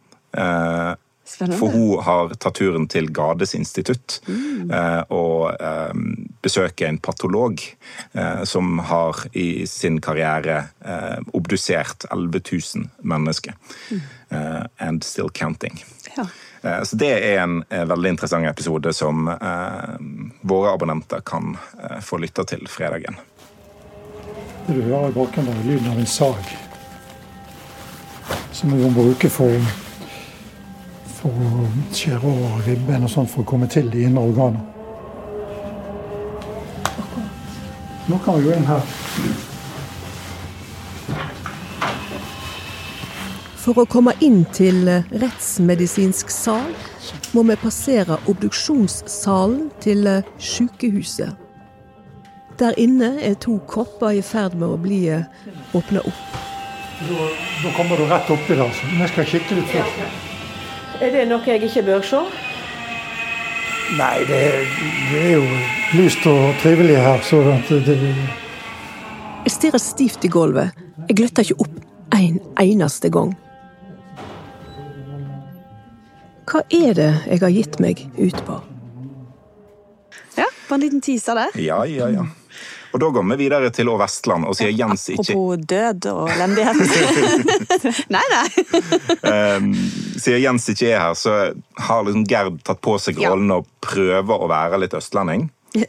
Spennende. 1.24 1.58
For 1.58 1.72
hun 1.72 2.02
har 2.04 2.34
tatt 2.36 2.58
turen 2.60 2.88
til 2.92 3.08
Gades 3.14 3.54
institutt 3.56 4.18
mm. 4.28 4.74
og 5.16 5.54
besøker 6.44 6.90
en 6.90 6.98
patolog 7.00 7.62
som 8.50 8.82
har 8.90 9.22
i 9.32 9.64
sin 9.70 10.02
karriere 10.04 10.66
obdusert 11.32 12.06
11 12.12 12.42
000 12.52 12.90
mennesker. 13.08 13.56
Eh, 13.94 14.23
and 14.78 15.04
still 15.04 15.30
counting. 15.30 15.84
Ja. 16.18 16.26
Eh, 16.64 16.84
Så 16.84 16.96
det 16.96 17.12
er 17.12 17.42
en 17.44 17.64
eh, 17.70 17.84
veldig 17.86 18.10
interessant 18.16 18.48
episode 18.48 18.94
som 18.94 19.28
eh, 19.28 19.96
våre 20.42 20.74
abonnenter 20.74 21.22
kan 21.26 21.58
eh, 21.84 22.00
få 22.02 22.18
lytte 22.24 22.46
til 22.48 22.68
fredagen. 22.68 23.16
Det 24.68 24.78
du 24.78 24.82
hører 24.88 25.10
i 25.10 25.16
bakgrunnen 25.18 25.58
er 25.60 25.66
lyden 25.68 25.90
av 25.92 25.98
en 26.00 26.06
sag. 26.08 26.54
Som 28.52 28.72
vi 28.72 28.84
må 28.84 28.90
bruke 28.96 29.30
for, 29.30 29.58
for 31.18 31.30
å 31.48 31.66
skjære 31.92 32.24
over 32.30 32.62
ribben 32.68 33.04
og 33.04 33.12
sånn 33.12 33.28
for 33.28 33.44
å 33.44 33.50
komme 33.50 33.68
til 33.68 33.90
de 33.92 34.06
indre 34.08 34.24
organer. 34.30 34.70
Nå 38.08 38.18
kan 38.24 38.36
vi 38.40 38.48
gå 38.50 38.56
inn 38.56 38.66
her. 38.68 38.88
For 43.64 43.80
å 43.80 43.86
komme 43.88 44.12
inn 44.20 44.42
til 44.52 44.90
eh, 44.92 45.06
rettsmedisinsk 45.22 46.32
sal 46.34 46.66
må 47.32 47.46
vi 47.48 47.56
passere 47.62 48.18
obduksjonssalen 48.28 49.70
til 49.84 50.10
eh, 50.10 50.26
sykehuset. 50.36 51.38
Der 52.60 52.76
inne 52.78 53.14
er 53.24 53.38
to 53.40 53.56
kropper 53.72 54.18
i 54.18 54.24
ferd 54.26 54.58
med 54.60 54.68
å 54.68 54.80
bli 54.84 55.06
åpna 55.74 56.04
opp. 56.04 56.36
Da, 57.08 57.28
da 57.64 57.72
kommer 57.78 57.98
du 57.98 58.04
rett 58.12 58.34
oppi 58.36 58.58
der. 58.60 58.74
Så 58.76 58.90
vi 58.92 59.08
skal 59.14 59.30
kikke 59.32 59.58
litt 59.58 59.72
først. 59.72 60.20
Er 61.00 61.16
det 61.16 61.24
noe 61.32 61.48
jeg 61.48 61.64
ikke 61.70 61.86
bør 61.88 62.04
se? 62.06 62.20
Nei, 63.96 64.18
det, 64.28 64.42
det 65.14 65.24
er 65.24 65.34
jo 65.38 65.48
lyst 66.02 66.28
og 66.28 66.52
trivelig 66.60 67.00
her, 67.00 67.24
så 67.24 67.40
det, 67.70 67.80
det 67.88 67.98
Jeg 68.04 69.56
stirrer 69.56 69.82
stivt 69.82 70.28
i 70.28 70.32
gulvet. 70.36 70.76
Jeg 71.08 71.20
gløtter 71.22 71.48
ikke 71.48 71.64
opp 71.64 71.82
en 72.20 72.40
eneste 72.60 73.12
gang. 73.14 73.34
Hva 76.54 76.62
er 76.70 76.94
det 76.94 77.10
jeg 77.32 77.40
har 77.42 77.50
gitt 77.50 77.80
meg 77.82 78.06
ut 78.20 78.40
på? 78.46 78.60
ja, 80.38 80.46
bare 80.68 80.76
en 80.78 80.82
liten 80.84 81.02
teaser 81.02 81.38
der. 81.38 81.56
Ja, 81.62 81.80
ja, 81.90 82.08
ja. 82.14 82.26
Og 82.94 83.00
da 83.02 83.08
går 83.10 83.24
vi 83.32 83.36
videre 83.42 83.72
til 83.74 83.90
Å 83.90 83.96
Vestland, 83.98 84.46
og 84.46 84.54
sier 84.58 84.70
Jens 84.70 85.08
ikke 85.10 85.24
Apropos 85.24 85.64
død 85.72 86.06
og 86.12 86.30
elendighet. 86.30 86.78
Nei, 88.14 88.22
nei. 88.30 88.44
Um, 89.26 89.72
siden 90.22 90.44
Jens 90.44 90.70
ikke 90.70 90.92
er 90.92 91.02
her, 91.02 91.18
så 91.18 91.34
har 91.88 92.06
liksom 92.06 92.28
Gerd 92.30 92.62
tatt 92.70 92.84
på 92.86 93.00
seg 93.02 93.18
Ja. 93.18 93.32
rollen 93.34 93.50
å 93.56 93.64
prøve 93.82 94.38
å 94.38 94.50
være 94.52 94.78
litt 94.86 94.94
østlending. 94.98 95.48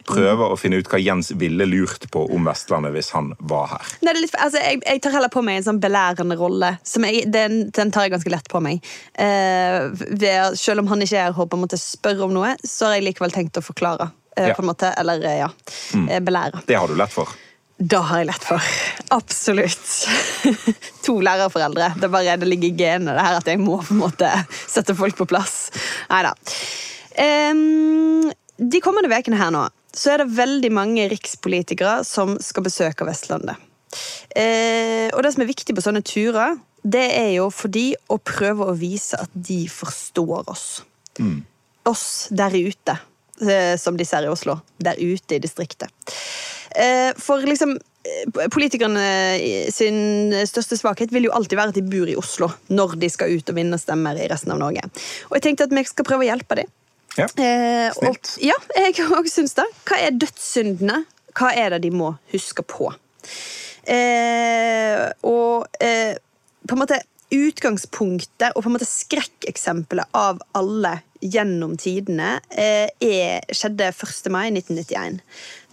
Prøve 0.08 0.48
å 0.48 0.56
finne 0.56 0.78
ut 0.80 0.88
hva 0.88 0.98
Jens 1.00 1.30
ville 1.36 1.66
lurt 1.68 2.06
på 2.12 2.24
om 2.32 2.48
Vestlandet 2.48 2.94
hvis 2.94 3.10
han 3.14 3.32
var 3.38 3.68
her. 3.74 3.94
Nei, 4.00 4.14
det 4.14 4.24
litt, 4.24 4.36
altså, 4.40 4.62
jeg, 4.62 4.80
jeg 4.86 5.02
tar 5.04 5.16
heller 5.18 5.32
på 5.32 5.44
meg 5.44 5.60
en 5.60 5.68
sånn 5.68 5.80
belærende 5.82 6.38
rolle. 6.40 6.74
Som 6.86 7.04
jeg, 7.08 7.26
den, 7.32 7.68
den 7.74 7.92
tar 7.94 8.08
jeg 8.08 8.14
ganske 8.16 8.32
lett 8.32 8.48
på 8.50 8.62
meg. 8.64 8.84
Uh, 9.18 9.92
ved, 10.08 10.56
selv 10.60 10.84
om 10.84 10.92
han 10.92 11.04
ikke 11.04 11.20
er 11.20 11.30
her 11.30 11.44
og 11.44 11.50
på 11.52 11.58
en 11.58 11.64
måte 11.66 11.80
spør 11.80 12.26
om 12.28 12.36
noe, 12.36 12.54
så 12.64 12.88
har 12.88 12.98
jeg 12.98 13.10
likevel 13.10 13.34
tenkt 13.34 13.60
å 13.60 13.64
forklare. 13.64 14.10
Uh, 14.34 14.48
Ja. 14.48 14.54
på 14.56 14.64
en 14.64 14.70
måte, 14.72 14.88
Eller 14.98 15.20
uh, 15.22 15.34
ja, 15.44 15.50
mm. 15.94 16.08
belære. 16.24 16.64
Det 16.66 16.78
har 16.80 16.90
du 16.90 16.96
lett 16.98 17.12
for. 17.12 17.30
Da 17.78 18.00
har 18.06 18.22
jeg 18.22 18.30
lett 18.30 18.44
for. 18.46 18.70
Absolutt. 19.14 19.92
to 21.06 21.18
lærerforeldre. 21.20 21.92
Det, 21.98 22.06
er 22.06 22.12
bare, 22.12 22.36
det 22.40 22.48
ligger 22.48 22.70
i 22.70 22.76
genene 22.78 23.16
det 23.16 23.26
her 23.26 23.38
at 23.40 23.50
jeg 23.50 23.60
må 23.62 23.80
på 23.82 23.96
en 23.96 24.02
måte 24.04 24.30
sette 24.62 24.94
folk 24.96 25.18
på 25.18 25.26
plass. 25.30 25.68
Nei 26.10 26.22
da. 26.26 26.34
De 28.58 28.80
kommende 28.84 29.10
ukene 29.10 29.38
her 29.40 29.54
nå 29.54 29.66
så 29.94 30.14
er 30.14 30.22
det 30.22 30.34
veldig 30.34 30.70
mange 30.74 31.06
rikspolitikere 31.12 32.02
som 32.06 32.34
skal 32.42 32.66
besøke 32.66 33.06
Vestlandet. 33.06 33.60
Eh, 34.34 35.06
og 35.14 35.22
det 35.22 35.34
som 35.34 35.44
er 35.44 35.50
viktig 35.52 35.76
på 35.76 35.84
sånne 35.84 36.02
turer, 36.06 36.56
det 36.82 37.04
er 37.14 37.30
jo 37.36 37.48
for 37.54 37.72
de 37.72 37.92
å 38.12 38.18
prøve 38.18 38.66
å 38.68 38.76
vise 38.76 39.18
at 39.20 39.32
de 39.32 39.64
forstår 39.70 40.50
oss. 40.50 40.82
Oss 41.88 42.06
der 42.34 42.56
ute, 42.58 42.98
eh, 43.40 43.74
som 43.80 43.96
de 43.96 44.04
ser 44.08 44.26
i 44.26 44.32
Oslo. 44.32 44.58
Der 44.82 44.98
ute 44.98 45.38
i 45.38 45.42
distriktet. 45.42 45.88
Eh, 46.74 47.14
for 47.22 47.38
liksom 47.46 47.76
eh, 47.78 48.48
Politikerne 48.50 49.04
sin 49.70 50.34
største 50.48 50.76
svakhet 50.76 51.12
vil 51.14 51.28
jo 51.28 51.36
alltid 51.38 51.60
være 51.60 51.70
at 51.70 51.78
de 51.78 51.86
bor 51.86 52.10
i 52.10 52.16
Oslo 52.18 52.48
når 52.74 52.96
de 52.98 53.08
skal 53.14 53.30
ut 53.30 53.52
og 53.52 53.56
vinne 53.56 53.78
stemmer 53.78 54.18
i 54.18 54.26
resten 54.28 54.52
av 54.52 54.58
Norge. 54.60 54.82
Og 55.30 55.38
jeg 55.38 55.46
tenkte 55.46 55.68
at 55.68 55.76
vi 55.76 55.86
skal 55.86 56.08
prøve 56.08 56.26
å 56.26 56.32
hjelpe 56.32 56.58
dem. 56.58 56.72
Ja. 57.14 57.28
Eh, 57.38 57.90
og, 57.94 58.16
Snilt. 58.18 58.34
ja, 58.42 58.56
jeg 58.78 59.06
òg 59.06 59.28
syns 59.30 59.54
det. 59.58 59.66
Hva 59.86 60.00
er 60.02 60.16
dødssyndene? 60.18 61.04
Hva 61.34 61.50
er 61.54 61.74
det 61.74 61.84
de 61.86 61.90
må 61.94 62.14
huske 62.32 62.64
på? 62.66 62.90
Eh, 63.90 65.02
og 65.26 65.66
eh, 65.82 66.14
på 66.64 66.76
en 66.76 66.82
måte 66.82 67.00
utgangspunktet 67.34 68.54
og 68.54 68.62
på 68.62 68.70
en 68.70 68.76
måte 68.76 68.88
skrekkeksempelet 68.88 70.14
av 70.16 70.40
alle 70.56 70.98
gjennom 71.24 71.74
tidene 71.80 72.36
eh, 72.52 72.90
er, 73.02 73.44
skjedde 73.54 73.90
1. 73.90 74.30
mai 74.32 74.46
1991. 74.52 75.20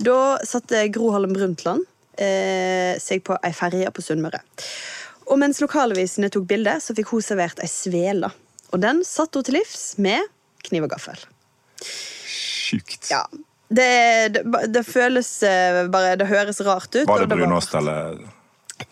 Da 0.02 0.20
satte 0.48 0.88
Gro 0.94 1.12
Harlem 1.14 1.36
Brundtland 1.36 1.86
eh, 2.18 2.96
seg 3.02 3.26
på 3.28 3.38
ei 3.44 3.54
ferje 3.56 3.92
på 3.94 4.06
Sunnmøre. 4.06 4.42
Og 5.32 5.40
mens 5.40 5.62
lokalavisene 5.64 6.32
tok 6.34 6.48
bilde, 6.50 6.78
så 6.84 6.96
fikk 6.98 7.14
hun 7.14 7.24
servert 7.24 7.62
ei 7.64 7.70
svele. 7.72 8.32
Og 8.72 8.82
den 8.84 9.04
satt 9.08 9.36
hun 9.36 9.46
til 9.48 9.60
livs 9.60 9.94
med 10.02 10.24
kniv 10.68 10.88
og 10.88 10.96
gaffel. 10.96 11.20
Sjukt. 11.86 13.10
Ja. 13.12 13.26
Det, 13.72 13.88
det, 14.36 14.44
det 14.74 14.84
føles 14.84 15.30
eh, 15.48 15.86
bare 15.92 16.18
Det 16.20 16.28
høres 16.28 16.60
rart 16.68 16.92
ut. 16.92 17.06
Var 17.08 17.22
det 17.24 17.30
brunost 17.32 17.76
eller 17.80 18.18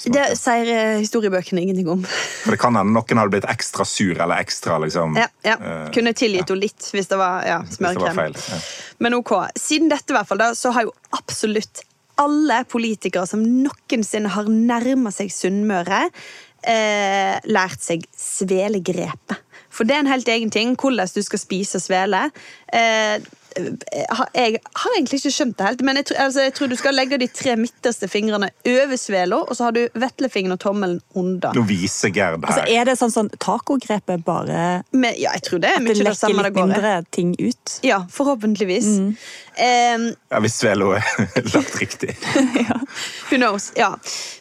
Det 0.05 0.23
sier 0.39 0.69
eh, 0.71 0.93
historiebøkene 1.01 1.65
ingenting 1.65 1.89
om. 1.91 2.05
For 2.45 2.55
det 2.55 2.61
kan 2.61 2.77
hende 2.79 2.95
noen 2.95 3.19
hadde 3.19 3.33
blitt 3.33 3.49
ekstra 3.51 3.83
sur 3.87 4.13
eller 4.15 4.39
ekstra 4.39 4.77
liksom 4.85 5.17
Ja, 5.19 5.27
ja. 5.43 5.57
eh, 5.59 5.85
Kunne 5.95 6.13
tilgitt 6.15 6.47
henne 6.53 6.63
litt 6.63 6.87
hvis 6.95 7.11
det 7.11 7.19
var 7.19 7.43
ja, 7.47 7.59
var 7.65 7.75
smørkrem. 7.75 8.21
feil. 8.21 8.39
Ja. 8.53 8.61
Men 9.03 9.19
ok, 9.19 9.33
siden 9.59 9.91
dette 9.91 10.13
i 10.13 10.17
hvert 10.17 10.29
fall 10.31 10.39
da, 10.41 10.53
så 10.55 10.71
har 10.75 10.87
jo 10.87 10.95
absolutt 11.17 11.83
alle 12.19 12.63
politikere 12.67 13.27
som 13.27 13.43
noensinne 13.43 14.31
har 14.33 14.47
nærma 14.51 15.11
seg 15.15 15.29
Sunnmøre, 15.31 16.01
eh, 16.67 17.35
lært 17.47 17.79
seg 17.83 18.03
svelegrepet. 18.19 19.39
For 19.79 19.87
det 19.87 19.95
er 19.95 20.03
en 20.03 20.11
helt 20.11 20.27
egen 20.27 20.49
ting 20.51 20.73
hvordan 20.75 21.07
du 21.15 21.21
skal 21.23 21.39
spise 21.39 21.79
svele. 21.79 22.25
Eh, 22.75 23.21
jeg 23.55 24.59
har 24.63 24.93
egentlig 24.97 25.19
ikke 25.19 25.31
skjønt 25.33 25.57
det 25.59 25.65
helt, 25.65 25.81
men 25.87 25.99
jeg, 25.99 26.05
tror- 26.09 26.19
altså, 26.25 26.43
jeg 26.45 26.53
tror 26.57 26.67
du 26.71 26.75
skal 26.79 26.95
legge 26.95 27.17
de 27.21 27.27
tre 27.27 27.55
midterste 27.59 28.07
fingrene 28.11 28.49
over 28.67 28.97
svela, 29.01 29.39
og 29.45 29.55
så 29.57 29.67
har 29.69 29.75
du 29.75 29.81
vetlefingeren 29.99 30.53
og 30.55 30.61
tommelen 30.63 30.99
under. 31.17 31.53
Nå 31.57 31.63
viser 31.69 32.13
Gerd 32.15 32.43
Altså, 32.45 32.61
her. 32.65 32.81
er 32.81 32.85
det 32.91 32.97
sånn 32.99 33.11
sånn 33.13 33.29
tacogrepet 33.41 34.23
bare 34.25 34.83
Men, 34.93 35.13
ja, 35.17 35.33
jeg 35.35 35.41
tror 35.49 35.59
det 35.63 35.69
er 35.73 35.79
at 35.79 35.83
mye 35.83 35.93
det 35.93 35.97
det 35.99 36.07
lekker 36.09 36.19
samme 36.21 36.43
det 36.43 36.49
litt 36.49 36.57
går 36.59 36.63
i. 36.63 36.73
mindre 36.73 36.93
ting 37.15 37.35
ut? 37.39 37.79
Ja, 37.83 38.01
forhåpentligvis. 38.09 38.89
Eh, 39.59 39.97
Ja, 40.29 40.39
hvis 40.39 40.55
Svelo 40.61 40.91
er 40.95 41.03
lagt 41.55 41.79
riktig. 41.81 42.13
who 43.29 43.37
knows? 43.37 43.71
Ja. 43.75 43.95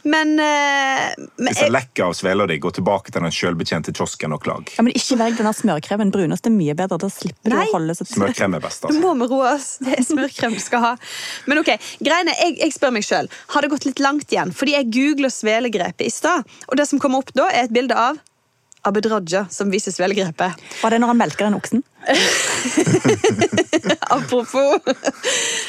Men, 0.04 0.36
uh, 0.38 1.14
men 1.36 1.48
Hvis 1.52 1.60
det 1.64 1.70
lekker 1.72 2.04
av 2.08 2.12
svela 2.16 2.46
di, 2.46 2.58
gå 2.62 2.70
tilbake 2.76 3.10
til 3.12 3.24
den 3.24 3.32
sjølbetjente 3.34 3.92
kiosken 3.96 4.32
og 4.36 4.42
klag. 4.44 4.70
Ja, 4.76 4.84
men 4.86 4.92
Ikke 4.96 5.18
velg 5.20 5.38
denne 5.40 5.52
smørkremen. 5.56 6.12
Brunost 6.14 6.46
er 6.48 6.54
mye 6.54 6.74
bedre. 6.78 6.98
Da 7.02 7.10
slipper 7.12 7.50
Nei. 7.52 7.64
du 7.66 7.72
å 7.72 7.78
holde 7.78 7.96
så 7.98 8.06
Smørkrem 8.08 8.54
er 8.58 8.62
best, 8.64 8.84
altså. 8.84 8.97
Må 9.02 9.14
vi 9.18 9.28
roe 9.30 9.54
oss. 9.54 9.76
Det 9.84 9.96
er 9.96 10.06
smørkrem 10.06 10.56
vi 10.56 10.62
skal 10.62 10.84
ha. 10.84 10.94
Men 11.50 11.62
ok, 11.62 11.74
greiene, 12.04 12.34
jeg, 12.38 12.58
jeg 12.62 12.76
spør 12.76 12.94
meg 12.96 13.06
sjøl. 13.06 13.30
Har 13.54 13.64
det 13.64 13.72
gått 13.74 13.88
litt 13.88 14.02
langt 14.04 14.32
igjen? 14.32 14.54
Fordi 14.54 14.76
jeg 14.76 14.90
googla 14.94 15.32
svelegrepet 15.32 16.08
i 16.08 16.12
stad, 16.12 16.48
og 16.68 16.80
det 16.80 16.88
som 16.90 17.02
kommer 17.02 17.22
opp 17.24 17.34
da, 17.36 17.48
er 17.52 17.68
et 17.68 17.74
bilde 17.74 17.96
av 17.98 18.20
Abid 18.86 19.06
Raja 19.10 19.46
som 19.50 19.70
viser 19.70 19.92
svelegrepet. 19.92 20.52
Var 20.82 20.90
det 20.90 21.00
når 21.02 21.12
han 21.12 21.18
melker 21.18 21.48
den 21.48 21.56
oksen? 21.58 21.82
Apropos. 24.14 24.78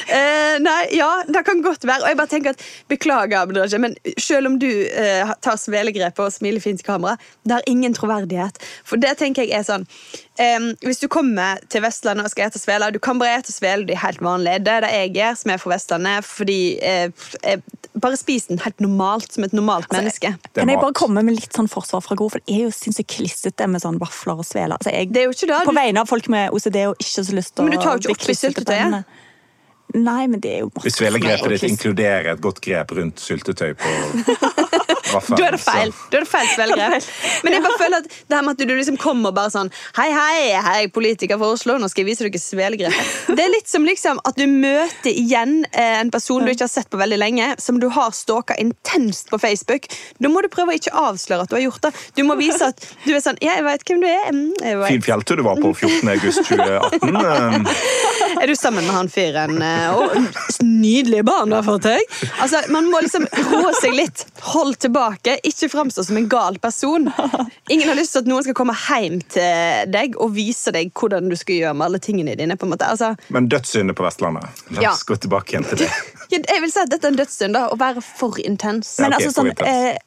eh, 0.06 0.56
nei, 0.62 0.82
ja, 0.96 1.08
det 1.28 1.42
kan 1.46 1.60
godt 1.64 1.84
være. 1.84 2.04
Og 2.04 2.08
jeg 2.12 2.20
bare 2.20 2.30
tenker 2.30 2.54
at 2.54 2.64
Beklager, 2.88 3.42
Abid 3.42 3.58
Raja, 3.60 3.80
men 3.82 3.96
selv 4.18 4.52
om 4.52 4.58
du 4.62 4.68
eh, 4.70 5.34
tar 5.42 5.58
svelegrepet 5.60 6.22
og 6.24 6.32
smiler 6.32 6.62
fint 6.62 6.80
i 6.80 6.86
kamera, 6.86 7.18
det 7.44 7.58
har 7.58 7.66
ingen 7.70 7.96
troverdighet. 7.96 8.62
For 8.86 9.00
det 9.00 9.16
tenker 9.20 9.44
jeg 9.44 9.58
er 9.58 9.66
sånn 9.66 9.88
em, 10.40 10.70
Hvis 10.84 11.02
du 11.02 11.08
kommer 11.12 11.60
til 11.72 11.84
Vestlandet 11.84 12.26
og 12.26 12.32
skal 12.32 12.48
ete 12.48 12.60
svele, 12.60 12.90
du 12.94 12.98
kan 13.02 13.20
bare 13.20 13.38
ete 13.40 13.52
svele, 13.54 13.86
det 13.88 13.96
er 13.96 14.02
helt 14.06 14.22
vanlig. 14.24 14.58
Det 14.66 14.72
er 14.78 14.86
det 14.86 14.90
jeg 14.94 15.12
gjør, 15.18 15.38
som 15.42 15.52
er 15.54 15.62
fra 15.62 15.72
Vestlandet, 15.74 16.26
fordi 16.28 16.60
eh, 16.82 17.28
jeg 17.44 17.62
bare 18.00 18.18
spis 18.18 18.46
den 18.50 18.60
helt 18.62 18.80
normalt, 18.80 19.32
som 19.34 19.44
et 19.44 19.54
normalt 19.56 19.90
menneske. 19.92 20.34
Er 20.34 20.60
Kan 20.60 20.72
jeg 20.72 20.80
bare 20.82 20.96
komme 20.96 21.24
med 21.26 21.38
litt 21.38 21.56
sånn 21.56 21.70
forsvar 21.70 22.04
fra 22.04 22.16
Gro? 22.18 22.28
For 22.32 22.42
det 22.44 22.56
er 22.56 22.68
jo 22.68 22.74
sinnssykt 22.74 23.10
klissete 23.16 23.66
med 23.70 23.82
sånn 23.82 23.98
vafler 24.02 24.42
og 24.42 24.46
sveler. 24.46 24.76
Altså, 24.78 24.94
jeg, 24.94 25.10
Det 25.14 25.24
er 25.24 25.30
jo 25.30 25.34
ikke 25.34 25.50
det. 25.50 25.62
På 25.66 25.74
Du, 25.74 25.80
vegne 25.80 26.04
av 26.04 26.10
folk 26.10 26.30
med 26.32 26.54
OCD 26.54 26.84
og 26.86 26.94
ikke 27.02 27.24
så 27.26 27.36
lyst 27.36 27.56
til 27.56 27.64
å 27.64 27.68
Men 27.68 27.76
du 27.76 27.82
tar 27.82 27.98
jo 27.98 28.04
ikke 28.04 28.16
opp 28.16 28.30
i 28.30 28.38
syltetøyet. 28.38 29.02
Nei, 29.90 30.26
men 30.30 30.38
det 30.38 30.50
er 30.54 30.60
jo 30.62 30.70
Hvis 30.84 31.00
svelegrepet 31.00 31.56
ditt 31.56 31.72
inkluderer 31.72 32.30
et 32.36 32.42
godt 32.42 32.60
grep 32.62 32.92
rundt 32.94 33.18
syltetøy 33.18 33.72
på 33.74 33.90
da 35.10 35.46
er 35.46 35.56
det 35.56 35.60
feil. 35.62 35.92
Da 36.10 36.18
er 36.20 36.24
det 36.24 36.30
feil 36.30 36.48
svelegrep. 36.54 37.08
Men 37.44 37.56
jeg 37.56 37.64
bare 37.64 37.78
føler 37.80 37.96
at 38.02 38.08
det 38.10 38.36
her 38.36 38.44
med 38.46 38.52
at 38.54 38.68
du 38.68 38.74
liksom 38.74 38.98
kommer 39.00 39.34
bare 39.36 39.50
sånn 39.54 39.70
Hei, 39.96 40.08
hei, 40.14 40.52
er 40.58 40.88
politiker 40.94 41.38
fra 41.40 41.52
Oslo, 41.56 41.76
nå 41.80 41.88
skal 41.90 42.04
jeg 42.04 42.10
vise 42.12 42.26
dere 42.26 42.40
svelegrepet. 42.42 43.10
Det 43.40 43.44
er 43.44 43.52
litt 43.52 43.70
som 43.70 43.86
liksom 43.86 44.20
at 44.28 44.36
du 44.38 44.46
møter 44.50 45.10
igjen 45.10 45.60
eh, 45.72 45.96
en 46.00 46.10
person 46.12 46.44
du 46.44 46.50
ikke 46.52 46.66
har 46.66 46.72
sett 46.72 46.90
på 46.92 46.98
veldig 47.00 47.18
lenge, 47.20 47.46
som 47.62 47.78
du 47.80 47.88
har 47.94 48.10
stalka 48.16 48.56
intenst 48.60 49.30
på 49.32 49.38
Facebook. 49.40 49.88
Da 50.20 50.28
må 50.32 50.42
du 50.44 50.50
prøve 50.52 50.74
å 50.74 50.78
ikke 50.80 50.92
avsløre 50.96 51.46
at 51.46 51.52
du 51.52 51.56
har 51.58 51.64
gjort 51.64 51.82
det. 51.88 51.92
Du 52.18 52.22
må 52.28 52.36
vise 52.40 52.70
at 52.72 52.78
du 53.06 53.12
er 53.14 53.22
sånn 53.24 53.38
Ja, 53.40 53.56
jeg 53.58 53.64
veit 53.66 53.86
hvem 53.88 54.02
du 54.02 54.08
er. 54.10 54.30
Mm. 54.34 54.84
Fin 54.86 55.04
fjelltur 55.04 55.40
du 55.40 55.44
var 55.46 55.60
på 55.62 55.72
14. 55.80 56.10
august 58.38 58.38
2018. 58.38 58.42
Er 58.42 58.46
du 58.46 58.54
sammen 58.56 58.86
med 58.86 58.94
han 58.94 59.08
fyren? 59.08 59.62
eh, 59.62 59.90
Å, 59.90 60.62
nydelige 60.64 61.24
barn 61.26 61.50
du 61.50 61.56
har 61.56 61.64
fått 61.66 61.82
deg! 61.88 62.00
Altså, 62.40 62.60
man 62.72 62.88
må 62.92 63.00
liksom 63.04 63.26
roe 63.50 63.72
seg 63.80 63.94
litt. 63.96 64.24
Hold 64.52 64.78
tilbake. 64.84 65.38
Ikke 65.46 65.68
framstå 65.72 66.04
som 66.06 66.16
en 66.20 66.28
gal 66.30 66.58
person. 66.62 67.08
Ingen 67.70 67.88
har 67.88 67.98
lyst 67.98 68.12
til 68.16 68.22
at 68.24 68.30
noen 68.30 68.44
skal 68.46 68.56
komme 68.58 68.76
hjem 68.86 69.20
til 69.32 69.90
deg 69.94 70.16
og 70.20 70.34
vise 70.36 70.72
deg 70.76 70.92
hvordan 70.96 71.28
du 71.30 71.36
skal 71.38 71.58
gjøre 71.60 71.74
med 71.76 71.88
alle 71.90 72.02
tingene 72.02 72.36
dine. 72.38 72.56
på 72.60 72.66
en 72.68 72.74
måte. 72.74 72.88
Altså, 72.88 73.12
Men 73.28 73.48
dødssynder 73.50 73.96
på 73.98 74.06
Vestlandet. 74.06 74.46
La 74.76 74.82
Ja. 74.88 74.92
oss 74.94 75.04
gå 75.04 75.16
tilbake 75.20 75.54
igjen 75.56 75.66
til 75.68 75.84
det. 75.84 75.90
jeg 76.30 76.60
vil 76.62 76.70
si 76.72 76.80
at 76.80 76.90
dette 76.92 77.04
er 77.08 77.14
en 77.14 77.18
dødssynd. 77.20 77.52
da, 77.56 77.66
Å 77.72 77.78
være 77.80 78.02
for 78.04 78.38
intens. 78.44 78.96
Ja, 78.98 79.08
okay, 79.10 79.16
ok, 79.16 79.26
altså 79.26 79.40
sånn, 79.40 79.66
eh, 79.66 79.98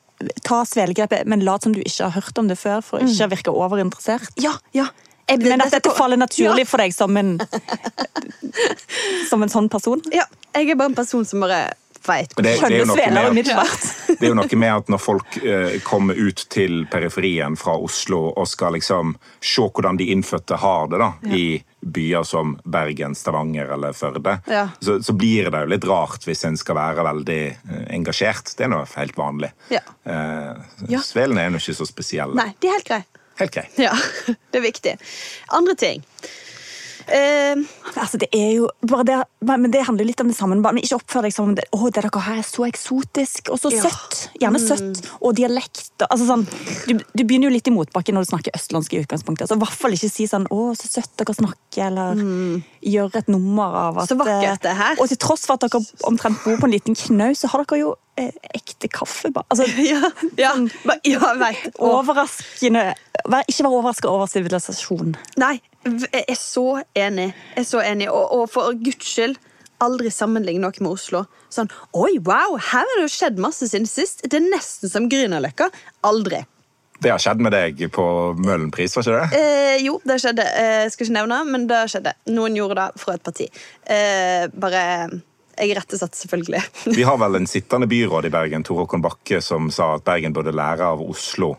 Ta 0.45 0.61
svelegrepet, 0.63 1.25
men 1.27 1.41
lat 1.43 1.63
som 1.65 1.73
du 1.75 1.81
ikke 1.81 2.05
har 2.07 2.13
hørt 2.15 2.37
om 2.39 2.47
det 2.47 2.55
før, 2.55 2.79
for 2.85 3.01
ikke 3.03 3.25
å 3.25 3.31
virke 3.33 3.51
overinteressert. 3.51 4.29
Ja, 4.39 4.53
ja. 4.71 4.85
Jeg, 5.29 5.39
Men 5.45 5.61
at 5.63 5.71
dette 5.71 5.91
faller 5.95 6.17
naturlig 6.19 6.65
for 6.67 6.83
deg 6.83 6.91
som 6.93 7.15
en 7.17 7.37
Som 9.29 9.43
en 9.43 9.49
sånn 9.51 9.69
person. 9.71 10.01
Ja, 10.13 10.25
jeg 10.55 10.69
er 10.73 10.77
bare 10.79 10.91
en 10.91 10.97
person 10.97 11.25
som 11.25 11.41
bare 11.45 11.61
veit. 12.03 12.33
hvor 12.35 12.43
Skjønner 12.59 12.89
sveler 12.91 13.29
umiddelbart. 13.31 13.85
det 14.19 14.25
er 14.27 14.33
jo 14.33 14.35
noe 14.35 14.57
med 14.59 14.73
at 14.75 14.89
når 14.91 14.99
folk 14.99 15.37
eh, 15.39 15.77
kommer 15.87 16.17
ut 16.19 16.41
til 16.51 16.81
periferien 16.91 17.55
fra 17.57 17.77
Oslo 17.79 18.25
og 18.33 18.43
skal 18.51 18.75
liksom 18.75 19.13
se 19.39 19.63
hvordan 19.69 19.95
de 20.01 20.09
innfødte 20.11 20.57
har 20.59 20.89
det 20.91 20.99
da, 20.99 21.07
i 21.31 21.45
byer 21.79 22.27
som 22.27 22.57
Bergen, 22.67 23.15
Stavanger 23.15 23.71
eller 23.77 23.95
Førde, 23.95 24.35
Ja. 24.51 24.65
så, 24.83 24.97
så 25.03 25.15
blir 25.15 25.47
det 25.51 25.63
jo 25.63 25.71
litt 25.71 25.87
rart 25.87 26.27
hvis 26.27 26.43
en 26.47 26.59
skal 26.59 26.75
være 26.81 27.07
veldig 27.07 27.41
eh, 27.47 27.87
engasjert. 27.95 28.51
Det 28.59 28.67
er 28.67 28.73
nå 28.75 28.83
helt 28.97 29.17
vanlig. 29.17 29.53
Ja. 29.71 29.81
Eh, 30.03 30.53
Ja. 30.91 30.99
Svelene 30.99 31.47
er 31.47 31.55
nå 31.55 31.63
ikke 31.63 31.79
så 31.79 31.87
spesielle. 31.87 32.35
Nei, 32.35 32.51
de 32.59 32.67
er 32.67 32.77
helt 32.81 32.89
greie. 32.91 33.07
Helt 33.39 33.51
grei. 33.55 33.67
Ja, 33.81 33.93
det 34.51 34.59
er 34.61 34.65
viktig. 34.67 34.97
Andre 35.51 35.75
ting. 35.75 36.03
Uh, 37.03 37.59
Altså, 37.99 38.17
det 38.17 38.29
er 38.33 38.55
jo 38.55 38.69
bare 38.89 39.03
det, 39.05 39.15
men 39.45 39.69
det 39.69 39.83
handler 39.85 40.07
litt 40.07 40.21
om 40.23 40.29
det 40.31 40.35
samme. 40.37 40.55
Bare, 40.63 40.73
men 40.73 40.81
ikke 40.85 40.95
oppfør 40.97 41.25
deg 41.27 41.33
som 41.35 41.49
om 41.51 41.55
det, 41.57 41.65
å, 41.75 41.81
det 41.91 42.01
dere 42.01 42.21
har 42.25 42.39
er 42.39 42.45
så 42.47 42.63
eksotisk 42.65 43.51
og 43.53 43.59
så 43.61 43.69
Ja. 43.73 43.83
søtt. 43.85 44.29
Gjerne 44.41 44.57
søtt. 44.63 45.01
Og 45.21 45.35
dialekt. 45.37 45.91
og- 46.01 46.07
Altså, 46.09 46.25
sånn, 46.25 46.45
du, 46.87 46.93
du 47.13 47.23
begynner 47.23 47.49
jo 47.51 47.53
litt 47.53 47.67
i 47.67 47.71
motbakken 47.75 48.15
når 48.17 48.25
du 48.25 48.31
snakker 48.31 48.55
østlandsk 48.57 48.93
i 48.95 49.03
utgangspunktet. 49.03 49.47
Så 49.51 49.55
i 49.59 49.61
hvert 49.61 49.77
fall 49.77 49.91
ikke 49.93 50.09
si 50.09 50.25
sånn 50.25 50.47
'Å, 50.47 50.73
så 50.79 50.87
søtt 50.89 51.13
dere 51.17 51.35
snakker', 51.37 51.85
eller 51.91 52.15
gjøre 52.81 53.15
et 53.21 53.27
nummer 53.29 53.75
av 53.83 53.97
at 53.99 54.09
Så 54.09 54.17
vakkert 54.17 54.61
det 54.63 54.71
er 54.71 54.75
her. 54.75 54.93
eh, 54.97 55.01
Og 55.01 55.07
til 55.09 55.17
tross 55.17 55.45
for 55.45 55.53
at 55.53 55.59
dere 55.69 55.83
omtrent 56.09 56.41
bor 56.43 56.57
på 56.57 56.63
en 56.65 56.71
liten 56.71 56.95
knaus, 56.95 57.37
så 57.43 57.47
har 57.49 57.63
dere 57.65 57.79
jo 57.79 57.91
eh, 57.91 58.02
ekte 58.17 58.89
kaffe. 58.91 59.31
Bare. 59.33 59.45
Altså, 59.49 59.67
ja, 59.91 60.01
ja, 60.37 60.53
ja, 61.03 61.19
jeg 61.19 61.39
vet. 61.41 61.79
Overraskende 61.93 62.91
vær, 63.29 63.47
Ikke 63.47 63.65
vær 63.65 63.77
overraska 63.77 64.11
over 64.11 64.29
sivilisasjon. 64.31 65.15
Nei, 65.41 65.55
jeg 65.85 66.23
er 66.27 66.39
så 66.39 66.83
enig. 66.95 67.31
Jeg 67.55 67.65
er 67.65 67.67
så 67.67 67.83
enig. 67.83 68.09
Og, 68.11 68.31
og 68.37 68.47
for 68.53 68.75
guds 68.83 69.09
skyld, 69.09 69.37
aldri 69.83 70.11
sammenligne 70.13 70.63
noe 70.63 70.83
med 70.83 70.93
Oslo. 70.93 71.25
Sånn, 71.53 71.69
oi, 71.97 72.15
wow, 72.23 72.57
her 72.57 72.85
har 72.85 72.95
det 72.97 73.05
jo 73.05 73.13
skjedd 73.13 73.41
masse 73.41 73.67
siden 73.69 73.89
sist. 73.89 74.23
Det 74.29 74.39
er 74.39 74.47
nesten 74.47 74.91
som 74.91 75.09
Grünerløkka. 75.11 75.69
Aldri. 76.07 76.43
Det 77.03 77.11
har 77.11 77.19
skjedd 77.19 77.41
med 77.43 77.51
deg 77.51 77.81
på 77.91 78.05
Møhlenpris, 78.39 78.93
var 78.95 79.03
ikke 79.03 79.19
det? 79.19 79.41
Eh, 79.41 79.81
jo, 79.83 79.97
det 80.07 80.21
skjedde. 80.23 80.45
Eh, 80.61 80.85
skal 80.93 81.07
ikke 81.07 81.17
nevne, 81.17 81.39
men 81.49 81.67
det 81.67 81.81
skjedde. 81.91 82.13
Noen 82.31 82.55
gjorde 82.55 82.79
det 82.79 83.01
fra 83.01 83.17
et 83.17 83.25
parti. 83.25 83.49
Eh, 83.91 84.45
bare 84.53 84.83
Jeg 85.57 85.75
rettesatte 85.77 86.17
selvfølgelig. 86.17 86.63
Vi 86.97 87.03
har 87.07 87.19
vel 87.21 87.41
en 87.41 87.49
sittende 87.49 87.87
byråd 87.87 88.29
i 88.29 88.33
Bergen, 88.33 88.63
Tor 88.65 88.83
Håkon 88.83 89.03
Bakke, 89.03 89.41
som 89.41 89.69
sa 89.71 89.95
at 89.97 90.07
Bergen 90.07 90.33
burde 90.33 90.55
lære 90.55 90.87
av 90.95 91.03
Oslo 91.03 91.55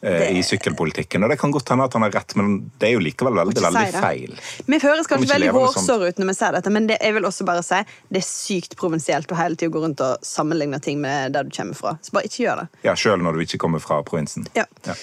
Det... 0.00 0.30
i 0.32 0.42
sykkelpolitikken. 0.46 1.24
Og 1.24 1.32
det 1.32 1.36
kan 1.40 1.52
godt 1.52 1.68
hende 1.72 1.86
at 1.88 1.96
han 1.96 2.06
har 2.06 2.14
rett, 2.14 2.36
men 2.40 2.56
det 2.80 2.88
er 2.88 2.94
jo 2.96 3.02
likevel 3.04 3.36
veldig, 3.40 3.60
veldig 3.66 3.84
feil. 3.98 4.34
Vi 4.70 4.80
høres 4.80 5.10
kanskje 5.10 5.32
veldig 5.34 5.52
hårsåre 5.56 6.08
ut 6.08 6.22
når 6.22 6.30
vi 6.30 6.36
sier 6.38 6.56
dette, 6.56 6.72
men 6.72 6.88
det, 6.90 6.98
jeg 7.02 7.18
vil 7.18 7.28
også 7.28 7.48
bare 7.48 7.64
si 7.66 7.82
det 8.08 8.22
er 8.22 8.26
sykt 8.28 8.78
provinsielt 8.80 9.32
å 9.32 9.40
hele 9.40 9.60
tiden 9.60 9.74
gå 9.74 9.84
rundt 9.84 10.04
og 10.04 10.24
sammenligne 10.24 10.80
ting 10.84 11.02
med 11.04 11.36
der 11.36 11.48
du 11.48 11.52
kommer 11.56 11.78
fra. 11.78 11.96
Så 12.00 12.16
bare 12.16 12.30
ikke 12.30 12.46
gjør 12.46 12.64
det. 12.64 12.68
Ja, 12.88 12.96
Sjøl 12.96 13.24
når 13.24 13.36
du 13.36 13.46
ikke 13.48 13.60
kommer 13.66 13.82
fra 13.82 14.00
provinsen. 14.06 14.48
Ja. 14.56 14.68
Ja. 14.88 14.96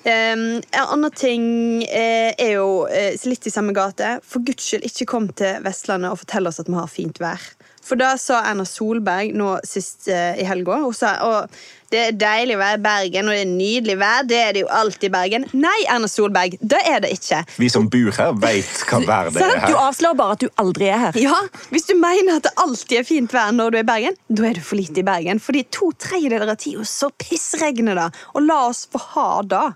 Um, 0.00 0.62
en 0.72 0.86
annen 0.86 1.12
ting 1.12 1.42
eh, 1.84 2.32
er 2.32 2.54
jo 2.54 2.86
eh, 2.88 3.18
litt 3.28 3.44
i 3.44 3.52
samme 3.52 3.74
gate. 3.76 4.14
For 4.24 4.40
guds 4.40 4.64
skyld, 4.64 4.86
ikke 4.88 5.08
kom 5.10 5.26
til 5.36 5.60
Vestlandet 5.66 6.14
og 6.14 6.22
fortell 6.22 6.48
oss 6.48 6.60
at 6.62 6.70
vi 6.70 6.78
har 6.78 6.88
fint 6.88 7.20
vær. 7.20 7.42
For 7.84 8.00
da 8.00 8.14
sa 8.20 8.38
Erna 8.48 8.64
Solberg 8.68 9.34
nå 9.36 9.58
sist 9.66 10.08
eh, 10.08 10.40
i 10.40 10.46
helga 10.48 10.78
og, 10.86 10.96
at 10.96 11.60
det 11.90 12.00
er 12.08 12.12
deilig 12.18 12.54
å 12.56 12.60
være 12.60 12.78
i 12.78 12.82
Bergen, 12.84 13.28
og 13.30 13.34
det 13.34 13.42
er 13.44 13.50
nydelig 13.50 13.96
vær. 14.00 14.26
Det 14.30 14.38
er 14.38 14.52
det 14.56 14.62
jo 14.64 14.68
alltid 14.80 15.08
i 15.08 15.12
Bergen. 15.14 15.46
Nei, 15.58 15.76
Erna 15.90 16.08
Solberg, 16.10 16.56
det 16.62 16.80
er 16.86 17.00
det 17.04 17.10
ikke. 17.16 17.40
Vi 17.58 17.68
som 17.72 17.88
bor 17.90 18.10
her, 18.14 18.34
veit 18.42 18.84
hva 18.90 19.00
vær 19.10 19.30
det 19.34 19.42
er 19.42 19.56
Du 19.66 19.74
her. 19.74 19.80
avslører 19.88 20.18
bare 20.20 20.36
at 20.38 20.44
du 20.44 20.48
aldri 20.62 20.90
er 20.90 21.02
her. 21.06 21.18
Ja, 21.20 21.40
Hvis 21.74 21.88
du 21.90 21.96
mener 21.98 22.38
at 22.38 22.46
det 22.46 22.54
alltid 22.62 23.00
er 23.02 23.08
fint 23.08 23.34
vær 23.34 23.50
når 23.56 23.74
du 23.74 23.80
er 23.80 23.86
i 23.86 23.90
Bergen, 23.90 24.18
da 24.30 24.46
er 24.50 24.58
du 24.58 24.62
for 24.64 24.78
lite 24.78 25.02
i 25.02 25.06
Bergen. 25.06 25.42
Fordi 25.42 25.64
to 25.74 25.90
tredjedeler 25.98 26.54
av 26.54 26.60
tida 26.62 26.86
så 26.86 27.10
pissregner 27.20 27.98
det. 27.98 28.08
Og 28.34 28.46
la 28.46 28.60
oss 28.70 28.86
få 28.90 29.02
ha 29.16 29.28
det. 29.50 29.66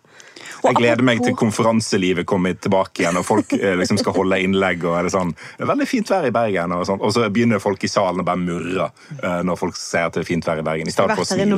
Jeg 0.64 0.76
gleder 0.76 1.02
meg 1.04 1.20
til 1.24 1.34
konferanselivet 1.36 2.26
kommer 2.28 2.54
tilbake 2.56 3.02
igjen, 3.02 3.16
og 3.20 3.24
folk 3.26 3.52
eh, 3.56 3.74
liksom 3.80 3.98
skal 4.00 4.14
holde 4.16 4.38
innlegg. 4.44 4.84
og 4.84 4.98
er 4.98 5.06
det 5.08 5.12
sånn, 5.14 5.32
veldig 5.60 5.86
fint 5.88 6.10
vær 6.12 6.26
i 6.28 6.32
Bergen, 6.34 6.72
og, 6.76 6.84
sånn. 6.88 7.00
og 7.04 7.12
så 7.16 7.24
begynner 7.32 7.62
folk 7.62 7.84
i 7.84 7.90
salen 7.90 8.20
å 8.20 8.26
bare 8.26 8.40
murre 8.40 8.88
eh, 9.22 9.40
når 9.44 9.60
folk 9.60 9.78
ser 9.80 10.08
at 10.08 10.16
det 10.16 10.24
er 10.24 10.28
fint 10.28 10.46
vær 10.48 10.60
i 10.60 10.66
Bergen. 10.66 10.88
i 10.88 10.94
stedet 10.94 11.16
for 11.16 11.24
å 11.24 11.28
smile. 11.28 11.48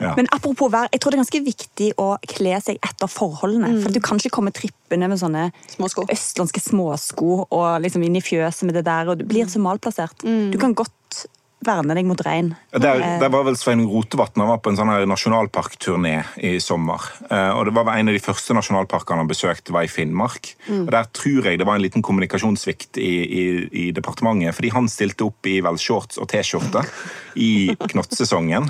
Ja. 0.00 0.12
Men 0.18 0.28
apropos 0.34 0.68
vær, 0.72 0.90
jeg 0.92 1.00
tror 1.00 1.12
det 1.12 1.18
er 1.18 1.22
ganske 1.24 1.42
viktig 1.46 1.90
å 2.02 2.08
kle 2.28 2.58
seg 2.64 2.80
etter 2.84 3.08
forholdene. 3.10 3.70
For 3.84 3.94
du 3.94 4.00
kan 4.04 4.20
ikke 4.20 4.34
komme 4.34 4.52
trippende 4.54 5.08
med 5.08 5.20
sånne 5.20 5.48
Småsko. 5.72 6.04
østlandske 6.12 6.60
småsko 6.60 7.46
og 7.46 7.68
liksom 7.84 8.04
inn 8.04 8.18
i 8.18 8.24
fjøset 8.24 8.68
med 8.68 8.76
det 8.76 8.84
der, 8.88 9.08
og 9.08 9.20
du 9.20 9.24
blir 9.28 9.48
så 9.48 9.62
malplassert. 9.62 10.24
Du 10.24 10.58
kan 10.60 10.76
godt 10.76 10.92
verne 11.64 11.94
deg 11.96 12.06
mot 12.06 12.20
regn. 12.22 12.52
Der, 12.76 13.00
Eh, 13.00 13.18
der 13.20 13.30
var 13.32 13.44
vel 13.44 13.56
Svein 13.56 13.84
Rotevatn 13.88 14.40
han 14.40 14.48
var 14.48 14.58
på 14.58 14.70
en 14.70 14.76
sånn 14.76 14.90
her 14.92 15.06
nasjonalparkturné 15.08 16.24
i 16.44 16.58
sommer. 16.60 17.00
Eh, 17.30 17.50
og 17.56 17.64
det 17.66 17.74
var 17.74 17.96
En 17.96 18.08
av 18.08 18.14
de 18.14 18.20
første 18.20 18.52
nasjonalparkene 18.54 19.22
han 19.22 19.28
besøkte, 19.28 19.72
var 19.72 19.86
i 19.86 19.88
Finnmark. 19.90 20.54
Og 20.68 20.90
Der 20.90 21.04
tror 21.12 21.44
jeg 21.44 21.58
det 21.58 21.66
var 21.66 21.76
en 21.76 21.82
liten 21.82 22.02
kommunikasjonssvikt 22.02 22.98
i, 22.98 23.12
i, 23.24 23.44
i 23.72 23.92
departementet. 23.92 24.54
Fordi 24.54 24.70
han 24.74 24.88
stilte 24.88 25.24
opp 25.24 25.46
i 25.46 25.60
vel 25.64 25.78
shorts 25.78 26.18
og 26.18 26.28
T-skjorte 26.28 26.84
i 27.36 27.74
knottsesongen. 27.88 28.68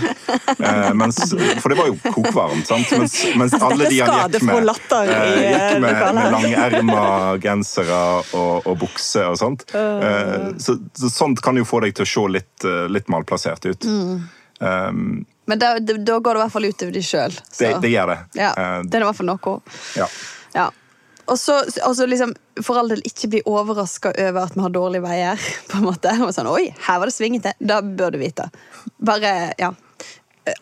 Eh, 0.58 0.92
mens, 0.94 1.18
for 1.60 1.68
det 1.68 1.78
var 1.78 1.90
jo 1.90 1.96
kokvarmt, 2.02 2.66
sant? 2.66 2.90
Mens, 2.98 3.18
mens 3.36 3.54
alle 3.54 3.88
de 3.90 4.00
han 4.00 4.30
gikk 4.30 4.42
med, 4.46 4.56
gikk 4.66 5.80
med, 5.82 5.82
lange 5.82 6.14
med 6.14 6.32
langerma 6.36 7.02
gensere 7.42 8.00
og, 8.34 8.66
og 8.66 8.78
bukse 8.80 9.26
og 9.26 9.38
sånt. 9.38 9.66
Eh, 9.74 10.54
så, 10.62 10.78
så 10.98 11.10
sånt 11.12 11.42
kan 11.44 11.56
jo 11.58 11.66
få 11.68 11.82
deg 11.84 11.94
til 11.98 12.06
å 12.06 12.10
se 12.10 12.26
litt, 12.38 12.66
litt 12.92 13.08
malplassert 13.12 13.66
ut. 13.70 13.86
Um, 14.60 15.24
Men 15.46 15.60
da, 15.60 15.74
da 15.78 16.18
går 16.18 16.34
det 16.34 16.40
i 16.40 16.42
hvert 16.44 16.54
fall 16.54 16.64
utover 16.70 16.92
de 16.96 17.02
sjøl. 17.04 17.34
det, 17.58 17.70
det 17.84 17.90
gjør 17.92 18.12
det. 18.14 18.18
Ja, 18.40 18.50
Eh, 18.56 18.80
det 18.88 18.98
er 18.98 19.04
i 19.04 19.08
hvert 19.10 19.18
fall 19.20 19.28
noe. 19.30 19.60
ja. 19.98 20.08
Ja. 20.56 20.70
Og 21.26 21.34
så 21.42 21.56
altså 21.82 22.06
liksom, 22.06 22.30
for 22.62 22.78
all 22.78 22.88
del 22.92 23.00
ikke 23.04 23.28
bli 23.32 23.40
overraska 23.50 24.12
over 24.28 24.44
at 24.46 24.54
vi 24.54 24.62
har 24.62 24.70
dårlige 24.70 25.02
veier. 25.02 25.40
på 25.70 25.80
en 25.80 25.84
måte. 25.88 26.12
Og 26.22 26.30
sånn, 26.34 26.46
Oi, 26.52 26.68
her 26.86 27.00
var 27.02 27.10
det 27.10 27.16
svingete. 27.16 27.52
Da 27.58 27.80
bør 27.82 28.14
du 28.14 28.20
vite. 28.22 28.46
Bare, 29.02 29.32
ja. 29.58 29.72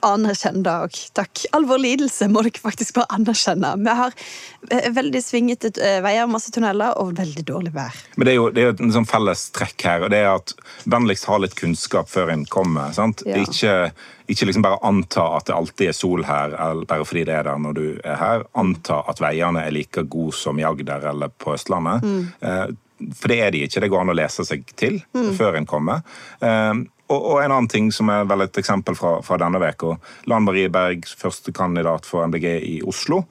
Anerkjenn 0.04 0.62
det 0.64 0.72
òg. 0.72 0.98
Takk. 1.16 1.44
All 1.56 1.66
vår 1.68 1.80
lidelse 1.82 2.28
må 2.32 2.44
dere 2.46 2.60
faktisk 2.62 2.96
bare 2.96 3.10
anerkjenne. 3.14 3.74
Vi 3.84 3.96
har 3.98 4.14
eh, 4.70 4.88
veldig 4.94 5.20
svingete 5.22 5.72
eh, 5.76 5.98
veier, 6.04 6.28
masse 6.30 6.52
tunneler 6.54 6.96
og 7.00 7.14
veldig 7.18 7.44
dårlig 7.48 7.74
vær. 7.74 7.96
Men 8.16 8.28
det 8.28 8.34
er 8.34 8.38
jo, 8.38 8.46
det 8.54 8.62
er 8.62 8.70
jo 8.70 8.76
en 8.86 8.94
sånn 8.96 9.08
felles 9.08 9.46
trekk 9.56 9.86
her, 9.88 10.06
og 10.06 10.12
det 10.14 10.22
er 10.22 10.30
at 10.32 10.54
vennligst 10.90 11.28
ha 11.28 11.38
litt 11.42 11.56
kunnskap 11.58 12.08
før 12.10 12.32
en 12.32 12.46
kommer. 12.48 12.94
sant? 12.96 13.24
Ja. 13.28 13.42
Ikke, 13.44 13.74
ikke 14.32 14.48
liksom 14.48 14.64
bare 14.64 14.80
anta 14.88 15.26
at 15.36 15.50
det 15.50 15.58
alltid 15.58 15.92
er 15.92 15.98
sol 15.98 16.24
her, 16.28 16.56
bare 16.88 17.08
fordi 17.08 17.26
det 17.28 17.36
er 17.36 17.50
der 17.50 17.60
når 17.60 17.76
du 17.76 17.84
er 17.98 18.18
her. 18.20 18.48
Anta 18.56 19.02
at 19.10 19.20
veiene 19.20 19.66
er 19.66 19.76
like 19.76 20.06
gode 20.08 20.36
som 20.38 20.60
i 20.60 20.64
Agder 20.64 21.10
eller 21.12 21.32
på 21.32 21.56
Østlandet. 21.58 22.04
Mm. 22.04 22.80
For 23.18 23.28
det 23.28 23.40
er 23.42 23.52
de 23.52 23.64
ikke. 23.66 23.82
Det 23.82 23.92
går 23.92 24.04
an 24.04 24.14
å 24.14 24.16
lese 24.16 24.46
seg 24.48 24.64
til 24.80 25.00
før 25.36 25.58
en 25.58 25.68
kommer. 25.68 26.04
Og, 27.14 27.26
og 27.30 27.42
en 27.42 27.52
annen 27.52 27.70
ting 27.70 27.90
som 27.94 28.10
er 28.12 28.24
vel 28.28 28.44
et 28.46 28.58
eksempel 28.60 28.96
fra, 28.98 29.18
fra 29.24 29.38
denne 29.40 29.60
uka. 29.62 29.94
Lan 30.30 30.46
Marie 30.46 30.70
Berg, 30.72 31.06
førstekandidat 31.06 32.08
for 32.08 32.26
MDG 32.26 32.48
i 32.58 32.74
Oslo, 32.86 33.22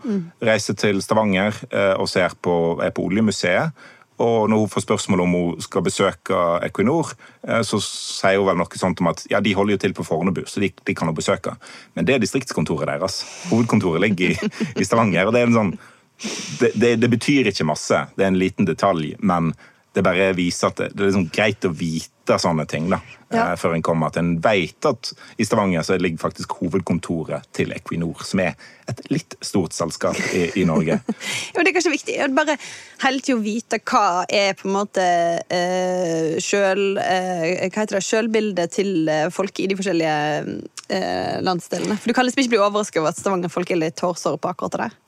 reiser 0.43 0.77
til 0.79 1.01
Stavanger 1.03 1.57
eh, 1.71 1.93
og 1.99 2.07
på, 2.41 2.55
er 2.83 2.95
på 2.95 3.09
Oljemuseet. 3.09 3.83
Og 4.23 4.49
når 4.49 4.57
hun 4.61 4.69
får 4.69 4.85
spørsmål 4.85 5.23
om 5.23 5.31
hun 5.33 5.61
skal 5.61 5.83
besøke 5.83 6.41
Equinor, 6.67 7.13
eh, 7.47 7.63
så 7.65 7.79
sier 7.81 8.39
hun 8.39 8.47
vel 8.51 8.61
noe 8.61 8.79
sånt 8.79 9.01
om 9.01 9.09
at 9.11 9.25
ja, 9.31 9.41
de 9.41 9.55
holder 9.57 9.75
jo 9.75 9.81
til 9.83 9.95
på 9.97 10.05
Fornebu, 10.07 10.43
så 10.47 10.61
de, 10.63 10.69
de 10.85 10.95
kan 10.95 11.09
hun 11.09 11.17
besøke. 11.17 11.55
Men 11.97 12.07
det 12.07 12.15
er 12.15 12.23
distriktskontoret 12.23 12.87
deres. 12.87 13.23
Hovedkontoret 13.49 14.03
ligger 14.05 14.35
i, 14.35 14.51
i 14.81 14.87
Stavanger. 14.87 15.27
og 15.27 15.35
det 15.35 15.47
sånn 15.57 15.75
det, 16.59 16.71
det, 16.77 16.95
det 17.01 17.09
betyr 17.09 17.49
ikke 17.49 17.65
masse, 17.67 17.97
det 18.15 18.23
er 18.23 18.29
en 18.31 18.39
liten 18.39 18.67
detalj, 18.69 19.15
men 19.19 19.51
det 19.93 20.03
bare 20.05 20.31
viser 20.37 20.69
at 20.69 20.79
det 20.79 20.91
er 20.93 21.09
liksom 21.09 21.27
greit 21.33 21.65
å 21.67 21.73
vite 21.73 22.12
sånne 22.27 22.65
ting 22.69 22.89
da, 22.91 22.99
Ja. 23.33 23.51
eh, 23.51 23.55
før 23.57 23.73
en 23.75 23.81
kommer. 23.81 24.07
At 24.07 24.17
en 24.17 24.39
vet 24.39 24.85
at 24.85 25.13
i 25.37 25.43
Stavanger 25.45 25.81
så 25.83 25.97
ligger 25.99 26.17
faktisk 26.21 26.49
hovedkontoret 26.61 27.43
til 27.53 27.71
Equinor, 27.71 28.23
som 28.23 28.39
er 28.39 28.53
et 28.87 28.99
litt 29.09 29.35
stort 29.41 29.73
selskap 29.73 30.15
i, 30.33 30.51
i 30.61 30.65
Norge. 30.65 30.99
Jo, 31.55 31.63
det 31.63 31.71
er 31.71 31.75
kanskje 31.77 31.93
viktig 31.93 32.17
å 32.23 32.27
bare 32.35 32.57
hele 33.03 33.35
å 33.35 33.39
vite 33.41 33.79
hva 33.79 34.25
er 34.29 34.53
på 34.59 34.67
en 34.67 34.75
måte 34.75 35.03
eh, 35.49 36.39
sjøl, 36.43 36.97
eh, 36.97 37.69
hva 37.69 37.83
heter 37.83 37.97
det, 37.97 38.03
sjølbildet 38.05 38.71
til 38.75 39.09
eh, 39.09 39.29
folk 39.33 39.59
i 39.59 39.67
de 39.71 39.77
forskjellige 39.79 40.17
eh, 40.89 41.39
landsdelene. 41.45 41.97
For 41.99 42.11
Du 42.11 42.13
kan 42.17 42.25
liksom 42.27 42.43
ikke 42.43 42.55
bli 42.55 42.61
overrasket 42.63 43.01
over 43.01 43.13
at 43.13 43.19
Stavanger-folk 43.21 43.71
er 43.71 43.81
litt 43.83 44.03
hårsåre 44.03 44.39
på 44.41 44.51
akkurat 44.53 44.77
det 44.77 44.85
der. 44.87 44.99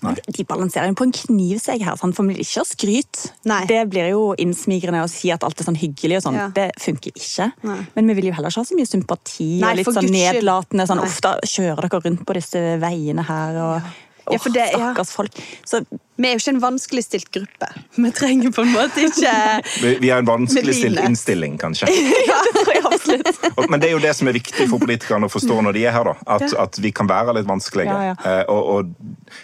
De- 0.00 0.44
balanserer 0.48 0.88
jo 0.92 0.94
på 0.94 1.06
en 1.08 1.12
knivsegg 1.12 1.82
her, 1.84 1.96
sant? 1.98 2.14
for 2.16 2.22
vi 2.28 2.34
vil 2.36 2.44
ikke 2.44 2.62
ha 2.62 2.66
skryt. 2.68 3.22
Nei. 3.50 3.60
Det 3.66 3.80
blir 3.90 4.10
jo 4.12 4.34
innsmigrende 4.38 5.02
å 5.04 5.10
si 5.10 5.30
at 5.34 5.42
alt 5.44 5.60
er 5.60 5.68
sånn 5.68 5.78
hyggelig 5.80 6.20
og 6.20 6.26
sånn. 6.28 6.38
Ja. 6.38 6.48
Det 6.54 6.70
funker 6.80 7.12
ikke. 7.14 7.50
Nei. 7.66 7.78
Men 7.96 8.06
vi 8.12 8.18
vil 8.20 8.30
jo 8.30 8.36
heller 8.38 8.52
ikke 8.54 8.62
ha 8.62 8.68
så 8.70 8.78
mye 8.78 8.88
sympati 8.90 9.48
Nei, 9.62 9.70
og 9.72 9.80
litt 9.82 9.90
sånn 9.90 10.06
Guds 10.06 10.14
nedlatende 10.18 10.86
sånn 10.90 11.02
da 11.24 11.34
kjører 11.42 11.88
dere 11.88 12.04
rundt 12.06 12.26
på 12.28 12.38
disse 12.38 12.62
veiene 12.82 13.26
her 13.26 13.62
og 13.64 13.80
Ja, 14.28 14.34
Ja, 14.34 14.38
for 14.44 14.50
det- 14.52 14.74
stakkars 14.74 15.10
folk. 15.10 15.32
Så 15.64 15.78
Vi 16.18 16.26
er 16.28 16.32
jo 16.34 16.38
ikke 16.42 16.52
en 16.52 16.60
vanskeligstilt 16.60 17.30
gruppe. 17.32 17.68
Vi 17.96 18.10
trenger 18.10 18.50
på 18.52 18.60
en 18.60 18.72
måte 18.74 19.00
ikke 19.06 20.00
Vi, 20.02 20.08
har 20.10 20.18
en 20.18 20.26
vanskeligstilt 20.26 21.00
innstilling, 21.00 21.56
kanskje. 21.56 21.86
ja, 22.28 22.36
det 22.44 22.52
tror 22.58 22.74
jeg 22.74 22.84
absolutt. 22.84 23.70
Men 23.70 23.80
det 23.80 23.88
er 23.88 23.92
jo 23.94 24.02
det 24.02 24.14
som 24.18 24.28
er 24.28 24.36
viktig 24.36 24.68
for 24.68 24.82
politikerne 24.82 25.30
å 25.30 25.32
forstå 25.32 25.62
når 25.64 25.72
de 25.78 25.84
er 25.86 25.92
her. 25.96 26.04
da, 26.10 26.14
At, 26.26 26.52
at 26.66 26.78
vi 26.82 26.90
kan 26.92 27.08
være 27.08 27.38
litt 27.38 27.48
vanskelige. 27.48 27.88
Ja, 27.88 28.12
ja. 28.12 28.16
Eh, 28.20 28.44
og, 28.52 28.68
og 28.68 29.38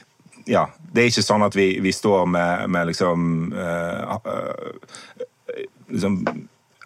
ja, 0.46 0.66
det 0.92 1.02
er 1.02 1.10
ikke 1.10 1.24
sånn 1.24 1.44
at 1.46 1.54
vi, 1.56 1.68
vi 1.82 1.92
står 1.94 2.26
med, 2.30 2.66
med 2.70 2.90
liksom, 2.90 3.52
uh, 3.56 4.18
uh, 4.20 5.22
liksom 5.88 6.18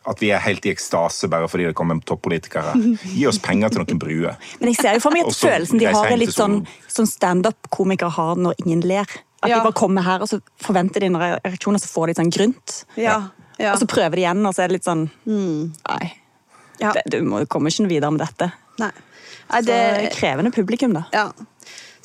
At 0.08 0.22
vi 0.22 0.30
er 0.32 0.40
helt 0.40 0.64
i 0.64 0.72
ekstase 0.72 1.28
bare 1.28 1.48
fordi 1.50 1.66
det 1.68 1.74
kommer 1.76 1.98
toppolitikere. 2.06 2.72
Gi 3.12 3.26
oss 3.28 3.40
penger 3.44 3.74
til 3.74 3.82
noen 3.82 3.98
bruer. 4.00 4.38
Men 4.60 4.70
jeg 4.72 4.78
ser 4.80 4.96
jo 4.96 5.02
for 5.04 5.12
meg 5.12 5.26
at 5.28 5.36
følelsen 5.36 5.82
de 5.82 5.88
har, 5.90 6.06
er 6.08 6.20
litt 6.22 6.32
sånn, 6.32 6.62
sånn 6.88 7.10
standup-komikere 7.10 8.14
har 8.16 8.38
når 8.40 8.56
ingen 8.64 8.86
ler. 8.88 9.04
At 9.42 9.50
Ja. 9.50 9.58
de 9.58 9.66
bare 9.68 9.76
kommer 9.76 10.02
her, 10.02 10.22
og 10.24 10.30
så 10.30 10.40
forventer 10.64 11.04
de 11.04 11.10
en 11.10 11.18
reaksjon, 11.20 11.76
og 11.76 11.82
så 11.82 11.90
får 11.92 12.06
de 12.06 12.10
litt 12.14 12.22
sånn 12.22 12.32
grynt. 12.34 12.78
Ja. 12.96 13.18
ja. 13.58 13.74
Og 13.74 13.82
så 13.82 13.86
prøver 13.90 14.16
de 14.16 14.24
igjen, 14.24 14.40
og 14.48 14.56
så 14.56 14.64
er 14.64 14.72
det 14.72 14.78
litt 14.78 14.88
sånn 14.88 15.04
Nei, 15.28 16.08
ja. 16.80 16.94
det, 16.96 17.04
du 17.12 17.46
kommer 17.46 17.70
ikke 17.70 17.84
noe 17.84 17.92
videre 17.92 18.14
med 18.16 18.24
dette. 18.24 18.48
Nei. 18.80 18.90
Nei, 19.48 19.60
Det 19.64 19.76
er 19.76 20.10
krevende 20.12 20.50
publikum, 20.54 20.92
da. 20.96 21.04
Ja. 21.12 21.28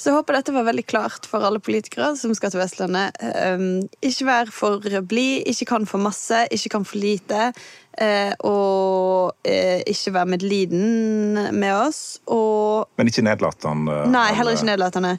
Så 0.03 0.11
jeg 0.11 0.17
håper 0.17 0.35
dette 0.35 0.51
var 0.51 0.65
veldig 0.67 0.83
klart 0.83 1.27
for 1.31 1.45
alle 1.47 1.61
politikere 1.63 2.09
som 2.19 2.33
skal 2.35 2.51
til 2.51 2.59
Vestlandet. 2.59 3.15
Um, 3.23 3.85
ikke 4.03 4.25
vær 4.27 4.49
for 4.51 4.83
blid, 5.07 5.45
ikke 5.47 5.69
kan 5.69 5.87
for 5.87 6.03
masse, 6.03 6.41
ikke 6.51 6.73
kan 6.73 6.83
for 6.83 6.99
lite. 6.99 7.53
eh, 8.01 8.33
og 8.43 9.31
eh, 9.47 9.79
ikke 9.87 10.11
vær 10.11 10.27
medliden 10.27 11.55
med 11.55 11.71
oss. 11.71 12.19
Og 12.27 12.89
Men 12.97 13.07
ikke 13.07 13.23
nedlatende. 13.23 14.01
nei, 14.11 14.33
heller 14.35 14.57
ikke 14.57 14.71
nedlatende. 14.73 15.17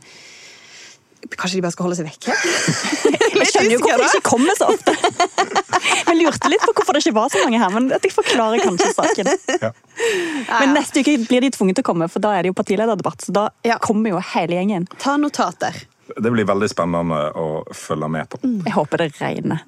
Kanskje 1.32 1.57
de 1.57 1.62
bare 1.64 1.72
skal 1.72 1.87
holde 1.89 1.97
seg 1.97 2.11
vekke? 2.11 2.35
Jeg 3.41 3.49
skjønner 3.55 3.72
jo 3.72 3.80
hvorfor 3.80 4.03
de 4.05 4.11
ikke 4.12 4.28
kommer 4.28 4.59
så 4.59 4.68
ofte. 4.74 4.93
Jeg 5.85 6.16
lurte 6.20 6.49
litt 6.53 6.62
på 6.64 6.72
hvorfor 6.76 6.97
det 6.97 7.03
ikke 7.05 7.14
var 7.16 7.28
så 7.32 7.41
mange 7.45 7.59
her, 7.61 7.70
men 7.74 7.89
jeg 7.93 8.12
forklarer 8.14 8.62
kanskje 8.64 8.91
saken. 8.97 9.30
Ja. 9.62 9.70
Men 10.61 10.72
neste 10.76 11.01
uke 11.05 11.16
blir 11.28 11.41
de 11.45 11.51
tvunget 11.55 11.76
til 11.78 11.85
å 11.85 11.89
komme, 11.93 12.09
for 12.11 12.22
da 12.24 12.32
er 12.39 12.43
det 12.47 12.53
jo 12.53 12.57
partilederdebatt. 12.59 13.24
Så 13.26 13.32
da 13.37 13.49
Ja. 13.64 13.78
kommer 13.78 14.11
jo 14.14 14.20
hele 14.35 14.57
gjengen. 14.61 14.87
Ta 14.99 15.16
notater. 15.20 15.74
Det 16.20 16.30
blir 16.32 16.45
veldig 16.45 16.68
spennende 16.68 17.32
å 17.41 17.64
følge 17.74 18.09
med 18.12 18.28
på. 18.28 18.39
Jeg 18.45 18.72
håper 18.76 18.97
det 19.05 19.12
regner. 19.20 19.62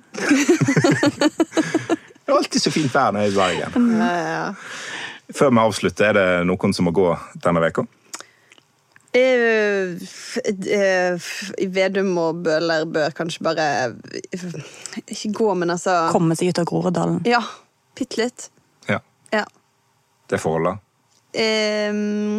Det 2.26 2.32
er 2.32 2.36
alltid 2.36 2.62
så 2.62 2.72
fint 2.74 2.92
vær 2.92 3.12
når 3.14 3.26
jeg 3.26 3.30
er 3.30 3.36
i 3.36 3.40
Bergen. 3.40 4.56
Før 5.36 5.50
vi 5.50 5.62
avslutter, 5.62 6.08
er 6.10 6.12
det 6.18 6.46
noen 6.46 6.74
som 6.74 6.86
må 6.86 6.92
gå 6.94 7.08
denne 7.42 7.62
veka? 7.62 7.86
Eh, 9.16 9.96
eh, 10.76 11.28
Vedum 11.72 12.10
og 12.20 12.42
Bøhler 12.44 12.84
bør 12.92 13.14
kanskje 13.16 13.44
bare 13.46 13.66
eh, 14.34 14.46
Ikke 15.06 15.30
gå, 15.38 15.46
men 15.56 15.72
altså 15.72 15.94
Komme 16.12 16.36
seg 16.36 16.50
ut 16.52 16.60
av 16.60 16.66
Groruddalen. 16.68 17.22
Ja. 17.28 17.40
Bitte 17.96 18.20
litt. 18.20 18.50
Ja, 18.90 18.98
Ja. 19.32 19.44
det 20.28 20.40
får 20.42 20.58
holde. 20.58 20.74
Um, 21.36 22.36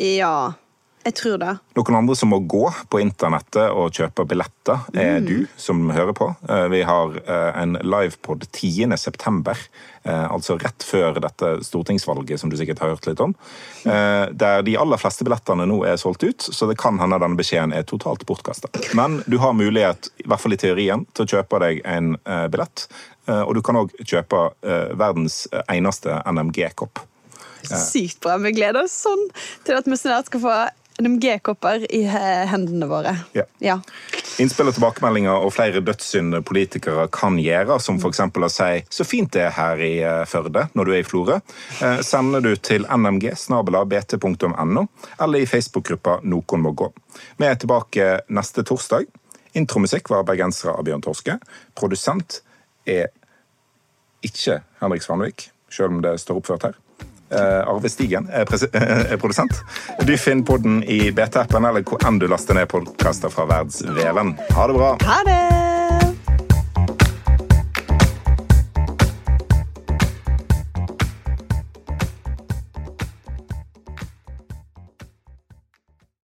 ja. 0.00 0.52
Jeg 1.06 1.14
tror 1.20 1.36
det. 1.38 1.52
Noen 1.78 1.96
andre 2.00 2.14
som 2.18 2.32
må 2.32 2.40
gå 2.50 2.64
på 2.90 2.98
internettet 2.98 3.70
og 3.70 3.94
kjøpe 3.94 4.24
billetter, 4.26 4.88
er 4.98 5.20
du 5.22 5.44
som 5.54 5.84
hører 5.94 6.16
på. 6.18 6.26
Eh, 6.50 6.64
Vi 6.72 6.80
har 6.82 7.14
eh, 7.22 7.58
en 7.62 7.76
livepod 7.78 8.42
10. 8.48 8.96
september, 8.98 9.60
eh, 10.02 10.24
altså 10.26 10.56
rett 10.58 10.82
før 10.82 11.20
dette 11.22 11.52
stortingsvalget, 11.62 12.40
som 12.42 12.50
du 12.50 12.56
sikkert 12.58 12.82
har 12.82 12.90
hørt 12.96 13.06
litt 13.06 13.22
om, 13.22 13.36
der 13.86 14.64
de 14.66 14.74
aller 14.80 14.98
fleste 14.98 15.22
billettene 15.22 15.68
nå 15.70 15.76
er 15.86 16.00
solgt 16.00 16.24
ut, 16.26 16.42
så 16.42 16.66
det 16.66 16.74
kan 16.80 16.98
hende 16.98 17.20
denne 17.22 17.38
beskjeden 17.38 17.74
er 17.76 17.86
totalt 17.86 18.24
bortkastet. 18.26 18.74
Men 18.98 19.20
du 19.30 19.38
har 19.38 19.54
mulighet, 19.54 20.10
i 20.18 20.26
hvert 20.26 20.42
fall 20.42 20.56
i 20.56 20.58
teorien, 20.58 21.04
til 21.14 21.22
å 21.22 21.30
kjøpe 21.36 21.60
deg 21.62 21.84
en 21.86 22.16
billett, 22.50 22.88
og 23.30 23.52
du 23.54 23.62
kan 23.62 23.78
òg 23.78 23.94
kjøpe 24.02 24.48
verdens 24.98 25.44
eneste 25.70 26.18
NMG-kopp. 26.26 26.98
Sykt 27.70 28.20
bra. 28.26 28.40
Vi 28.42 28.56
gleder 28.58 28.82
oss 28.82 28.96
sånn 29.06 29.22
til 29.66 29.78
at 29.78 29.86
vi 29.86 29.98
snart 29.98 30.30
skal 30.30 30.42
få 30.42 30.56
NMG-kopper 30.98 31.84
i 31.94 32.02
hendene 32.48 32.88
våre. 32.88 33.12
Ja. 33.36 33.44
Ja. 33.58 33.80
Innspill 34.38 34.68
og 34.68 34.74
tilbakemeldinger 34.76 35.44
og 35.46 35.52
flere 35.56 35.80
dødssynder 35.84 36.42
politikere 36.44 37.06
kan 37.12 37.38
gjøre, 37.40 37.78
som 37.80 37.96
f.eks. 38.00 38.20
å 38.20 38.50
si 38.52 38.84
'så 38.90 39.06
fint 39.08 39.32
det 39.32 39.46
er 39.46 39.54
her 39.56 39.80
i 39.80 39.92
eh, 40.04 40.24
Førde' 40.28 40.68
når 40.74 40.84
du 40.84 40.92
er 40.92 41.00
i 41.00 41.08
Florø, 41.08 41.40
eh, 41.80 42.00
sender 42.02 42.40
du 42.40 42.56
til 42.56 42.84
nmg-bt.no, 42.84 44.86
eller 45.20 45.38
i 45.38 45.46
Facebook-gruppa 45.46 46.20
'Noen 46.22 46.60
må 46.60 46.72
gå'. 46.72 46.92
Vi 47.36 47.46
er 47.46 47.54
tilbake 47.54 48.20
neste 48.28 48.62
torsdag. 48.62 49.06
Intromusikk 49.54 50.10
var 50.10 50.24
bergensere 50.24 50.76
av 50.76 50.84
Bjørn 50.84 51.02
Torske. 51.02 51.38
Produsent 51.74 52.42
er 52.86 53.08
ikke 54.22 54.60
Henrik 54.80 55.02
Svanvik, 55.02 55.50
selv 55.70 55.96
om 55.96 56.02
det 56.02 56.20
står 56.20 56.36
oppført 56.36 56.62
her. 56.62 56.74
Eh, 57.30 57.68
Arve 57.68 57.88
Stigen 57.90 58.28
er, 58.30 58.44
presi- 58.46 58.70
er 58.72 59.16
produsent. 59.18 59.50
Du 60.06 60.12
finner 60.16 60.44
podden 60.46 60.82
i 60.86 61.10
BT-appen 61.10 61.66
eller 61.66 61.82
hvor 61.82 61.98
enn 62.06 62.20
du 62.22 62.28
laster 62.30 62.54
ned 62.54 62.68
podkaster 62.70 63.32
fra 63.34 63.48
Verdensveven. 63.50 64.36
Ha 64.54 64.66
det 64.70 64.78
bra! 64.78 64.92
Ha 65.02 65.22
det! 65.26 65.75